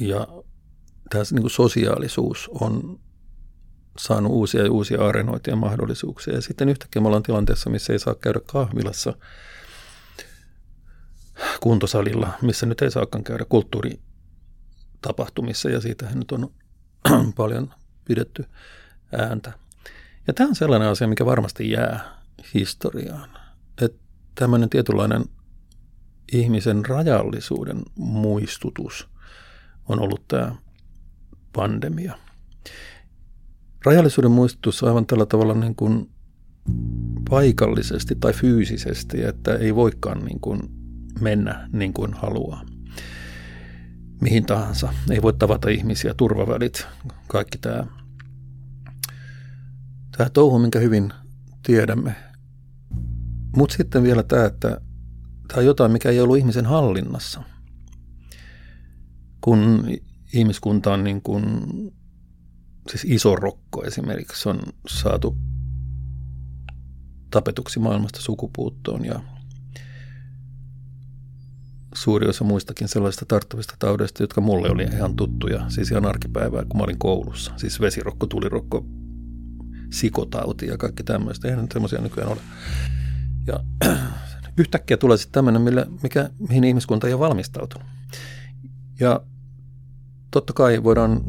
ja 0.00 0.26
tämä 1.10 1.24
niin 1.30 1.42
kuin 1.42 1.50
sosiaalisuus 1.50 2.50
on 2.60 3.00
saanut 3.98 4.32
uusia 4.32 4.64
ja 4.64 4.72
uusia 4.72 5.08
areenoita 5.08 5.50
ja 5.50 5.56
mahdollisuuksia. 5.56 6.34
Ja 6.34 6.40
sitten 6.40 6.68
yhtäkkiä 6.68 7.02
me 7.02 7.08
ollaan 7.08 7.22
tilanteessa, 7.22 7.70
missä 7.70 7.92
ei 7.92 7.98
saa 7.98 8.14
käydä 8.14 8.40
kahvilassa, 8.46 9.14
kuntosalilla, 11.60 12.32
missä 12.42 12.66
nyt 12.66 12.82
ei 12.82 12.90
saakaan 12.90 13.24
käydä 13.24 13.44
kulttuuritapahtumissa 13.48 15.70
ja 15.70 15.80
siitähän 15.80 16.18
nyt 16.18 16.32
on 16.32 16.50
paljon 17.36 17.74
pidetty 18.04 18.44
ääntä. 19.18 19.52
Ja 20.26 20.32
tämä 20.32 20.48
on 20.48 20.54
sellainen 20.54 20.88
asia, 20.88 21.08
mikä 21.08 21.26
varmasti 21.26 21.70
jää 21.70 22.22
historiaan. 22.54 23.28
Että 23.82 23.98
tämmöinen 24.34 24.70
tietynlainen 24.70 25.24
ihmisen 26.32 26.86
rajallisuuden 26.86 27.82
muistutus 27.96 29.11
on 29.88 30.00
ollut 30.00 30.28
tämä 30.28 30.56
pandemia. 31.52 32.18
Rajallisuuden 33.84 34.30
muistutus 34.30 34.84
aivan 34.84 35.06
tällä 35.06 35.26
tavalla 35.26 35.54
niin 35.54 35.74
kuin 35.74 36.10
paikallisesti 37.30 38.14
tai 38.14 38.32
fyysisesti, 38.32 39.22
että 39.22 39.54
ei 39.54 39.74
voikaan 39.74 40.24
niin 40.24 40.40
kuin 40.40 40.60
mennä 41.20 41.68
niin 41.72 41.92
kuin 41.92 42.14
haluaa. 42.14 42.64
Mihin 44.20 44.46
tahansa. 44.46 44.92
Ei 45.10 45.22
voi 45.22 45.32
tavata 45.32 45.68
ihmisiä, 45.68 46.14
turvavälit, 46.14 46.86
kaikki 47.28 47.58
tämä, 47.58 47.86
tämä 50.16 50.30
touhu, 50.30 50.58
minkä 50.58 50.78
hyvin 50.78 51.12
tiedämme. 51.62 52.14
Mutta 53.56 53.76
sitten 53.76 54.02
vielä 54.02 54.22
tämä, 54.22 54.44
että 54.44 54.80
tämä 55.48 55.58
on 55.58 55.66
jotain, 55.66 55.92
mikä 55.92 56.10
ei 56.10 56.20
ollut 56.20 56.38
ihmisen 56.38 56.66
hallinnassa. 56.66 57.42
Kun 59.42 59.88
ihmiskunta 60.32 60.92
on 60.92 61.04
niin 61.04 61.22
kuin, 61.22 61.44
siis 62.90 63.04
iso 63.04 63.36
rokko 63.36 63.84
esimerkiksi 63.84 64.48
on 64.48 64.60
saatu 64.88 65.36
tapetuksi 67.30 67.78
maailmasta 67.78 68.20
sukupuuttoon 68.20 69.04
ja 69.04 69.20
suuri 71.94 72.28
osa 72.28 72.44
muistakin 72.44 72.88
sellaisista 72.88 73.26
tarttuvista 73.28 73.74
taudeista, 73.78 74.22
jotka 74.22 74.40
mulle 74.40 74.70
oli 74.70 74.82
ihan 74.82 75.16
tuttuja, 75.16 75.70
siis 75.70 75.90
ihan 75.90 76.06
arkipäivää, 76.06 76.64
kun 76.64 76.76
mä 76.80 76.84
olin 76.84 76.98
koulussa. 76.98 77.52
Siis 77.56 77.80
vesirokko, 77.80 78.26
tulirokko, 78.26 78.84
sikotauti 79.92 80.66
ja 80.66 80.76
kaikki 80.78 81.02
tämmöistä. 81.02 81.48
Eihän 81.48 81.66
semmoisia 81.72 82.00
nykyään 82.00 82.30
ole. 82.30 82.40
Ja 83.46 83.64
yhtäkkiä 84.58 84.96
tulee 84.96 85.16
sitten 85.16 85.32
tämmöinen, 85.44 85.86
mikä, 86.02 86.30
mihin 86.48 86.64
ihmiskunta 86.64 87.06
ei 87.06 87.12
ole 87.12 87.20
valmistautunut. 87.20 87.86
Ja 89.00 89.20
totta 90.30 90.52
kai 90.52 90.84
voidaan 90.84 91.20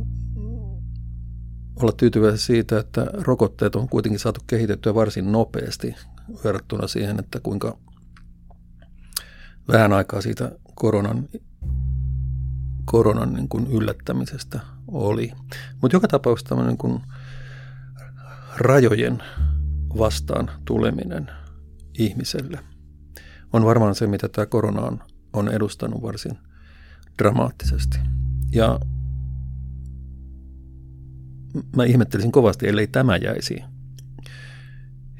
olla 1.76 1.91
tyytyväisiä 1.91 2.45
siitä, 2.45 2.80
että 2.80 3.05
rokotteet 3.14 3.76
on 3.76 3.89
kuitenkin 3.89 4.20
saatu 4.20 4.41
kehitettyä 4.47 4.95
varsin 4.95 5.32
nopeasti 5.32 5.95
verrattuna 6.43 6.88
siihen, 6.88 7.20
että 7.20 7.39
kuinka 7.39 7.78
vähän 9.68 9.93
aikaa 9.93 10.22
siitä 10.22 10.51
koronan, 10.76 11.30
koronan 12.86 13.34
niin 13.34 13.49
kuin 13.49 13.68
yllättämisestä 13.68 14.59
oli. 14.88 15.32
Mutta 15.82 15.95
joka 15.95 16.07
tapauksessa 16.07 16.55
niin 16.55 16.78
kuin 16.78 17.01
rajojen 18.57 19.24
vastaan 19.97 20.51
tuleminen 20.66 21.32
ihmiselle 21.99 22.59
on 23.53 23.66
varmaan 23.66 23.95
se, 23.95 24.07
mitä 24.07 24.30
tämä 24.30 24.45
korona 24.45 24.82
on, 24.82 24.99
on 25.34 25.49
edustanut 25.49 26.01
varsin 26.01 26.38
dramaattisesti. 27.18 27.99
Ja 28.51 28.80
mä 31.76 31.84
ihmettelisin 31.84 32.32
kovasti, 32.32 32.68
ellei 32.68 32.88
tämä 32.88 33.18
jäisi 33.18 33.64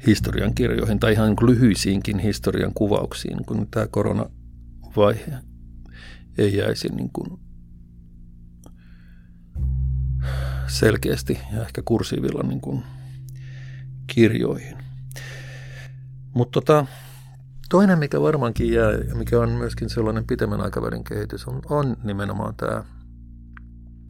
historian 0.06 0.54
kirjoihin 0.54 1.00
tai 1.00 1.12
ihan 1.12 1.36
lyhyisiinkin 1.46 2.18
historian 2.18 2.74
kuvauksiin, 2.74 3.44
kun 3.44 3.66
tämä 3.70 3.86
koronavaihe 3.86 5.32
ei 6.38 6.56
jäisi 6.56 6.88
niin 6.88 7.10
kuin 7.12 7.40
selkeästi 10.66 11.38
ja 11.52 11.62
ehkä 11.62 11.82
kursiivilla 11.84 12.42
niin 12.42 12.60
kuin 12.60 12.82
kirjoihin. 14.06 14.76
Mutta 16.34 16.60
tota, 16.60 16.86
toinen, 17.68 17.98
mikä 17.98 18.20
varmaankin 18.20 18.72
jää 18.72 18.90
ja 18.90 19.14
mikä 19.14 19.40
on 19.40 19.50
myöskin 19.50 19.90
sellainen 19.90 20.26
pitemmän 20.26 20.60
aikavälin 20.60 21.04
kehitys, 21.04 21.48
on, 21.48 21.62
on 21.68 21.96
nimenomaan 22.04 22.54
tämä 22.54 22.84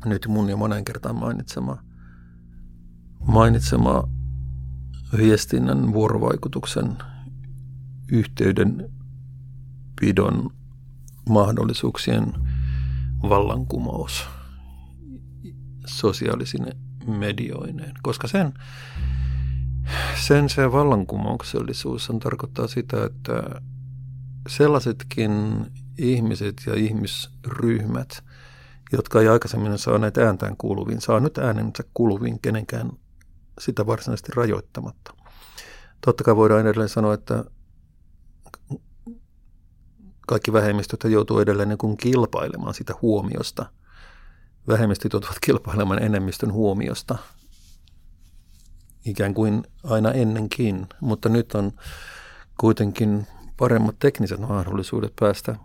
nyt 0.05 0.27
mun 0.29 0.49
jo 0.49 0.57
monen 0.57 0.85
kertaan 0.85 1.17
mainitsema, 1.17 1.83
mainitsema 3.27 4.09
viestinnän 5.17 5.93
vuorovaikutuksen 5.93 6.97
yhteydenpidon 8.13 10.51
mahdollisuuksien 11.29 12.33
vallankumous 13.23 14.25
sosiaalisine 15.87 16.73
medioineen, 17.07 17.95
koska 18.03 18.29
sen, 18.29 18.55
sen 20.27 20.49
se 20.49 20.73
vallankumouksellisuus 20.73 22.11
on 22.11 22.19
tarkoittaa 22.19 22.67
sitä, 22.67 23.05
että 23.05 23.61
sellaisetkin 24.49 25.33
ihmiset 25.99 26.63
ja 26.67 26.75
ihmisryhmät, 26.75 28.25
jotka 28.93 29.21
ei 29.21 29.29
aikaisemmin 29.29 29.79
saaneet 29.79 30.19
ääntään 30.19 30.57
kuuluviin, 30.57 31.01
saa 31.01 31.21
nyt 31.21 31.39
äänensä 31.39 31.85
kuuluviin 31.95 32.41
kenenkään 32.41 32.91
sitä 33.61 33.87
varsinaisesti 33.87 34.33
rajoittamatta. 34.37 35.15
Totta 36.01 36.25
kai 36.25 36.37
voidaan 36.37 36.61
edelleen 36.61 36.89
sanoa, 36.89 37.15
että 37.15 37.45
kaikki 40.27 40.53
vähemmistöt 40.53 41.05
joutuu 41.05 41.39
edelleen 41.39 41.69
niin 41.69 41.79
kuin 41.79 41.97
kilpailemaan 41.97 42.75
sitä 42.75 42.95
huomiosta. 43.03 43.67
Vähemmistöt 44.69 45.13
joutuvat 45.13 45.37
kilpailemaan 45.41 46.03
enemmistön 46.03 46.53
huomiosta 46.53 47.19
ikään 49.05 49.35
kuin 49.35 49.63
aina 49.85 50.13
ennenkin, 50.13 50.87
mutta 51.01 51.29
nyt 51.29 51.55
on 51.55 51.73
kuitenkin 52.61 53.27
paremmat 53.57 53.99
tekniset 53.99 54.41
mahdollisuudet 54.41 55.13
päästä, 55.21 55.57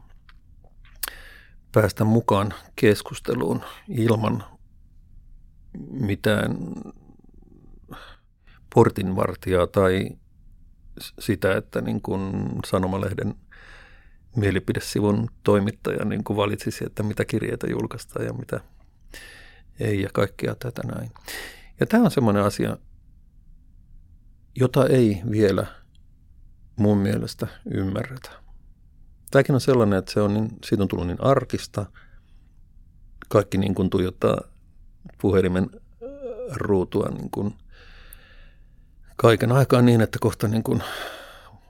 päästä 1.71 2.03
mukaan 2.03 2.53
keskusteluun 2.75 3.61
ilman 3.87 4.43
mitään 5.91 6.57
portinvartijaa 8.73 9.67
tai 9.67 10.09
sitä, 11.19 11.57
että 11.57 11.81
niin 11.81 12.01
kuin 12.01 12.49
sanomalehden 12.65 13.35
mielipidesivun 14.35 15.29
toimittaja 15.43 16.05
niin 16.05 16.23
kuin 16.23 16.37
valitsisi, 16.37 16.85
että 16.85 17.03
mitä 17.03 17.25
kirjeitä 17.25 17.67
julkaistaan 17.67 18.25
ja 18.25 18.33
mitä 18.33 18.59
ei 19.79 20.01
ja 20.01 20.09
kaikkea 20.13 20.55
tätä 20.55 20.81
näin. 20.95 21.11
Ja 21.79 21.85
tämä 21.85 22.03
on 22.03 22.11
semmoinen 22.11 22.43
asia, 22.43 22.77
jota 24.55 24.87
ei 24.87 25.21
vielä 25.31 25.65
mun 26.75 26.97
mielestä 26.97 27.47
ymmärretä. 27.73 28.29
Tämäkin 29.31 29.55
on 29.55 29.61
sellainen, 29.61 29.99
että 29.99 30.11
se 30.11 30.21
on 30.21 30.33
niin, 30.33 30.49
siitä 30.65 30.83
on 30.83 30.87
tullut 30.87 31.07
niin 31.07 31.23
arkista. 31.23 31.85
Kaikki 33.29 33.57
niin 33.57 33.75
kuin 33.75 33.89
tuijottaa 33.89 34.41
puhelimen 35.21 35.69
ruutua 36.55 37.09
niin 37.09 37.31
kuin– 37.31 37.53
kaiken 39.21 39.51
aikaa 39.51 39.81
niin, 39.81 40.01
että 40.01 40.17
kohta 40.21 40.47
niin 40.47 40.63
kuin, 40.63 40.83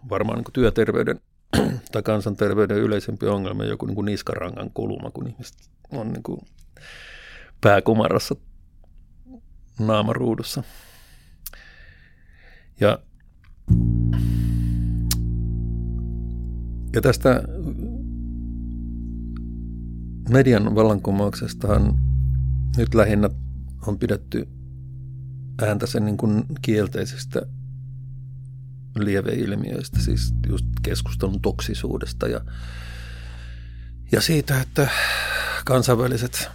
varmaan 0.10 0.38
niin 0.38 0.44
kuin 0.44 0.54
työterveyden 0.54 1.20
tai 1.92 2.04
kansanterveyden 2.04 2.78
yleisempi 2.78 3.28
ongelma 3.28 3.64
joku 3.64 3.86
niin 3.86 3.96
kuin 3.96 4.06
niskarangan 4.06 4.72
kuluma, 4.74 5.12
kun 5.12 5.28
ihmiset 5.28 5.58
on 5.92 6.12
niin 6.14 6.24
kuin 6.24 6.42
pääkumarassa 7.62 8.36
naamaruudussa. 9.80 10.64
Ja, 12.80 13.00
ja 16.94 17.02
tästä 17.02 17.44
median 20.30 20.76
vallankumouksestahan 20.76 22.00
nyt 22.78 22.96
lähinnä 22.96 23.30
on 23.88 24.00
pidetty 24.00 24.48
ääntä 25.62 25.86
sen 25.86 26.06
niin 26.06 26.18
kuin 26.18 26.44
kielteisistä 26.62 27.42
lieveilmiöistä, 28.96 30.00
siis 30.00 30.34
just 30.48 30.66
keskustelun 30.84 31.42
toksisuudesta 31.42 32.28
ja, 32.28 32.42
ja 34.12 34.22
siitä, 34.22 34.62
että 34.62 34.90
kansainväliset 35.66 36.50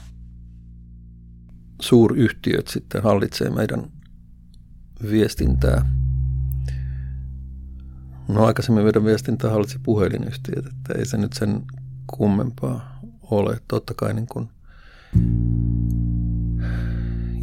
suuryhtiöt 1.83 2.69
sitten 2.69 3.03
hallitsee 3.03 3.51
meidän 3.51 3.91
viestintää. 5.11 6.04
No 8.29 8.45
aikaisemmin 8.45 8.85
meidän 8.85 9.05
viestintää 9.05 9.51
hallitsi 9.51 9.79
puhelinyhtiöt, 9.83 10.67
että 10.67 10.99
ei 10.99 11.07
se 11.07 11.17
nyt 11.17 11.33
sen 11.33 11.63
kummempaa 12.07 12.99
ole. 13.23 13.59
Totta 13.69 13.95
kai 13.95 14.15
niin 14.15 14.27
kuin 14.27 14.49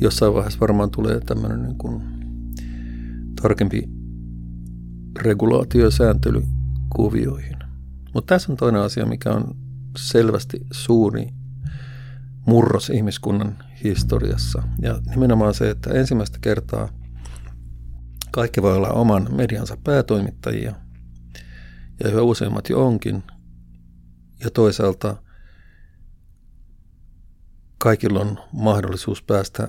jossain 0.01 0.33
vaiheessa 0.33 0.59
varmaan 0.59 0.91
tulee 0.91 1.19
tämmöinen 1.19 1.63
niin 1.63 1.77
kuin 1.77 2.03
tarkempi 3.41 3.89
regulaatio- 5.19 5.83
ja 5.83 5.91
sääntely 5.91 6.43
kuvioihin. 6.89 7.57
Mutta 8.13 8.35
tässä 8.35 8.51
on 8.51 8.57
toinen 8.57 8.81
asia, 8.81 9.05
mikä 9.05 9.31
on 9.31 9.55
selvästi 9.97 10.65
suuri 10.71 11.29
murros 12.45 12.89
ihmiskunnan 12.89 13.57
historiassa. 13.83 14.63
Ja 14.81 14.99
nimenomaan 15.09 15.53
se, 15.53 15.69
että 15.69 15.89
ensimmäistä 15.89 16.37
kertaa 16.41 16.89
kaikki 18.31 18.61
voi 18.61 18.75
olla 18.75 18.89
oman 18.89 19.35
mediansa 19.35 19.77
päätoimittajia, 19.83 20.75
ja 22.03 22.09
yhä 22.09 22.21
useimmat 22.21 22.69
jo 22.69 22.85
onkin. 22.85 23.23
Ja 24.43 24.49
toisaalta 24.49 25.23
kaikilla 27.77 28.19
on 28.19 28.39
mahdollisuus 28.51 29.23
päästä 29.23 29.67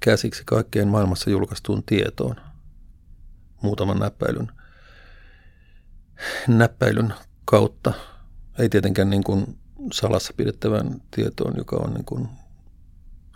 käsiksi 0.00 0.42
kaikkeen 0.46 0.88
maailmassa 0.88 1.30
julkaistuun 1.30 1.82
tietoon 1.82 2.36
muutaman 3.62 3.98
näppäilyn, 3.98 4.48
näppäilyn 6.48 7.14
kautta. 7.44 7.92
Ei 8.58 8.68
tietenkään 8.68 9.10
niin 9.10 9.24
kuin 9.24 9.58
salassa 9.92 10.32
pidettävän 10.36 11.02
tietoon, 11.10 11.54
joka 11.56 11.76
on 11.76 11.94
niin 11.94 12.04
kuin 12.04 12.28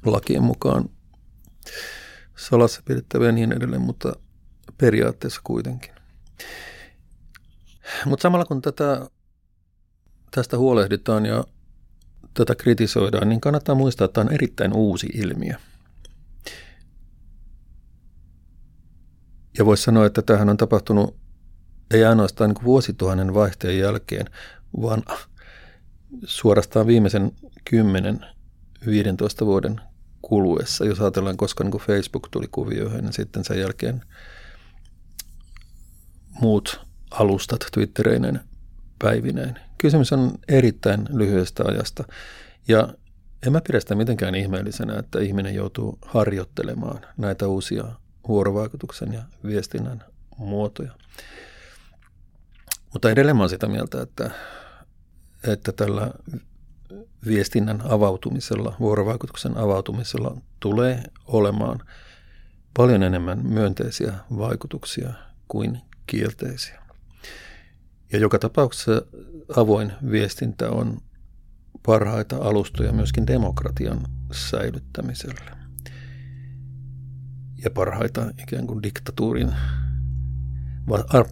lakien 0.04 0.42
mukaan 0.42 0.88
salassa 2.36 2.82
pidettävä 2.84 3.26
ja 3.26 3.32
niin 3.32 3.52
edelleen, 3.52 3.82
mutta 3.82 4.12
periaatteessa 4.78 5.40
kuitenkin. 5.44 5.90
Mutta 8.04 8.22
samalla 8.22 8.44
kun 8.44 8.62
tätä, 8.62 9.06
tästä 10.30 10.58
huolehditaan 10.58 11.26
ja 11.26 11.44
tätä 12.34 12.54
kritisoidaan, 12.54 13.28
niin 13.28 13.40
kannattaa 13.40 13.74
muistaa, 13.74 14.04
että 14.04 14.14
tämä 14.14 14.28
on 14.28 14.34
erittäin 14.34 14.72
uusi 14.72 15.06
ilmiö. 15.14 15.54
Ja 19.58 19.66
voisi 19.66 19.82
sanoa, 19.82 20.06
että 20.06 20.22
tähän 20.22 20.48
on 20.48 20.56
tapahtunut 20.56 21.16
ei 21.90 22.04
ainoastaan 22.04 22.50
niin 22.50 22.64
vuosituhannen 22.64 23.34
vaihteen 23.34 23.78
jälkeen, 23.78 24.26
vaan 24.82 25.02
suorastaan 26.24 26.86
viimeisen 26.86 27.32
10-15 27.70 27.74
vuoden 29.44 29.80
kuluessa, 30.22 30.84
jos 30.84 31.00
ajatellaan, 31.00 31.36
koska 31.36 31.64
niin 31.64 31.80
Facebook 31.80 32.28
tuli 32.30 32.46
kuvioihin, 32.52 33.04
niin 33.04 33.12
sitten 33.12 33.44
sen 33.44 33.60
jälkeen 33.60 34.02
muut 36.40 36.80
alustat 37.10 37.66
Twittereineen 37.72 38.40
päivineen. 38.98 39.58
Kysymys 39.78 40.12
on 40.12 40.32
erittäin 40.48 41.06
lyhyestä 41.10 41.64
ajasta 41.66 42.04
ja 42.68 42.88
en 43.46 43.52
mä 43.52 43.60
pidä 43.60 43.80
sitä 43.80 43.94
mitenkään 43.94 44.34
ihmeellisenä, 44.34 44.98
että 44.98 45.20
ihminen 45.20 45.54
joutuu 45.54 45.98
harjoittelemaan 46.02 47.00
näitä 47.16 47.48
uusia 47.48 47.84
vuorovaikutuksen 48.28 49.12
ja 49.12 49.22
viestinnän 49.46 50.04
muotoja. 50.36 50.92
Mutta 52.92 53.10
edelleen 53.10 53.36
mä 53.36 53.42
olen 53.42 53.50
sitä 53.50 53.66
mieltä, 53.68 54.02
että, 54.02 54.30
että 55.46 55.72
tällä 55.72 56.10
viestinnän 57.26 57.82
avautumisella, 57.88 58.76
vuorovaikutuksen 58.80 59.56
avautumisella 59.56 60.36
tulee 60.60 61.02
olemaan 61.26 61.80
paljon 62.76 63.02
enemmän 63.02 63.46
myönteisiä 63.46 64.12
vaikutuksia 64.38 65.12
kuin 65.48 65.80
kielteisiä. 66.08 66.82
Ja 68.12 68.18
joka 68.18 68.38
tapauksessa 68.38 69.02
avoin 69.56 69.92
viestintä 70.10 70.70
on 70.70 71.00
parhaita 71.86 72.36
alustoja 72.36 72.92
myöskin 72.92 73.26
demokratian 73.26 74.00
säilyttämiselle. 74.32 75.50
Ja 77.64 77.70
parhaita 77.70 78.30
ikään 78.42 78.66
kuin 78.66 78.82
diktatuurin, 78.82 79.54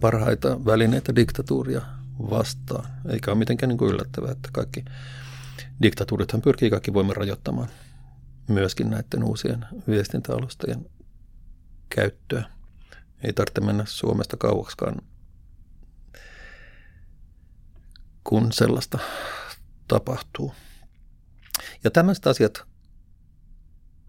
parhaita 0.01 0.65
välineitä 0.65 1.15
diktatuuria 1.15 1.81
vastaan. 2.19 2.85
Eikä 3.09 3.31
ole 3.31 3.37
mitenkään 3.37 3.67
niin 3.67 3.77
kuin 3.77 3.93
yllättävää, 3.93 4.31
että 4.31 4.49
kaikki 4.53 4.85
diktatuurithan 5.81 6.41
pyrkii 6.41 6.69
kaikki 6.69 6.93
voimme 6.93 7.13
rajoittamaan 7.13 7.69
myöskin 8.47 8.89
näiden 8.89 9.23
uusien 9.23 9.65
viestintäalustojen 9.87 10.85
käyttöä. 11.89 12.56
Ei 13.23 13.33
tarvitse 13.33 13.61
mennä 13.61 13.83
Suomesta 13.87 14.37
kauaksikaan, 14.37 15.01
kun 18.23 18.51
sellaista 18.51 18.99
tapahtuu. 19.87 20.53
Ja 21.83 21.91
tämmöiset 21.91 22.27
asiat 22.27 22.63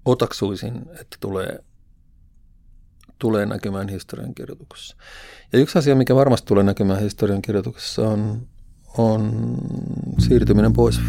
otaksuisin, 0.05 0.75
että 1.01 1.17
tulee, 1.21 1.65
tulee 3.19 3.47
näkymään 3.47 3.89
historiankirjoituksessa. 3.89 4.97
Ja 5.53 5.59
yksi 5.59 5.79
asia, 5.79 5.95
mikä 5.95 6.15
varmasti 6.15 6.47
tulee 6.47 6.65
näkymään 6.65 7.01
historiankirjoituksessa 7.01 8.09
on, 8.09 8.49
on 8.99 9.33
siirtyminen 10.19 10.73
pois 10.73 11.01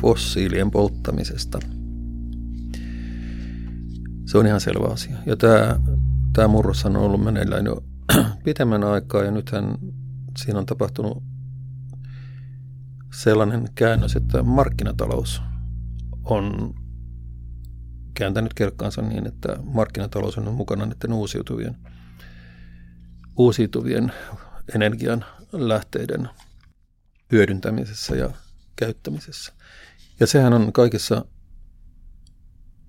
fossiilien 0.00 0.70
polttamisesta. 0.70 1.58
Se 4.26 4.38
on 4.38 4.46
ihan 4.46 4.60
selvä 4.60 4.86
asia. 4.86 5.16
Ja 5.26 5.36
tämä, 5.36 5.80
tämä 6.32 6.48
murros 6.48 6.86
on 6.86 6.96
ollut 6.96 7.24
meneillään 7.24 7.66
jo 7.66 7.84
pitemmän 8.44 8.84
aikaa 8.84 9.22
ja 9.22 9.30
nythän 9.30 9.78
siinä 10.38 10.58
on 10.58 10.66
tapahtunut 10.66 11.22
sellainen 13.12 13.68
käännös, 13.74 14.16
että 14.16 14.42
markkinatalous 14.42 15.42
on 16.24 16.74
kääntänyt 18.14 18.54
kelkkaansa 18.54 19.02
niin, 19.02 19.26
että 19.26 19.56
markkinatalous 19.64 20.38
on 20.38 20.54
mukana 20.54 20.86
näiden 20.86 21.12
uusiutuvien, 21.12 21.76
uusiutuvien 23.36 24.12
energian 24.74 25.24
lähteiden 25.52 26.28
hyödyntämisessä 27.32 28.16
ja 28.16 28.30
käyttämisessä. 28.76 29.52
Ja 30.20 30.26
sehän 30.26 30.52
on 30.52 30.72
kaikissa 30.72 31.24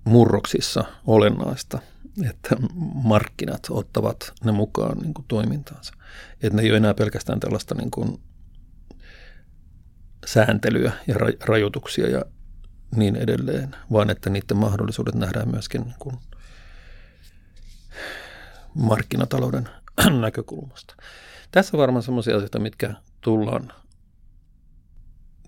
murroksissa 0.04 0.84
olennaista, 1.06 1.78
että 2.22 2.56
markkinat 2.94 3.66
ottavat 3.70 4.32
ne 4.44 4.52
mukaan 4.52 4.98
niin 4.98 5.14
kuin 5.14 5.24
toimintaansa. 5.28 5.94
Että 6.42 6.56
ne 6.56 6.62
ei 6.62 6.70
ole 6.70 6.76
enää 6.76 6.94
pelkästään 6.94 7.40
tällaista 7.40 7.74
niin 7.74 7.90
kuin 7.90 8.20
sääntelyä 10.26 10.92
ja 11.06 11.14
rajoituksia 11.40 12.10
ja 12.10 12.24
niin 12.96 13.16
edelleen, 13.16 13.76
vaan 13.92 14.10
että 14.10 14.30
niiden 14.30 14.56
mahdollisuudet 14.56 15.14
nähdään 15.14 15.50
myöskin 15.50 15.80
niin 15.80 15.94
kuin 15.98 16.16
markkinatalouden 18.74 19.68
näkökulmasta. 20.20 20.94
Tässä 21.50 21.76
on 21.76 21.80
varmaan 21.80 22.02
sellaisia 22.02 22.36
asioita, 22.36 22.58
mitkä 22.58 22.94
tullaan 23.20 23.72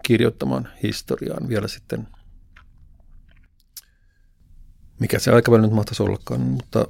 kirjoittamaan 0.02 0.68
historiaan 0.82 1.48
vielä 1.48 1.68
sitten, 1.68 2.08
mikä 4.98 5.18
se 5.18 5.30
aikaväli 5.30 5.62
nyt 5.62 5.72
mahtaisi 5.72 6.02
ollakaan, 6.02 6.40
mutta 6.40 6.86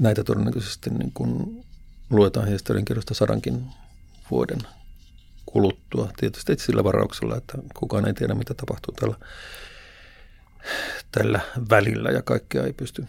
näitä 0.00 0.24
todennäköisesti 0.24 0.90
niin 0.90 1.12
kuin 1.14 1.64
luetaan 2.10 2.48
historiankirjoista 2.48 3.14
sadankin 3.14 3.66
vuoden 4.30 4.58
kuluttua. 5.46 6.10
Tietysti 6.16 6.56
sillä 6.58 6.84
varauksella, 6.84 7.36
että 7.36 7.58
kukaan 7.74 8.06
ei 8.06 8.14
tiedä, 8.14 8.34
mitä 8.34 8.54
tapahtuu 8.54 8.94
tällä, 8.94 9.16
tällä 11.12 11.40
välillä 11.70 12.10
ja 12.10 12.22
kaikkea 12.22 12.64
ei 12.64 12.72
pysty 12.72 13.06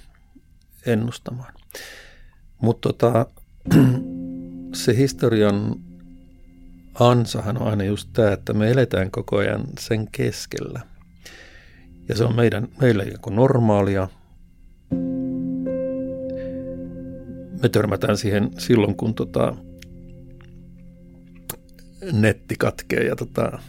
ennustamaan. 0.85 1.53
Mutta 2.61 2.89
tota, 2.93 3.25
se 4.83 4.97
historian 4.97 5.75
ansahan 6.99 7.61
on 7.61 7.67
aina 7.67 7.83
just 7.83 8.09
tämä, 8.13 8.31
että 8.31 8.53
me 8.53 8.71
eletään 8.71 9.11
koko 9.11 9.37
ajan 9.37 9.63
sen 9.79 10.07
keskellä. 10.11 10.92
Ja 12.09 12.15
se 12.15 12.23
on 12.23 12.35
meidän, 12.35 12.67
meille 12.81 13.03
joku 13.03 13.29
normaalia. 13.29 14.07
Me 17.61 17.69
törmätään 17.69 18.17
siihen 18.17 18.49
silloin, 18.57 18.95
kun 18.95 19.13
tota, 19.13 19.55
netti 22.11 22.55
katkee 22.59 23.03
ja 23.03 23.15
tota, 23.15 23.59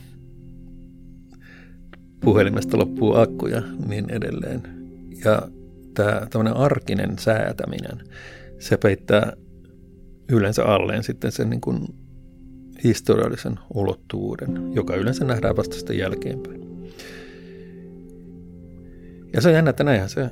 puhelimesta 2.21 2.79
loppuu 2.79 3.15
akku 3.15 3.47
ja 3.47 3.63
niin 3.87 4.11
edelleen. 4.11 4.63
Ja 5.25 5.49
tämä 5.95 6.27
tämmöinen 6.31 6.57
arkinen 6.57 7.19
säätäminen, 7.19 7.99
se 8.59 8.77
peittää 8.77 9.33
yleensä 10.29 10.65
alleen 10.65 11.03
sitten 11.03 11.33
sen 11.33 11.51
niin 11.51 11.61
kuin 11.61 11.87
historiallisen 12.85 13.59
ulottuvuuden, 13.75 14.73
joka 14.75 14.97
yleensä 14.97 15.25
nähdään 15.25 15.57
vasta 15.57 15.77
sitten 15.77 15.99
jälkeenpäin. 15.99 16.64
Ja 19.35 19.41
se 19.41 19.49
on 19.49 19.55
jännä, 19.55 19.71
että 19.71 19.85
näinhän 19.85 20.09
se 20.09 20.31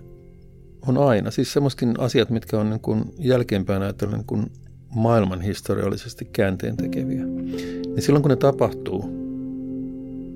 on 0.89 0.99
aina. 0.99 1.31
Siis 1.31 1.53
semmoiskin 1.53 1.95
asiat, 1.99 2.31
mitkä 2.31 2.61
on 2.61 2.71
niin 2.71 2.81
kuin 2.81 3.05
jälkeenpäin 3.19 3.83
ajatellen 3.83 4.19
niin 4.19 4.27
kuin 4.27 4.47
maailman 4.95 5.41
historiallisesti 5.41 6.25
käänteen 6.25 6.77
tekeviä. 6.77 7.25
Niin 7.25 8.03
silloin 8.03 8.23
kun 8.23 8.31
ne 8.31 8.37
tapahtuu, 8.37 9.05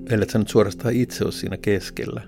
ellei 0.09 0.29
sä 0.29 0.39
nyt 0.39 0.47
suorastaan 0.47 0.93
itse 0.93 1.23
ole 1.23 1.31
siinä 1.31 1.57
keskellä, 1.57 2.21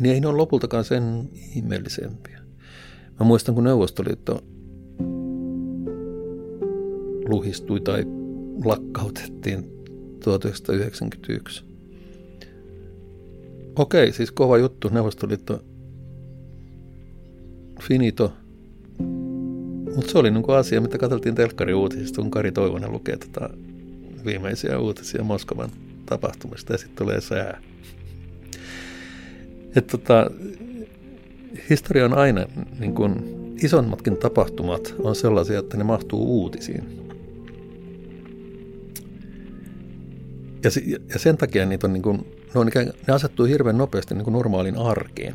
niin 0.00 0.14
ei 0.14 0.20
ne 0.20 0.26
ole 0.26 0.36
lopultakaan 0.36 0.84
sen 0.84 1.28
ihmeellisempiä. 1.56 2.40
Mä 3.20 3.26
muistan, 3.26 3.54
kun 3.54 3.64
Neuvostoliitto 3.64 4.44
luhistui 7.28 7.80
tai 7.80 8.04
lakkautettiin 8.64 9.70
1991. 10.24 11.67
Okei, 13.78 14.12
siis 14.12 14.30
kova 14.30 14.58
juttu, 14.58 14.88
Neuvostoliitto 14.88 15.64
finito. 17.82 18.32
Mutta 19.94 20.12
se 20.12 20.18
oli 20.18 20.30
niin 20.30 20.50
asia, 20.50 20.80
mitä 20.80 20.98
katseltiin 20.98 21.34
telkkari 21.34 21.74
uutisista, 21.74 22.22
kun 22.22 22.30
Kari 22.30 22.52
Toivonen 22.52 22.92
lukee 22.92 23.16
tota 23.16 23.50
viimeisiä 24.24 24.78
uutisia 24.78 25.24
Moskovan 25.24 25.70
tapahtumista 26.06 26.72
ja 26.72 26.78
sitten 26.78 26.96
tulee 26.96 27.20
sää. 27.20 27.60
Et 29.76 29.86
tota, 29.86 30.30
historia 31.70 32.04
on 32.04 32.14
aina, 32.14 32.46
niin 32.80 32.94
kun, 32.94 33.24
isommatkin 33.62 34.16
tapahtumat 34.16 34.94
on 34.98 35.16
sellaisia, 35.16 35.58
että 35.58 35.76
ne 35.76 35.84
mahtuu 35.84 36.40
uutisiin. 36.40 36.84
Ja, 40.64 40.70
ja 41.12 41.18
sen 41.18 41.36
takia 41.36 41.66
niitä 41.66 41.86
on, 41.86 41.92
niin 41.92 42.02
kun, 42.02 42.37
ne, 42.54 42.60
on 42.60 42.68
ikään, 42.68 42.92
ne 43.06 43.14
asettuu 43.14 43.46
hirveän 43.46 43.78
nopeasti 43.78 44.14
niin 44.14 44.32
normaalin 44.32 44.78
arkeen. 44.78 45.34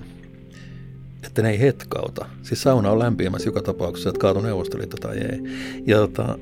Että 1.23 1.41
ne 1.41 1.49
ei 1.49 1.60
hetkauta. 1.60 2.26
Siis 2.41 2.61
sauna 2.61 2.91
on 2.91 2.99
lämpimässä 2.99 3.48
joka 3.48 3.61
tapauksessa, 3.61 4.10
että 4.10 4.19
kaatu 4.19 4.41
Neuvostoliitto 4.41 4.98
tai 4.98 5.18
ei. 5.18 5.40
Ja 5.85 5.98
tota, 5.98 6.40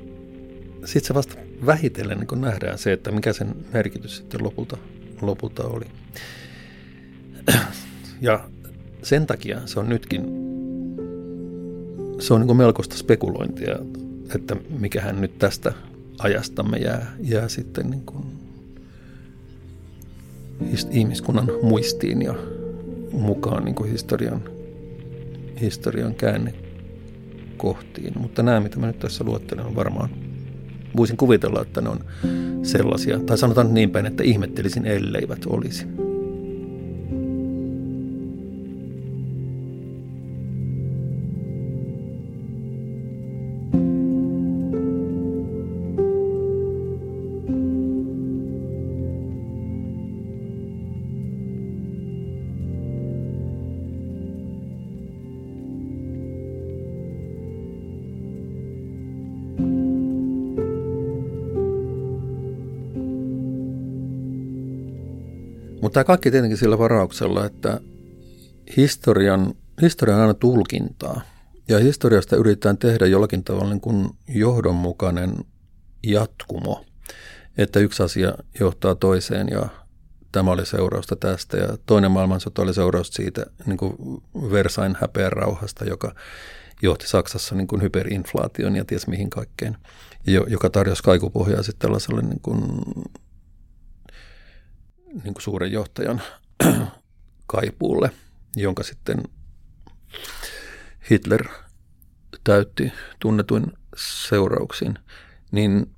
sitten 0.84 1.06
se 1.08 1.14
vasta 1.14 1.34
vähitellen 1.66 2.18
niin 2.18 2.40
nähdään 2.40 2.78
se, 2.78 2.92
että 2.92 3.10
mikä 3.10 3.32
sen 3.32 3.54
merkitys 3.72 4.16
sitten 4.16 4.44
lopulta, 4.44 4.76
lopulta 5.22 5.64
oli. 5.64 5.84
Ja 8.20 8.48
sen 9.02 9.26
takia 9.26 9.60
se 9.66 9.80
on 9.80 9.88
nytkin, 9.88 10.22
se 12.18 12.34
on 12.34 12.46
niin 12.46 12.56
melkoista 12.56 12.96
spekulointia, 12.96 13.78
että 14.34 14.56
mikähän 14.78 15.20
nyt 15.20 15.38
tästä 15.38 15.72
ajastamme 16.18 16.76
jää, 16.76 17.12
jää 17.20 17.48
sitten 17.48 17.90
niin 17.90 18.02
kuin 18.06 18.41
ihmiskunnan 20.90 21.48
muistiin 21.62 22.22
ja 22.22 22.34
mukaan 23.12 23.64
niin 23.64 23.74
kuin 23.74 23.90
historian, 23.90 24.42
historian 25.60 26.14
käännekohtiin. 26.14 28.12
Mutta 28.18 28.42
nämä, 28.42 28.60
mitä 28.60 28.78
mä 28.78 28.86
nyt 28.86 28.98
tässä 28.98 29.24
luettelen, 29.24 29.66
on 29.66 29.74
varmaan, 29.74 30.10
voisin 30.96 31.16
kuvitella, 31.16 31.62
että 31.62 31.80
ne 31.80 31.88
on 31.88 32.04
sellaisia, 32.62 33.20
tai 33.20 33.38
sanotaan 33.38 33.74
niin 33.74 33.90
päin, 33.90 34.06
että 34.06 34.22
ihmettelisin 34.22 34.86
elleivät 34.86 35.46
olisi. 35.46 35.86
Mutta 65.92 66.04
tämä 66.04 66.14
kaikki 66.14 66.30
tietenkin 66.30 66.58
sillä 66.58 66.78
varauksella, 66.78 67.46
että 67.46 67.80
historian, 68.76 69.54
historia 69.82 70.14
on 70.14 70.20
aina 70.20 70.34
tulkintaa. 70.34 71.20
Ja 71.68 71.78
historiasta 71.78 72.36
yritetään 72.36 72.78
tehdä 72.78 73.06
jollakin 73.06 73.44
tavalla 73.44 73.70
niin 73.70 73.80
kuin 73.80 74.08
johdonmukainen 74.28 75.34
jatkumo, 76.02 76.84
että 77.58 77.80
yksi 77.80 78.02
asia 78.02 78.34
johtaa 78.60 78.94
toiseen 78.94 79.48
ja 79.48 79.68
tämä 80.32 80.50
oli 80.50 80.66
seurausta 80.66 81.16
tästä. 81.16 81.56
Ja 81.56 81.76
toinen 81.86 82.10
maailmansota 82.10 82.62
oli 82.62 82.74
seurausta 82.74 83.16
siitä 83.16 83.46
niin 83.66 83.78
kuin 83.78 83.94
Versain 84.50 84.96
häpeän 85.00 85.32
rauhasta, 85.32 85.84
joka 85.84 86.14
johti 86.82 87.08
Saksassa 87.08 87.54
niin 87.54 87.66
kuin 87.66 87.82
hyperinflaation 87.82 88.76
ja 88.76 88.84
ties 88.84 89.06
mihin 89.06 89.30
kaikkeen, 89.30 89.76
joka 90.26 90.70
tarjosi 90.70 91.02
kaikupohjaa 91.02 91.62
sitten 91.62 91.80
tällaiselle 91.86 92.22
niin 92.22 92.40
kuin 92.42 92.62
niin 95.24 95.34
kuin 95.34 95.42
suuren 95.42 95.72
johtajan 95.72 96.22
kaipuulle, 97.46 98.10
jonka 98.56 98.82
sitten 98.82 99.22
Hitler 101.10 101.48
täytti 102.44 102.92
tunnetuin 103.20 103.72
seurauksin, 103.96 104.98
niin 105.52 105.90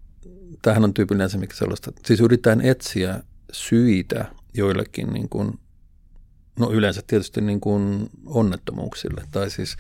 tämähän 0.63 0.85
on 0.85 0.95
tyypillinen 0.95 1.41
mikä 1.41 1.57
sellaista, 1.57 1.93
siis 2.07 2.21
yritetään 2.21 2.61
etsiä 2.61 3.23
syitä 3.53 4.25
joillekin 4.55 5.13
niin 5.13 5.29
kuin, 5.29 5.59
no 6.59 6.71
yleensä 6.71 7.03
tietysti 7.07 7.41
niin 7.41 7.61
kuin 7.61 8.11
onnettomuuksille 8.27 9.25
tai 9.31 9.51
siis 9.51 9.77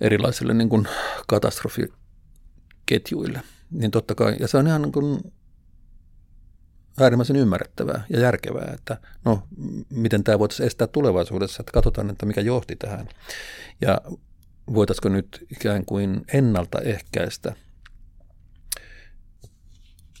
erilaisille 0.00 0.54
niin 0.54 0.68
kuin 0.68 0.88
katastrofiketjuille. 1.28 3.42
Niin 3.70 3.90
totta 3.90 4.14
kai, 4.14 4.36
ja 4.40 4.48
se 4.48 4.56
on 4.56 4.66
ihan 4.66 4.82
niin 4.82 4.92
kuin 4.92 5.20
äärimmäisen 7.00 7.36
ymmärrettävää 7.36 8.04
ja 8.10 8.20
järkevää, 8.20 8.72
että 8.74 8.96
no, 9.24 9.42
miten 9.90 10.24
tämä 10.24 10.38
voitaisiin 10.38 10.66
estää 10.66 10.86
tulevaisuudessa, 10.86 11.62
että 11.62 11.72
katsotaan, 11.72 12.10
että 12.10 12.26
mikä 12.26 12.40
johti 12.40 12.76
tähän. 12.76 13.08
Ja 13.80 14.00
voitaisiko 14.74 15.08
nyt 15.08 15.46
ikään 15.52 15.84
kuin 15.84 16.24
ennaltaehkäistä 16.32 17.54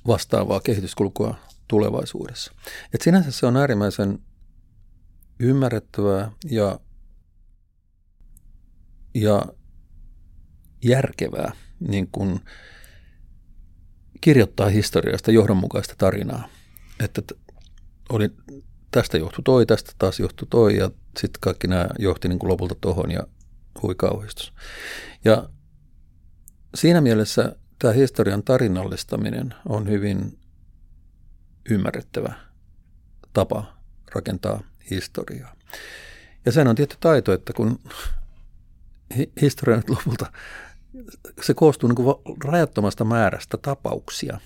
vastaavaa 0.06 0.60
kehityskulkua 0.60 1.34
tulevaisuudessa. 1.68 2.52
Et 2.94 3.02
sinänsä 3.02 3.30
se 3.30 3.46
on 3.46 3.56
äärimmäisen 3.56 4.18
ymmärrettävää 5.38 6.32
ja, 6.50 6.80
ja 9.14 9.42
järkevää 10.84 11.52
niin 11.88 12.08
kuin 12.12 12.40
kirjoittaa 14.20 14.68
historiasta 14.68 15.30
johdonmukaista 15.30 15.94
tarinaa– 15.98 16.48
että 17.04 17.22
oli, 18.08 18.30
tästä 18.90 19.18
johtui 19.18 19.42
toi, 19.42 19.66
tästä 19.66 19.92
taas 19.98 20.20
johtui 20.20 20.48
toi 20.50 20.76
ja 20.76 20.90
sitten 21.20 21.40
kaikki 21.40 21.66
nämä 21.66 21.88
johti 21.98 22.28
niin 22.28 22.38
kuin 22.38 22.50
lopulta 22.50 22.74
tuohon 22.80 23.10
ja 23.10 23.26
hui 23.82 23.94
kauhistus. 23.94 24.52
Ja 25.24 25.48
siinä 26.74 27.00
mielessä 27.00 27.56
tämä 27.78 27.92
historian 27.92 28.42
tarinallistaminen 28.42 29.54
on 29.68 29.88
hyvin 29.88 30.38
ymmärrettävä 31.70 32.32
tapa 33.32 33.76
rakentaa 34.14 34.62
historiaa. 34.90 35.54
Ja 36.46 36.52
sen 36.52 36.68
on 36.68 36.76
tietty 36.76 36.96
taito, 37.00 37.32
että 37.32 37.52
kun 37.52 37.80
historia 39.40 39.76
nyt 39.76 39.90
lopulta, 39.90 40.32
se 41.42 41.54
koostuu 41.54 41.88
niin 41.88 41.96
kuin 41.96 42.16
rajattomasta 42.44 43.04
määrästä 43.04 43.56
tapauksia, 43.56 44.40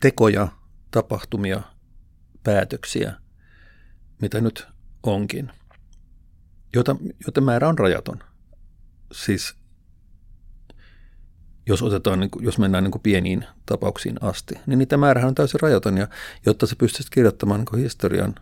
tekoja, 0.00 0.48
tapahtumia, 0.90 1.62
päätöksiä, 2.44 3.14
mitä 4.22 4.40
nyt 4.40 4.66
onkin, 5.02 5.52
jota, 6.74 6.96
joten 7.26 7.44
määrä 7.44 7.68
on 7.68 7.78
rajaton. 7.78 8.18
Siis 9.12 9.54
jos, 11.66 11.82
otetaan, 11.82 12.20
niin 12.20 12.30
kuin, 12.30 12.44
jos 12.44 12.58
mennään 12.58 12.84
niin 12.84 12.92
kuin 12.92 13.02
pieniin 13.02 13.44
tapauksiin 13.66 14.16
asti, 14.20 14.54
niin 14.66 14.78
niitä 14.78 14.96
määrähän 14.96 15.28
on 15.28 15.34
täysin 15.34 15.60
rajaton. 15.60 15.96
Ja 15.96 16.08
jotta 16.46 16.66
se 16.66 16.76
pystyisi 16.76 17.10
kirjoittamaan 17.10 17.64
niin 17.72 17.82
historian 17.82 18.34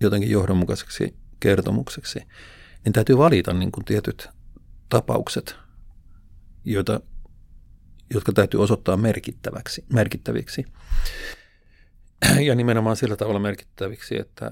jotenkin 0.00 0.30
johdonmukaiseksi 0.30 1.16
kertomukseksi, 1.40 2.22
niin 2.84 2.92
täytyy 2.92 3.18
valita 3.18 3.52
niin 3.52 3.72
kuin 3.72 3.84
tietyt 3.84 4.28
tapaukset, 4.88 5.56
joita, 6.64 7.00
jotka 8.14 8.32
täytyy 8.32 8.62
osoittaa 8.62 8.96
merkittäväksi, 8.96 9.84
merkittäviksi. 9.92 10.64
ja 12.46 12.54
nimenomaan 12.54 12.96
sillä 12.96 13.16
tavalla 13.16 13.40
merkittäviksi, 13.40 14.20
että 14.20 14.50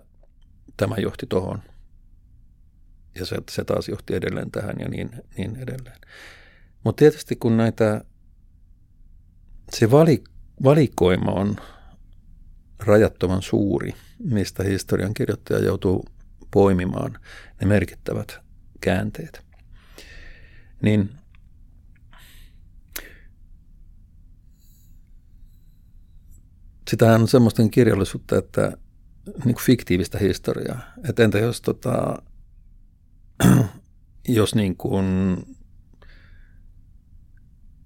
tämä 0.77 0.95
johti 0.99 1.27
tuohon 1.27 1.63
ja 3.19 3.27
se, 3.27 3.37
se 3.51 3.65
taas 3.65 3.89
johti 3.89 4.15
edelleen 4.15 4.51
tähän 4.51 4.77
ja 4.79 4.89
niin, 4.89 5.11
niin 5.37 5.57
edelleen. 5.57 5.99
Mutta 6.85 6.99
tietysti 6.99 7.37
kun 7.37 7.57
näitä, 7.57 8.05
se 9.73 9.91
vali, 9.91 10.25
valikoima 10.65 11.31
on 11.31 11.57
rajattoman 12.79 13.43
suuri, 13.43 13.95
mistä 14.19 14.63
historian 14.63 15.15
kirjoittaja 15.15 15.65
joutuu 15.65 16.05
poimimaan 16.51 17.19
ne 17.61 17.67
merkittävät 17.67 18.39
käänteet. 18.81 19.43
Niin 20.83 21.11
sitähän 26.91 27.21
on 27.21 27.29
semmoista 27.29 27.69
kirjallisuutta, 27.69 28.39
että 28.39 28.77
niin 29.45 29.57
fiktiivistä 29.61 30.19
historiaa. 30.19 30.81
Että 31.09 31.25
entä 31.25 31.39
jos, 31.39 31.61
tota, 31.61 32.23
jos 34.29 34.55
niin 34.55 34.77
kuin 34.77 35.37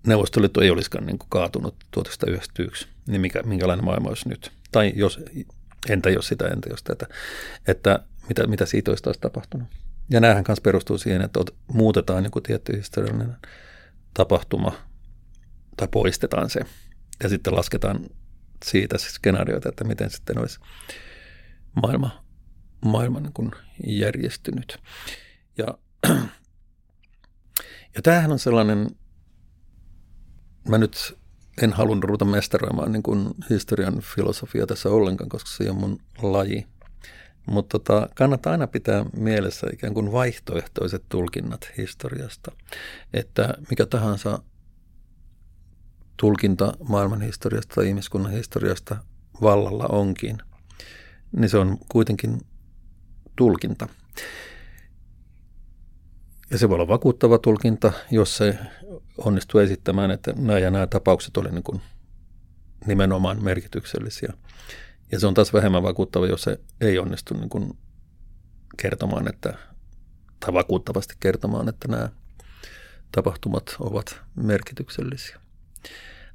Neuvostoliitto 0.06 0.60
ei 0.60 0.70
olisikaan 0.70 1.06
niin 1.06 1.18
kuin 1.18 1.30
kaatunut 1.30 1.74
1991, 1.90 2.88
niin 3.06 3.20
mikä, 3.20 3.42
minkälainen 3.42 3.84
maailma 3.84 4.08
olisi 4.08 4.28
nyt? 4.28 4.52
Tai 4.72 4.92
jos, 4.96 5.20
entä 5.88 6.10
jos 6.10 6.28
sitä, 6.28 6.48
entä 6.48 6.68
jos 6.70 6.82
tätä, 6.82 7.06
että 7.66 8.00
mitä, 8.28 8.46
mitä 8.46 8.66
siitä 8.66 8.90
olisi 8.90 9.02
taas 9.02 9.18
tapahtunut. 9.18 9.68
Ja 10.10 10.20
näähän 10.20 10.44
kanssa 10.44 10.62
perustuu 10.62 10.98
siihen, 10.98 11.22
että 11.22 11.40
muutetaan 11.72 12.24
joku 12.24 12.40
tietty 12.40 12.76
historiallinen 12.76 13.36
tapahtuma 14.14 14.72
tai 15.76 15.88
poistetaan 15.88 16.50
se 16.50 16.60
ja 17.22 17.28
sitten 17.28 17.54
lasketaan 17.54 18.06
siitä 18.64 18.98
skenaarioita, 18.98 19.68
että 19.68 19.84
miten 19.84 20.10
sitten 20.10 20.38
olisi 20.38 20.60
maailma, 21.82 22.24
maailma 22.84 23.20
niin 23.20 23.32
kuin 23.32 23.50
järjestynyt. 23.86 24.78
Ja, 25.58 25.78
ja 27.94 28.02
tämähän 28.02 28.32
on 28.32 28.38
sellainen, 28.38 28.90
mä 30.68 30.78
nyt 30.78 31.18
en 31.62 31.72
halunnut 31.72 32.04
ruveta 32.04 32.24
mestaroimaan 32.24 32.92
niin 32.92 33.02
kuin 33.02 33.30
historian 33.50 34.00
filosofia 34.00 34.66
tässä 34.66 34.88
ollenkaan, 34.88 35.28
koska 35.28 35.50
se 35.50 35.70
on 35.70 35.76
mun 35.76 35.98
laji. 36.22 36.66
Mutta 37.46 37.78
tota, 37.78 38.08
kannattaa 38.14 38.52
aina 38.52 38.66
pitää 38.66 39.04
mielessä 39.16 39.66
ikään 39.72 39.94
kuin 39.94 40.12
vaihtoehtoiset 40.12 41.02
tulkinnat 41.08 41.70
historiasta. 41.76 42.52
Että 43.14 43.54
mikä 43.70 43.86
tahansa 43.86 44.42
tulkinta 46.20 46.72
maailman 46.88 47.20
historiasta 47.20 47.74
tai 47.74 47.88
ihmiskunnan 47.88 48.32
historiasta 48.32 48.96
vallalla 49.42 49.86
onkin, 49.86 50.38
niin 51.36 51.50
se 51.50 51.58
on 51.58 51.78
kuitenkin 51.88 52.40
tulkinta. 53.36 53.88
Ja 56.50 56.58
se 56.58 56.68
voi 56.68 56.74
olla 56.74 56.88
vakuuttava 56.88 57.38
tulkinta, 57.38 57.92
jos 58.10 58.36
se 58.36 58.58
onnistuu 59.18 59.60
esittämään, 59.60 60.10
että 60.10 60.32
nämä 60.36 60.58
ja 60.58 60.70
nämä 60.70 60.86
tapaukset 60.86 61.36
olivat 61.36 61.54
niin 61.54 61.80
nimenomaan 62.86 63.44
merkityksellisiä. 63.44 64.32
Ja 65.12 65.20
se 65.20 65.26
on 65.26 65.34
taas 65.34 65.52
vähemmän 65.52 65.82
vakuuttava, 65.82 66.26
jos 66.26 66.42
se 66.42 66.60
ei 66.80 66.98
onnistu 66.98 67.34
niin 67.34 67.50
kuin 67.50 67.78
kertomaan, 68.76 69.28
että, 69.28 69.58
tai 70.40 70.54
vakuuttavasti 70.54 71.14
kertomaan, 71.20 71.68
että 71.68 71.88
nämä 71.88 72.08
tapahtumat 73.12 73.76
ovat 73.80 74.20
merkityksellisiä. 74.34 75.39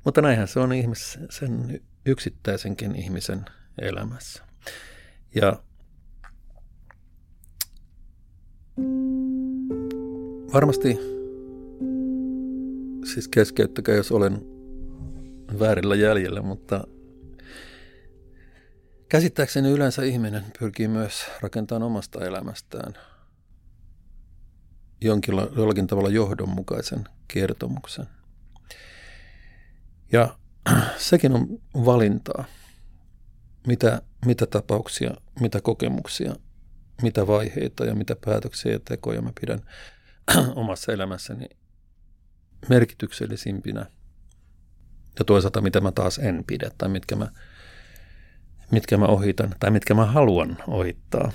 Mutta 0.03 0.22
näinhän 0.22 0.47
se 0.47 0.59
on 0.59 0.73
ihmis, 0.73 1.19
sen 1.30 1.81
yksittäisenkin 2.05 2.95
ihmisen 2.95 3.45
elämässä. 3.81 4.43
Ja 5.35 5.63
varmasti 10.53 10.97
siis 13.13 13.27
keskeyttäkää, 13.27 13.95
jos 13.95 14.11
olen 14.11 14.41
väärillä 15.59 15.95
jäljellä, 15.95 16.41
mutta 16.41 16.88
käsittääkseni 19.09 19.72
yleensä 19.72 20.03
ihminen 20.03 20.43
pyrkii 20.59 20.88
myös 20.88 21.26
rakentamaan 21.41 21.84
omasta 21.84 22.26
elämästään 22.26 22.93
jonkin, 25.01 25.35
jollakin 25.35 25.88
tavalla 25.88 26.09
johdonmukaisen 26.09 27.03
kertomuksen. 27.27 28.05
Ja 30.15 30.37
sekin 30.97 31.31
on 31.31 31.47
valintaa, 31.85 32.45
mitä, 33.67 34.01
mitä 34.25 34.45
tapauksia, 34.45 35.11
mitä 35.39 35.61
kokemuksia, 35.61 36.35
mitä 37.01 37.27
vaiheita 37.27 37.85
ja 37.85 37.95
mitä 37.95 38.15
päätöksiä 38.25 38.71
ja 38.71 38.79
tekoja 38.79 39.21
mä 39.21 39.31
pidän 39.39 39.59
omassa 40.55 40.91
elämässäni 40.91 41.45
merkityksellisimpinä. 42.69 43.85
Ja 45.19 45.25
toisaalta 45.25 45.61
mitä 45.61 45.81
mä 45.81 45.91
taas 45.91 46.17
en 46.17 46.43
pidä 46.47 46.71
tai 46.77 46.89
mitkä 46.89 47.15
mä, 47.15 47.27
mitkä 48.71 48.97
mä 48.97 49.05
ohitan 49.05 49.55
tai 49.59 49.71
mitkä 49.71 49.93
mä 49.93 50.05
haluan 50.05 50.57
ohittaa. 50.67 51.31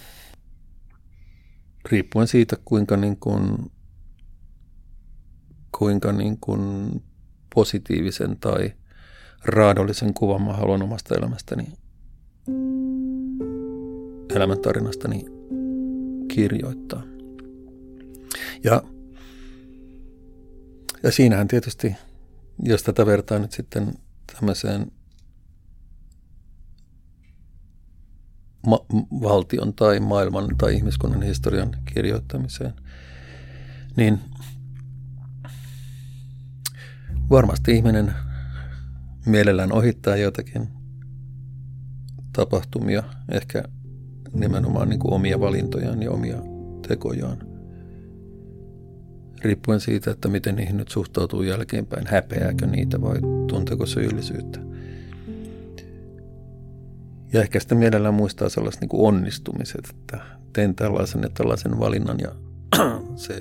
Riippuen 1.90 2.28
siitä, 2.28 2.56
kuinka, 2.64 2.96
niin 2.96 3.16
kuin, 3.16 3.72
kuinka 5.78 6.12
niin 6.12 6.38
kuin 6.40 6.92
positiivisen 7.54 8.36
tai 8.40 8.72
raadollisen 9.44 10.14
kuvan 10.14 10.42
mä 10.42 10.52
haluan 10.52 10.82
omasta 10.82 11.14
elämästäni, 11.14 11.72
elämäntarinastani 14.34 15.24
kirjoittaa. 16.28 17.02
Ja, 18.64 18.82
ja 21.02 21.12
siinähän 21.12 21.48
tietysti, 21.48 21.94
jos 22.62 22.82
tätä 22.82 23.06
vertaa 23.06 23.38
nyt 23.38 23.52
sitten 23.52 23.94
tämmöiseen 24.34 24.92
ma- 28.66 28.86
valtion 29.22 29.74
tai 29.74 30.00
maailman 30.00 30.48
tai 30.58 30.74
ihmiskunnan 30.74 31.22
historian 31.22 31.70
kirjoittamiseen, 31.94 32.74
niin 33.96 34.20
Varmasti 37.30 37.72
ihminen 37.72 38.14
mielellään 39.26 39.72
ohittaa 39.72 40.16
jotakin 40.16 40.68
tapahtumia, 42.32 43.02
ehkä 43.30 43.62
nimenomaan 44.32 44.88
niin 44.88 45.00
kuin 45.00 45.14
omia 45.14 45.40
valintojaan 45.40 46.02
ja 46.02 46.10
omia 46.10 46.36
tekojaan. 46.88 47.38
Riippuen 49.42 49.80
siitä, 49.80 50.10
että 50.10 50.28
miten 50.28 50.56
niihin 50.56 50.76
nyt 50.76 50.88
suhtautuu 50.88 51.42
jälkeenpäin, 51.42 52.06
häpeääkö 52.06 52.66
niitä 52.66 53.00
vai 53.00 53.18
tunteeko 53.46 53.86
syyllisyyttä. 53.86 54.60
Ja 57.32 57.40
ehkä 57.40 57.60
sitten 57.60 57.78
mielellään 57.78 58.14
muistaa 58.14 58.48
sellaiset 58.48 58.80
niin 58.80 58.88
kuin 58.88 59.08
onnistumiset, 59.08 59.88
että 59.90 60.20
tein 60.52 60.74
tällaisen 60.74 61.22
ja 61.22 61.28
tällaisen 61.34 61.78
valinnan 61.78 62.18
ja 62.20 62.34
se 63.26 63.40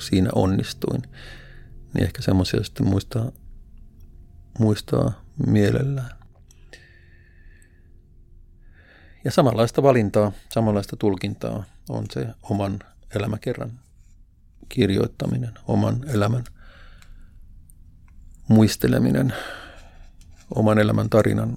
siinä 0.00 0.30
onnistuin 0.34 1.02
niin 1.94 2.04
ehkä 2.04 2.22
semmoisia 2.22 2.64
sitten 2.64 2.86
muistaa, 2.86 3.32
muistaa 4.58 5.12
mielellään. 5.46 6.10
Ja 9.24 9.30
samanlaista 9.30 9.82
valintaa, 9.82 10.32
samanlaista 10.48 10.96
tulkintaa 10.96 11.64
on 11.88 12.04
se 12.10 12.26
oman 12.42 12.78
elämäkerran 13.14 13.80
kirjoittaminen, 14.68 15.54
oman 15.66 16.04
elämän 16.08 16.44
muisteleminen, 18.48 19.34
oman 20.54 20.78
elämän 20.78 21.10
tarinan, 21.10 21.56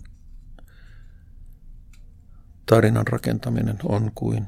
tarinan 2.65 3.07
rakentaminen 3.07 3.77
on 3.83 4.11
kuin 4.15 4.47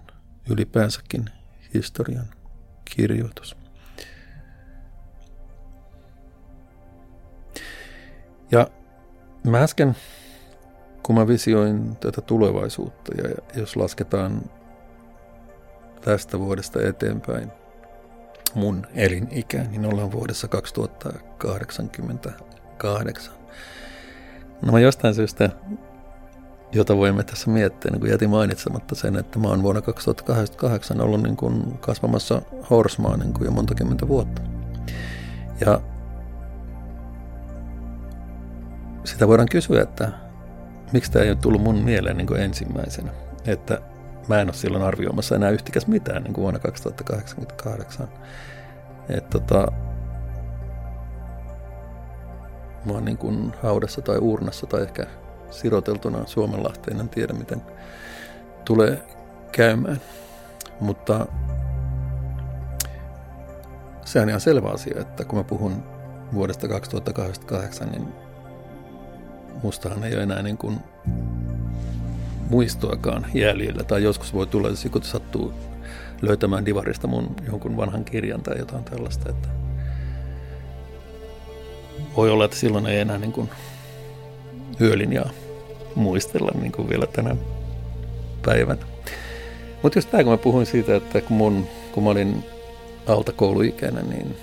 ylipäänsäkin 0.50 1.26
historian 1.74 2.28
kirjoitus. 2.96 3.65
Ja 8.52 8.68
mä 9.44 9.64
äsken, 9.64 9.96
kun 11.04 11.16
mä 11.16 11.28
visioin 11.28 11.96
tätä 11.96 12.22
tulevaisuutta 12.22 13.12
ja 13.18 13.30
jos 13.56 13.76
lasketaan 13.76 14.42
tästä 16.02 16.40
vuodesta 16.40 16.88
eteenpäin 16.88 17.52
mun 18.56 18.88
elinikä, 18.96 19.64
niin 19.64 19.86
ollaan 19.86 20.12
vuodessa 20.12 20.48
2088. 20.48 23.34
No 24.62 24.72
mä 24.72 24.80
jostain 24.80 25.16
syystä, 25.16 25.50
jota 26.72 26.98
voimme 26.98 27.24
tässä 27.24 27.50
miettiä, 27.50 27.92
niin 27.92 28.00
kun 28.00 28.10
jätin 28.10 28.30
mainitsematta 28.30 28.96
sen, 28.96 29.16
että 29.16 29.40
mä 29.40 29.48
oon 29.48 29.64
vuonna 29.64 29.82
2088 29.82 31.02
ollut 31.02 31.24
niin 31.24 31.38
kuin 31.38 31.78
kasvamassa 31.78 32.42
Horsmaa 32.70 33.18
niin 33.18 33.34
kuin 33.34 33.46
jo 33.46 33.52
monta 33.52 33.76
kymmentä 33.76 34.08
vuotta. 34.08 34.42
Ja 35.62 35.82
sitä 39.06 39.28
voidaan 39.28 39.50
kysyä, 39.52 39.82
että 39.82 40.12
miksi 40.94 41.12
tämä 41.12 41.26
ei 41.26 41.32
ole 41.32 41.38
tullut 41.42 41.62
mun 41.62 41.84
mieleen 41.84 42.18
niin 42.18 42.28
kuin 42.28 42.42
ensimmäisenä. 42.42 43.12
Että 43.48 43.82
mä 44.28 44.42
en 44.42 44.48
ole 44.48 44.54
silloin 44.54 44.84
arvioimassa 44.84 45.36
enää 45.36 45.50
yhtikäs 45.50 45.88
mitään 45.88 46.24
niin 46.24 46.34
kuin 46.34 46.42
vuonna 46.42 46.60
2088. 46.60 48.08
Että 49.10 49.40
tota, 49.40 49.72
mä 52.86 52.94
oon 52.94 53.06
niin 53.06 53.18
kuin 53.18 53.54
haudassa 53.64 54.02
tai 54.02 54.18
urnassa 54.18 54.68
tai 54.68 54.82
ehkä 54.82 55.06
siroteltuna 55.50 56.26
Suomenlahteen. 56.26 57.00
En 57.00 57.10
tiedä, 57.10 57.34
miten 57.34 57.62
tulee 58.66 59.02
käymään. 59.52 60.02
Mutta 60.80 61.26
se 64.06 64.22
on 64.22 64.30
ihan 64.30 64.42
selvä 64.42 64.70
asia, 64.70 65.02
että 65.02 65.26
kun 65.26 65.38
mä 65.40 65.44
puhun 65.44 65.84
vuodesta 66.34 66.68
2008, 66.68 67.90
niin 67.90 68.25
mustahan 69.64 70.04
ei 70.04 70.14
ole 70.14 70.24
enää 70.24 70.42
niin 70.42 70.58
kuin 70.58 70.80
muistoakaan 72.50 73.26
jäljellä. 73.34 73.84
Tai 73.84 74.04
joskus 74.04 74.34
voi 74.34 74.48
tulla, 74.48 74.70
jos 74.70 74.84
joku 74.84 75.00
sattuu 75.02 75.54
löytämään 76.22 76.66
divarista 76.66 77.08
mun 77.08 77.36
jonkun 77.48 77.78
vanhan 77.78 78.06
kirjan 78.06 78.42
tai 78.42 78.58
jotain 78.58 78.84
tällaista. 78.84 79.30
Että 79.30 79.48
voi 82.18 82.32
olla, 82.32 82.46
että 82.46 82.58
silloin 82.58 82.86
ei 82.86 83.00
enää 83.00 83.18
niin 83.18 83.32
kuin 83.32 83.50
yölinjaa 84.82 85.30
muistella 85.96 86.52
niin 86.62 86.72
kuin 86.72 86.90
vielä 86.90 87.08
tänä 87.08 87.36
päivänä. 88.46 88.86
Mutta 89.84 89.98
just 89.98 90.12
tämä, 90.12 90.24
kun 90.24 90.34
mä 90.34 90.38
puhuin 90.38 90.66
siitä, 90.66 90.96
että 90.96 91.22
kun, 91.22 91.38
mun, 91.38 91.68
kun 91.92 92.04
mä 92.04 92.10
olin 92.10 92.44
alta 93.08 93.32
kouluikäinen, 93.32 94.10
niin, 94.10 94.38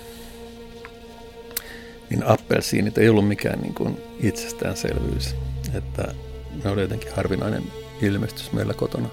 niin 2.13 2.27
appelsiinit 2.27 2.97
ei 2.97 3.09
ollut 3.09 3.27
mikään 3.27 3.59
niin 3.59 3.73
kuin 3.73 3.97
itsestäänselvyys. 4.19 5.35
Että 5.73 6.13
ne 6.63 6.69
oli 6.71 6.81
jotenkin 6.81 7.11
harvinainen 7.15 7.63
ilmestys 8.01 8.51
meillä 8.51 8.73
kotona. 8.73 9.09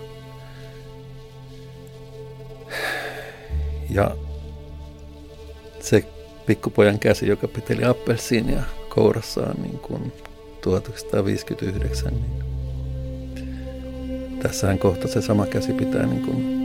Ja 3.91 4.17
se 5.81 6.05
pikkupojan 6.47 6.99
käsi, 6.99 7.29
joka 7.29 7.49
piteli 7.49 7.85
appelsiinia 7.85 8.63
kourassaan 8.89 9.63
niin 9.63 9.79
kuin 9.79 10.13
1959, 10.61 12.13
niin 12.13 12.45
tässähän 14.43 14.79
kohta 14.79 15.09
se 15.09 15.23
sama 15.23 15.47
käsi 15.47 15.73
pitää 15.73 16.07
niin 16.07 16.23
kuin 16.23 16.61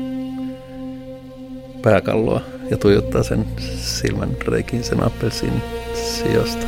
pääkalloa 1.81 2.41
ja 2.69 2.77
tuijottaa 2.77 3.23
sen 3.23 3.45
silmän 3.77 4.37
reikiin 4.47 4.83
sen 4.83 5.03
appelsiin 5.03 5.61
sijasta. 5.95 6.67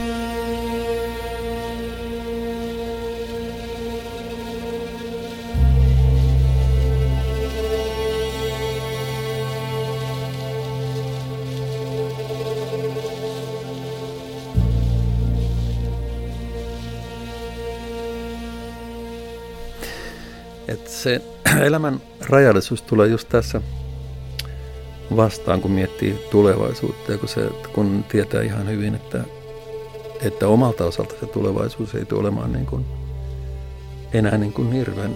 Et 20.68 20.88
se 20.88 21.22
elämän 21.62 22.02
rajallisuus 22.20 22.82
tulee 22.82 23.08
just 23.08 23.30
tässä 23.30 23.62
vastaan, 25.18 25.62
kun 25.62 25.72
miettii 25.72 26.20
tulevaisuutta 26.32 27.12
ja 27.12 27.18
kun, 27.18 27.30
se, 27.30 27.50
kun 27.74 28.06
tietää 28.10 28.42
ihan 28.42 28.70
hyvin, 28.70 28.96
että, 28.96 29.24
että 30.22 30.48
omalta 30.48 30.86
osalta 30.86 31.16
se 31.20 31.26
tulevaisuus 31.26 31.96
ei 31.96 32.06
tule 32.06 32.20
olemaan 32.22 32.54
niin 32.54 32.66
kuin, 32.66 32.86
enää 34.14 34.38
niin 34.38 34.54
kuin 34.54 34.72
hirveän 34.72 35.14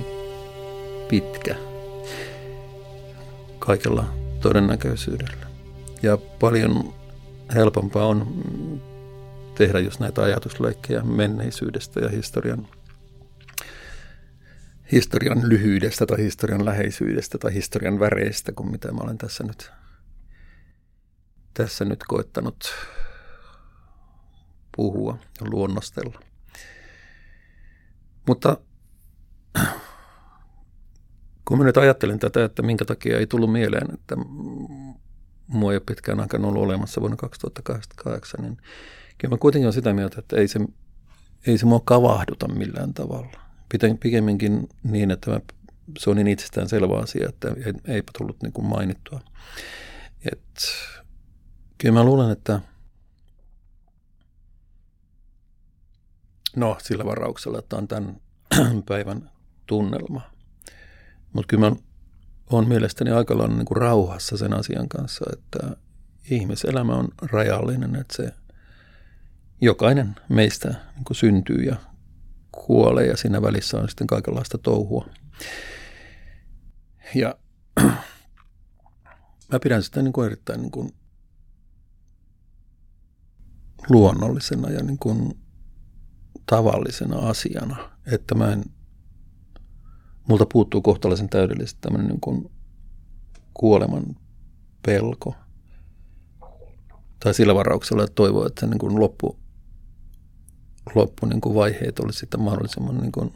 pitkä 1.10 1.56
kaikella 3.60 4.06
todennäköisyydellä. 4.42 5.48
Ja 6.04 6.18
paljon 6.18 6.94
helpompaa 7.56 8.08
on 8.08 8.28
tehdä 9.56 9.80
just 9.80 10.00
näitä 10.00 10.24
ajatusleikkejä 10.24 11.02
menneisyydestä 11.02 12.00
ja 12.00 12.10
historian 12.10 12.68
historian 14.92 15.50
lyhyydestä 15.50 16.06
tai 16.06 16.18
historian 16.18 16.66
läheisyydestä 16.66 17.38
tai 17.38 17.54
historian 17.54 18.00
väreistä 18.00 18.52
kuin 18.52 18.72
mitä 18.72 18.92
mä 18.92 19.02
olen 19.04 19.18
tässä 19.18 19.44
nyt, 19.44 19.72
tässä 21.54 21.86
nyt 21.86 22.04
koettanut 22.08 22.74
puhua 24.76 25.18
ja 25.42 25.48
luonnostella. 25.50 26.20
Mutta 28.28 28.58
kun 31.46 31.58
mä 31.58 31.64
nyt 31.64 31.78
ajattelen 31.78 32.20
tätä, 32.20 32.46
että 32.46 32.62
minkä 32.62 32.86
takia 32.86 33.20
ei 33.20 33.28
tullut 33.28 33.52
mieleen, 33.52 33.94
että 33.94 34.16
mua 35.48 35.72
ei 35.72 35.76
ole 35.76 35.84
pitkään 35.86 36.20
aikaan 36.20 36.46
ollut 36.46 36.64
olemassa 36.64 37.02
vuonna 37.02 37.18
2008, 37.18 38.42
niin 38.42 38.58
kyllä 39.18 39.34
mä 39.34 39.38
kuitenkin 39.38 39.66
olen 39.66 39.74
sitä 39.74 39.94
mieltä, 39.94 40.20
että 40.20 40.36
ei 40.36 40.48
se, 40.48 40.60
ei 41.48 41.58
se 41.58 41.66
mua 41.66 41.82
kavahduta 41.86 42.48
millään 42.48 42.94
tavalla 42.94 43.52
pikemminkin 44.00 44.70
niin, 44.84 45.12
että 45.12 45.32
mä, 45.32 45.40
se 46.00 46.10
on 46.10 46.16
niin 46.16 46.28
itsestään 46.28 46.70
selvä 46.70 46.98
asia, 46.98 47.30
että 47.30 47.48
eipä 47.88 48.12
tullut 48.18 48.44
niin 48.44 48.54
kuin 48.54 48.66
mainittua. 48.66 49.20
Et, 50.32 50.52
kyllä 51.82 51.94
mä 51.94 52.04
luulen, 52.04 52.32
että 52.32 52.62
no 56.56 56.78
sillä 56.82 57.06
varauksella, 57.06 57.60
että 57.60 57.76
on 57.76 57.88
tämän 57.88 58.22
päivän 58.88 59.32
tunnelma. 59.66 60.22
Mutta 61.34 61.48
kyllä 61.48 61.70
mä 61.70 61.76
olen 62.50 62.68
mielestäni 62.68 63.12
aika 63.12 63.38
lailla 63.38 63.56
niin 63.56 63.78
rauhassa 63.78 64.38
sen 64.38 64.54
asian 64.54 64.90
kanssa, 64.90 65.26
että 65.34 65.78
ihmiselämä 66.30 66.96
on 66.96 67.08
rajallinen, 67.22 67.96
että 67.96 68.16
se 68.16 68.34
jokainen 69.62 70.16
meistä 70.30 70.70
niin 70.70 71.06
kuin 71.06 71.18
syntyy 71.18 71.64
ja 71.64 71.76
kuolee 72.52 73.06
ja 73.06 73.18
siinä 73.18 73.42
välissä 73.42 73.78
on 73.78 73.90
sitten 73.90 74.08
kaikenlaista 74.08 74.58
touhua. 74.58 75.06
Ja 77.16 77.36
mä 79.52 79.60
pidän 79.64 79.84
sitä 79.84 80.02
niin 80.02 80.14
kuin 80.14 80.26
erittäin 80.26 80.62
niin 80.62 80.72
kuin 80.72 80.94
luonnollisena 83.90 84.70
ja 84.70 84.84
niin 84.84 84.98
kuin 84.98 85.38
tavallisena 86.46 87.18
asiana, 87.18 87.90
että 88.06 88.36
mä 88.36 88.52
en, 88.52 88.64
multa 90.28 90.46
puuttuu 90.46 90.82
kohtalaisen 90.82 91.30
täydellisesti 91.30 91.82
tämmöinen 91.82 92.08
niin 92.08 92.22
kuin 92.22 92.52
kuoleman 93.54 94.16
pelko. 94.86 95.36
Tai 97.20 97.34
sillä 97.34 97.56
varauksella, 97.56 98.04
että 98.04 98.16
toivoo, 98.16 98.48
että 98.48 98.60
se 98.60 98.68
niin 98.68 98.80
kuin 98.80 99.00
loppu, 99.00 99.40
loppu 100.96 101.26
niin 101.26 101.42
kuin 101.42 101.56
vaiheet 101.56 102.00
olisi 102.00 102.20
sitten 102.20 102.42
mahdollisimman 102.42 102.98
niin 102.98 103.12
kuin 103.12 103.34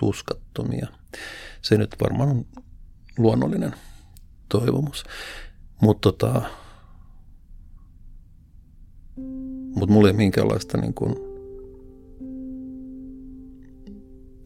tuskattomia. 0.00 0.86
Se 1.62 1.76
nyt 1.76 1.96
varmaan 2.02 2.28
on 2.28 2.46
luonnollinen 3.18 3.74
toivomus. 4.48 5.04
Mutta 5.80 6.12
tota, 6.12 6.42
mut 9.74 9.90
mulla 9.90 10.08
ei 10.08 10.14
minkäänlaista 10.14 10.78
niin 10.78 10.94
kuin 10.94 11.16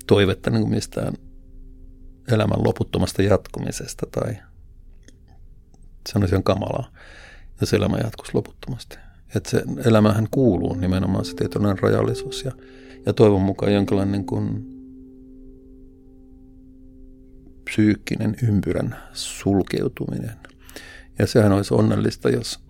toivetta 0.06 0.50
niin 0.50 0.62
kuin 0.62 0.70
mistään 0.70 1.14
elämän 2.32 2.64
loputtomasta 2.64 3.22
jatkumisesta 3.22 4.06
tai 4.10 4.36
se 6.08 6.18
on 6.18 6.24
ihan 6.28 6.42
kamalaa, 6.42 6.92
jos 7.60 7.74
elämä 7.74 7.98
jatkuisi 7.98 8.34
loputtomasti. 8.34 8.96
Että 9.36 9.50
se 9.50 9.62
elämähän 9.84 10.28
kuuluu 10.30 10.74
nimenomaan 10.74 11.24
se 11.24 11.34
tietynlainen 11.34 11.82
rajallisuus 11.82 12.44
ja, 12.44 12.52
ja 13.06 13.12
toivon 13.12 13.42
mukaan 13.42 13.74
jonkinlainen 13.74 14.12
niin 14.12 14.26
kuin 14.26 14.66
psyykkinen 17.64 18.36
ympyrän 18.42 18.96
sulkeutuminen. 19.12 20.36
Ja 21.18 21.26
sehän 21.26 21.52
olisi 21.52 21.74
onnellista, 21.74 22.30
jos 22.30 22.60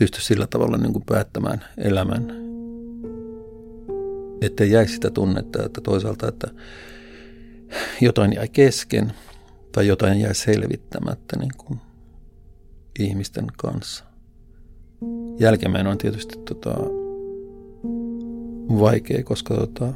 pystyisi 0.00 0.26
sillä 0.26 0.46
tavalla 0.46 0.76
niin 0.76 0.92
kuin 0.92 1.04
päättämään 1.06 1.64
elämän, 1.78 2.32
että 4.40 4.64
jäisi 4.64 4.94
sitä 4.94 5.10
tunnetta, 5.10 5.64
että 5.64 5.80
toisaalta, 5.80 6.28
että 6.28 6.48
jotain 8.00 8.32
jäi 8.32 8.48
kesken 8.48 9.12
tai 9.72 9.86
jotain 9.86 10.20
jäi 10.20 10.34
selvittämättä 10.34 11.38
niin 11.38 11.50
kuin 11.56 11.80
ihmisten 12.98 13.46
kanssa. 13.56 14.04
Jälkeenpäin 15.38 15.86
on 15.86 15.98
tietysti 15.98 16.38
tota, 16.38 16.74
vaikea, 18.80 19.22
koska 19.24 19.54
tota, 19.54 19.94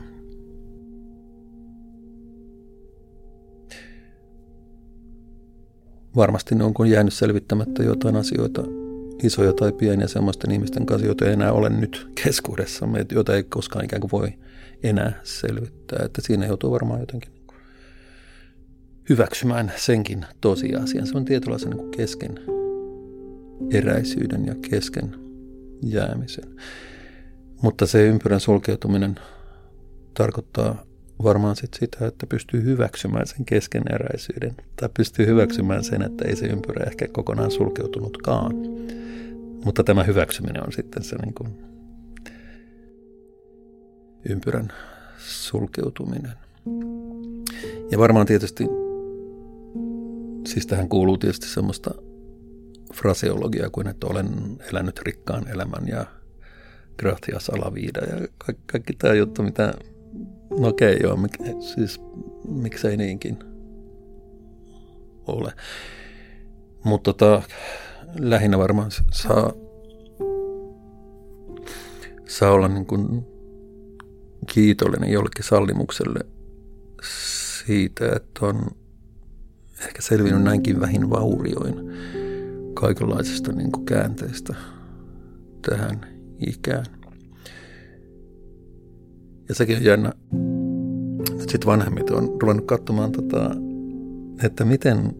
varmasti 6.16 6.54
ne 6.54 6.64
on 6.64 6.90
jäänyt 6.90 7.14
selvittämättä 7.14 7.82
jotain 7.82 8.16
asioita, 8.16 8.62
isoja 9.22 9.52
tai 9.52 9.72
pieniä 9.72 10.06
semmoisten 10.06 10.50
ihmisten 10.50 10.86
kanssa, 10.86 11.06
joita 11.06 11.24
ei 11.24 11.32
enää 11.32 11.52
ole 11.52 11.70
nyt 11.70 12.08
keskuudessamme, 12.24 13.06
joita 13.12 13.34
ei 13.36 13.42
koskaan 13.42 13.84
ikään 13.84 14.00
kuin 14.00 14.10
voi 14.10 14.28
enää 14.82 15.20
selvittää. 15.22 16.04
Että 16.04 16.22
siinä 16.22 16.46
joutuu 16.46 16.70
varmaan 16.70 17.00
jotenkin 17.00 17.32
hyväksymään 19.08 19.72
senkin 19.76 20.26
tosiasian. 20.40 21.06
Se 21.06 21.16
on 21.16 21.24
tietynlaisen 21.24 21.70
niin 21.70 21.90
kesken 21.90 22.38
eräisyyden 23.70 24.46
ja 24.46 24.54
kesken 24.70 25.16
jäämisen. 25.82 26.56
Mutta 27.62 27.86
se 27.86 28.06
ympyrän 28.06 28.40
sulkeutuminen 28.40 29.14
tarkoittaa 30.14 30.84
varmaan 31.22 31.56
sit 31.56 31.74
sitä, 31.74 32.06
että 32.06 32.26
pystyy 32.26 32.64
hyväksymään 32.64 33.26
sen 33.26 33.44
keskeneräisyyden 33.44 34.54
tai 34.76 34.88
pystyy 34.96 35.26
hyväksymään 35.26 35.84
sen, 35.84 36.02
että 36.02 36.24
ei 36.28 36.36
se 36.36 36.46
ympyrä 36.46 36.84
ehkä 36.86 37.08
kokonaan 37.08 37.50
sulkeutunutkaan. 37.50 38.52
Mutta 39.64 39.84
tämä 39.84 40.04
hyväksyminen 40.04 40.66
on 40.66 40.72
sitten 40.72 41.02
se 41.02 41.16
niin 41.16 41.34
kuin 41.34 41.48
ympyrän 44.28 44.72
sulkeutuminen. 45.18 46.32
Ja 47.90 47.98
varmaan 47.98 48.26
tietysti, 48.26 48.64
siis 50.46 50.66
tähän 50.66 50.88
kuuluu 50.88 51.18
tietysti 51.18 51.46
semmoista 51.46 51.90
fraseologiaa 52.94 53.70
kuin, 53.70 53.86
että 53.86 54.06
olen 54.06 54.28
elänyt 54.72 54.98
rikkaan 54.98 55.48
elämän 55.48 55.88
ja 55.88 56.06
gratias 56.98 57.48
alaviida 57.48 58.00
ja 58.00 58.28
kaikki, 58.38 58.62
kaikki 58.66 58.92
tämä 58.92 59.14
juttu, 59.14 59.42
mitä, 59.42 59.74
no 60.58 60.68
okei 60.68 60.96
okay, 60.96 61.02
joo, 61.02 61.16
mik, 61.16 61.32
siis 61.60 62.00
miksei 62.48 62.96
niinkin 62.96 63.38
ole. 65.26 65.52
Mutta 66.84 67.12
tota, 67.12 67.42
lähinnä 68.18 68.58
varmaan 68.58 68.90
saa, 69.12 69.52
saa 72.28 72.50
olla 72.50 72.68
niin 72.68 72.86
kuin 72.86 73.26
kiitollinen 74.46 75.10
jollekin 75.10 75.44
sallimukselle 75.44 76.20
siitä, 77.66 78.06
että 78.16 78.46
on 78.46 78.70
ehkä 79.80 80.02
selvinnyt 80.02 80.42
näinkin 80.42 80.80
vähin 80.80 81.10
vaurioin 81.10 81.74
kaikenlaisista 82.74 83.52
niin 83.52 83.72
kuin 83.72 83.86
käänteistä 83.86 84.54
tähän 85.70 86.00
ikään. 86.46 86.86
Ja 89.48 89.54
sekin 89.54 89.76
on 89.76 89.84
jännä. 89.84 90.12
Sitten 91.38 91.66
vanhemmit 91.66 92.10
on 92.10 92.36
ruvennut 92.42 92.66
katsomaan, 92.66 93.12
tota, 93.12 93.50
että 94.42 94.64
miten, 94.64 95.16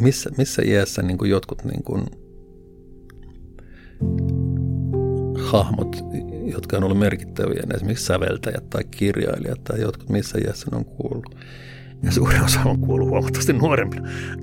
missä, 0.00 0.30
missä 0.38 0.62
iässä 0.66 1.02
niin 1.02 1.18
kuin 1.18 1.30
jotkut 1.30 1.64
niin 1.64 1.82
kuin 1.82 2.04
hahmot, 5.44 5.96
jotka 6.52 6.76
on 6.76 6.84
ollut 6.84 6.98
merkittäviä, 6.98 7.62
esimerkiksi 7.74 8.04
säveltäjät 8.04 8.70
tai 8.70 8.84
kirjailijat 8.84 9.64
tai 9.64 9.80
jotkut, 9.80 10.08
missä 10.08 10.38
iässä 10.46 10.66
ne 10.70 10.76
on 10.76 10.84
kuullut. 10.84 11.36
Ja 12.02 12.12
suurin 12.12 12.44
osa 12.44 12.60
on 12.64 12.80
kuullut 12.80 13.08
huomattavasti 13.08 13.52
nuorempi, 13.52 13.96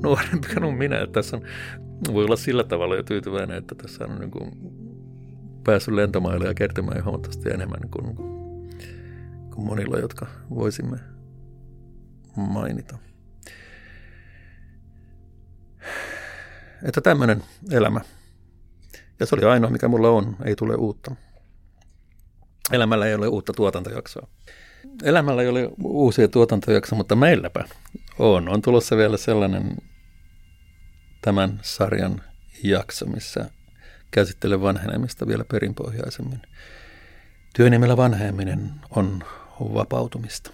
nuorempi 0.03 0.47
kuin 0.59 0.77
minä. 0.77 1.01
Että 1.01 1.13
tässä 1.13 1.37
on, 1.37 1.43
voi 2.13 2.23
olla 2.23 2.35
sillä 2.35 2.63
tavalla 2.63 2.95
jo 2.95 3.03
tyytyväinen, 3.03 3.57
että 3.57 3.75
tässä 3.75 4.05
on 4.05 4.19
niin 4.19 4.31
kuin 4.31 4.51
päässyt 5.63 5.93
lentomaille 5.93 6.47
ja 6.47 6.53
kertomään 6.53 7.05
huomattavasti 7.05 7.49
enemmän 7.49 7.89
kuin, 7.91 8.30
kuin 9.61 9.69
monilla, 9.69 9.99
jotka 9.99 10.27
voisimme 10.49 10.97
mainita. 12.35 12.97
Että 16.83 17.01
tämmöinen 17.01 17.43
elämä. 17.71 18.01
Ja 19.19 19.25
se 19.25 19.35
oli 19.35 19.45
ainoa, 19.45 19.69
mikä 19.69 19.87
mulla 19.87 20.09
on. 20.09 20.35
Ei 20.45 20.55
tule 20.55 20.75
uutta. 20.75 21.15
Elämällä 22.71 23.05
ei 23.05 23.15
ole 23.15 23.27
uutta 23.27 23.53
tuotantojaksoa. 23.53 24.27
Elämällä 25.03 25.41
ei 25.41 25.47
ole 25.47 25.69
uusia 25.83 26.27
tuotantojaksoja, 26.27 26.97
mutta 26.97 27.15
meilläpä 27.15 27.65
on. 28.19 28.49
On 28.49 28.61
tulossa 28.61 28.97
vielä 28.97 29.17
sellainen 29.17 29.77
tämän 31.21 31.59
sarjan 31.61 32.21
jakso, 32.63 33.05
missä 33.05 33.49
käsittelen 34.11 34.61
vanhenemista 34.61 35.27
vielä 35.27 35.45
perinpohjaisemmin. 35.51 36.41
Työnimellä 37.55 37.97
vanheneminen 37.97 38.71
on 38.89 39.23
vapautumista. 39.73 40.51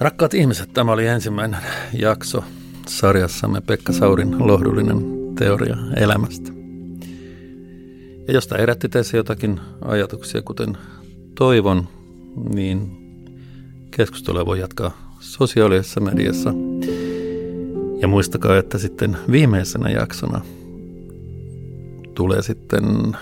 Rakkaat 0.00 0.34
ihmiset, 0.34 0.72
tämä 0.72 0.92
oli 0.92 1.06
ensimmäinen 1.06 1.60
jakso 1.92 2.44
sarjassamme 2.86 3.60
Pekka 3.60 3.92
Saurin 3.92 4.46
lohdullinen 4.46 4.98
teoria 5.38 5.76
elämästä. 5.96 6.52
Ja 8.28 8.34
jos 8.34 8.46
tämä 8.46 8.60
herätti 8.60 8.88
teissä 8.88 9.16
jotakin 9.16 9.60
ajatuksia, 9.82 10.42
kuten 10.42 10.78
toivon, 11.34 11.88
niin 12.54 12.96
keskustelua 13.90 14.46
voi 14.46 14.60
jatkaa 14.60 15.16
sosiaalisessa 15.20 16.00
mediassa. 16.00 16.50
Ja 18.00 18.08
muistakaa, 18.08 18.56
että 18.56 18.78
sitten 18.78 19.16
viimeisenä 19.30 19.90
jaksona 19.90 20.40
tulee 22.14 22.42
sitten 22.42 23.16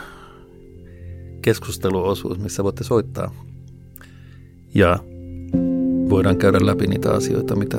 keskusteluosuus, 1.43 2.39
missä 2.39 2.65
voitte 2.65 2.85
soittaa. 2.85 3.35
Ja 4.75 4.99
voidaan 6.11 6.37
käydä 6.37 6.67
läpi 6.67 6.87
niitä 6.87 7.13
asioita, 7.13 7.57
mitä 7.57 7.79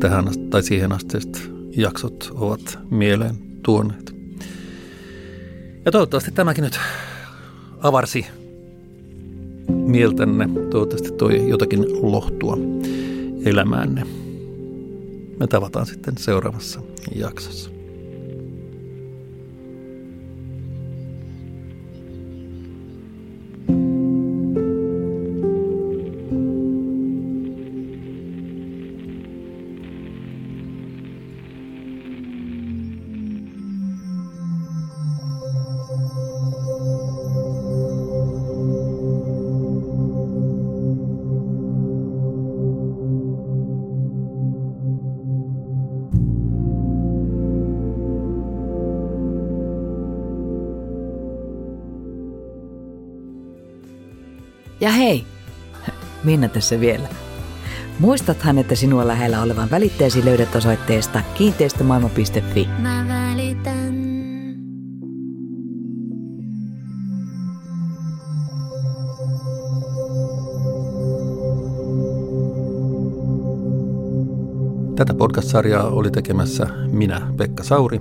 tähän 0.00 0.24
tai 0.50 0.62
siihen 0.62 0.92
asteiset 0.92 1.50
jaksot 1.76 2.32
ovat 2.34 2.78
mieleen 2.90 3.34
tuoneet. 3.62 4.14
Ja 5.84 5.92
toivottavasti 5.92 6.30
tämäkin 6.30 6.64
nyt 6.64 6.78
avarsi 7.78 8.26
mieltänne, 9.68 10.48
toivottavasti 10.70 11.12
toi 11.12 11.48
jotakin 11.48 11.84
lohtua 12.02 12.58
elämäänne. 13.44 14.23
Me 15.40 15.46
tavataan 15.46 15.86
sitten 15.86 16.18
seuraavassa 16.18 16.80
jaksossa. 17.14 17.73
Minna 56.34 56.48
tässä 56.48 56.80
vielä. 56.80 57.08
Muistathan, 57.98 58.58
että 58.58 58.74
sinua 58.74 59.06
lähellä 59.06 59.42
olevan 59.42 59.70
välitteesi 59.70 60.24
löydät 60.24 60.56
osoitteesta 60.56 61.22
kiinteistömaailma.fi. 61.34 62.68
Mä 62.78 63.06
välitän. 63.08 63.94
Tätä 74.96 75.14
podcast-sarjaa 75.14 75.88
oli 75.88 76.10
tekemässä 76.10 76.66
minä, 76.90 77.32
Pekka 77.36 77.64
Sauri, 77.64 78.00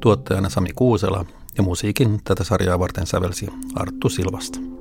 tuottajana 0.00 0.48
Sami 0.48 0.70
Kuusela 0.74 1.24
ja 1.56 1.62
musiikin 1.62 2.20
tätä 2.24 2.44
sarjaa 2.44 2.78
varten 2.78 3.06
sävelsi 3.06 3.46
Arttu 3.74 4.08
Silvasta. 4.08 4.79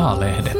Vapaa-lehdet. 0.00 0.59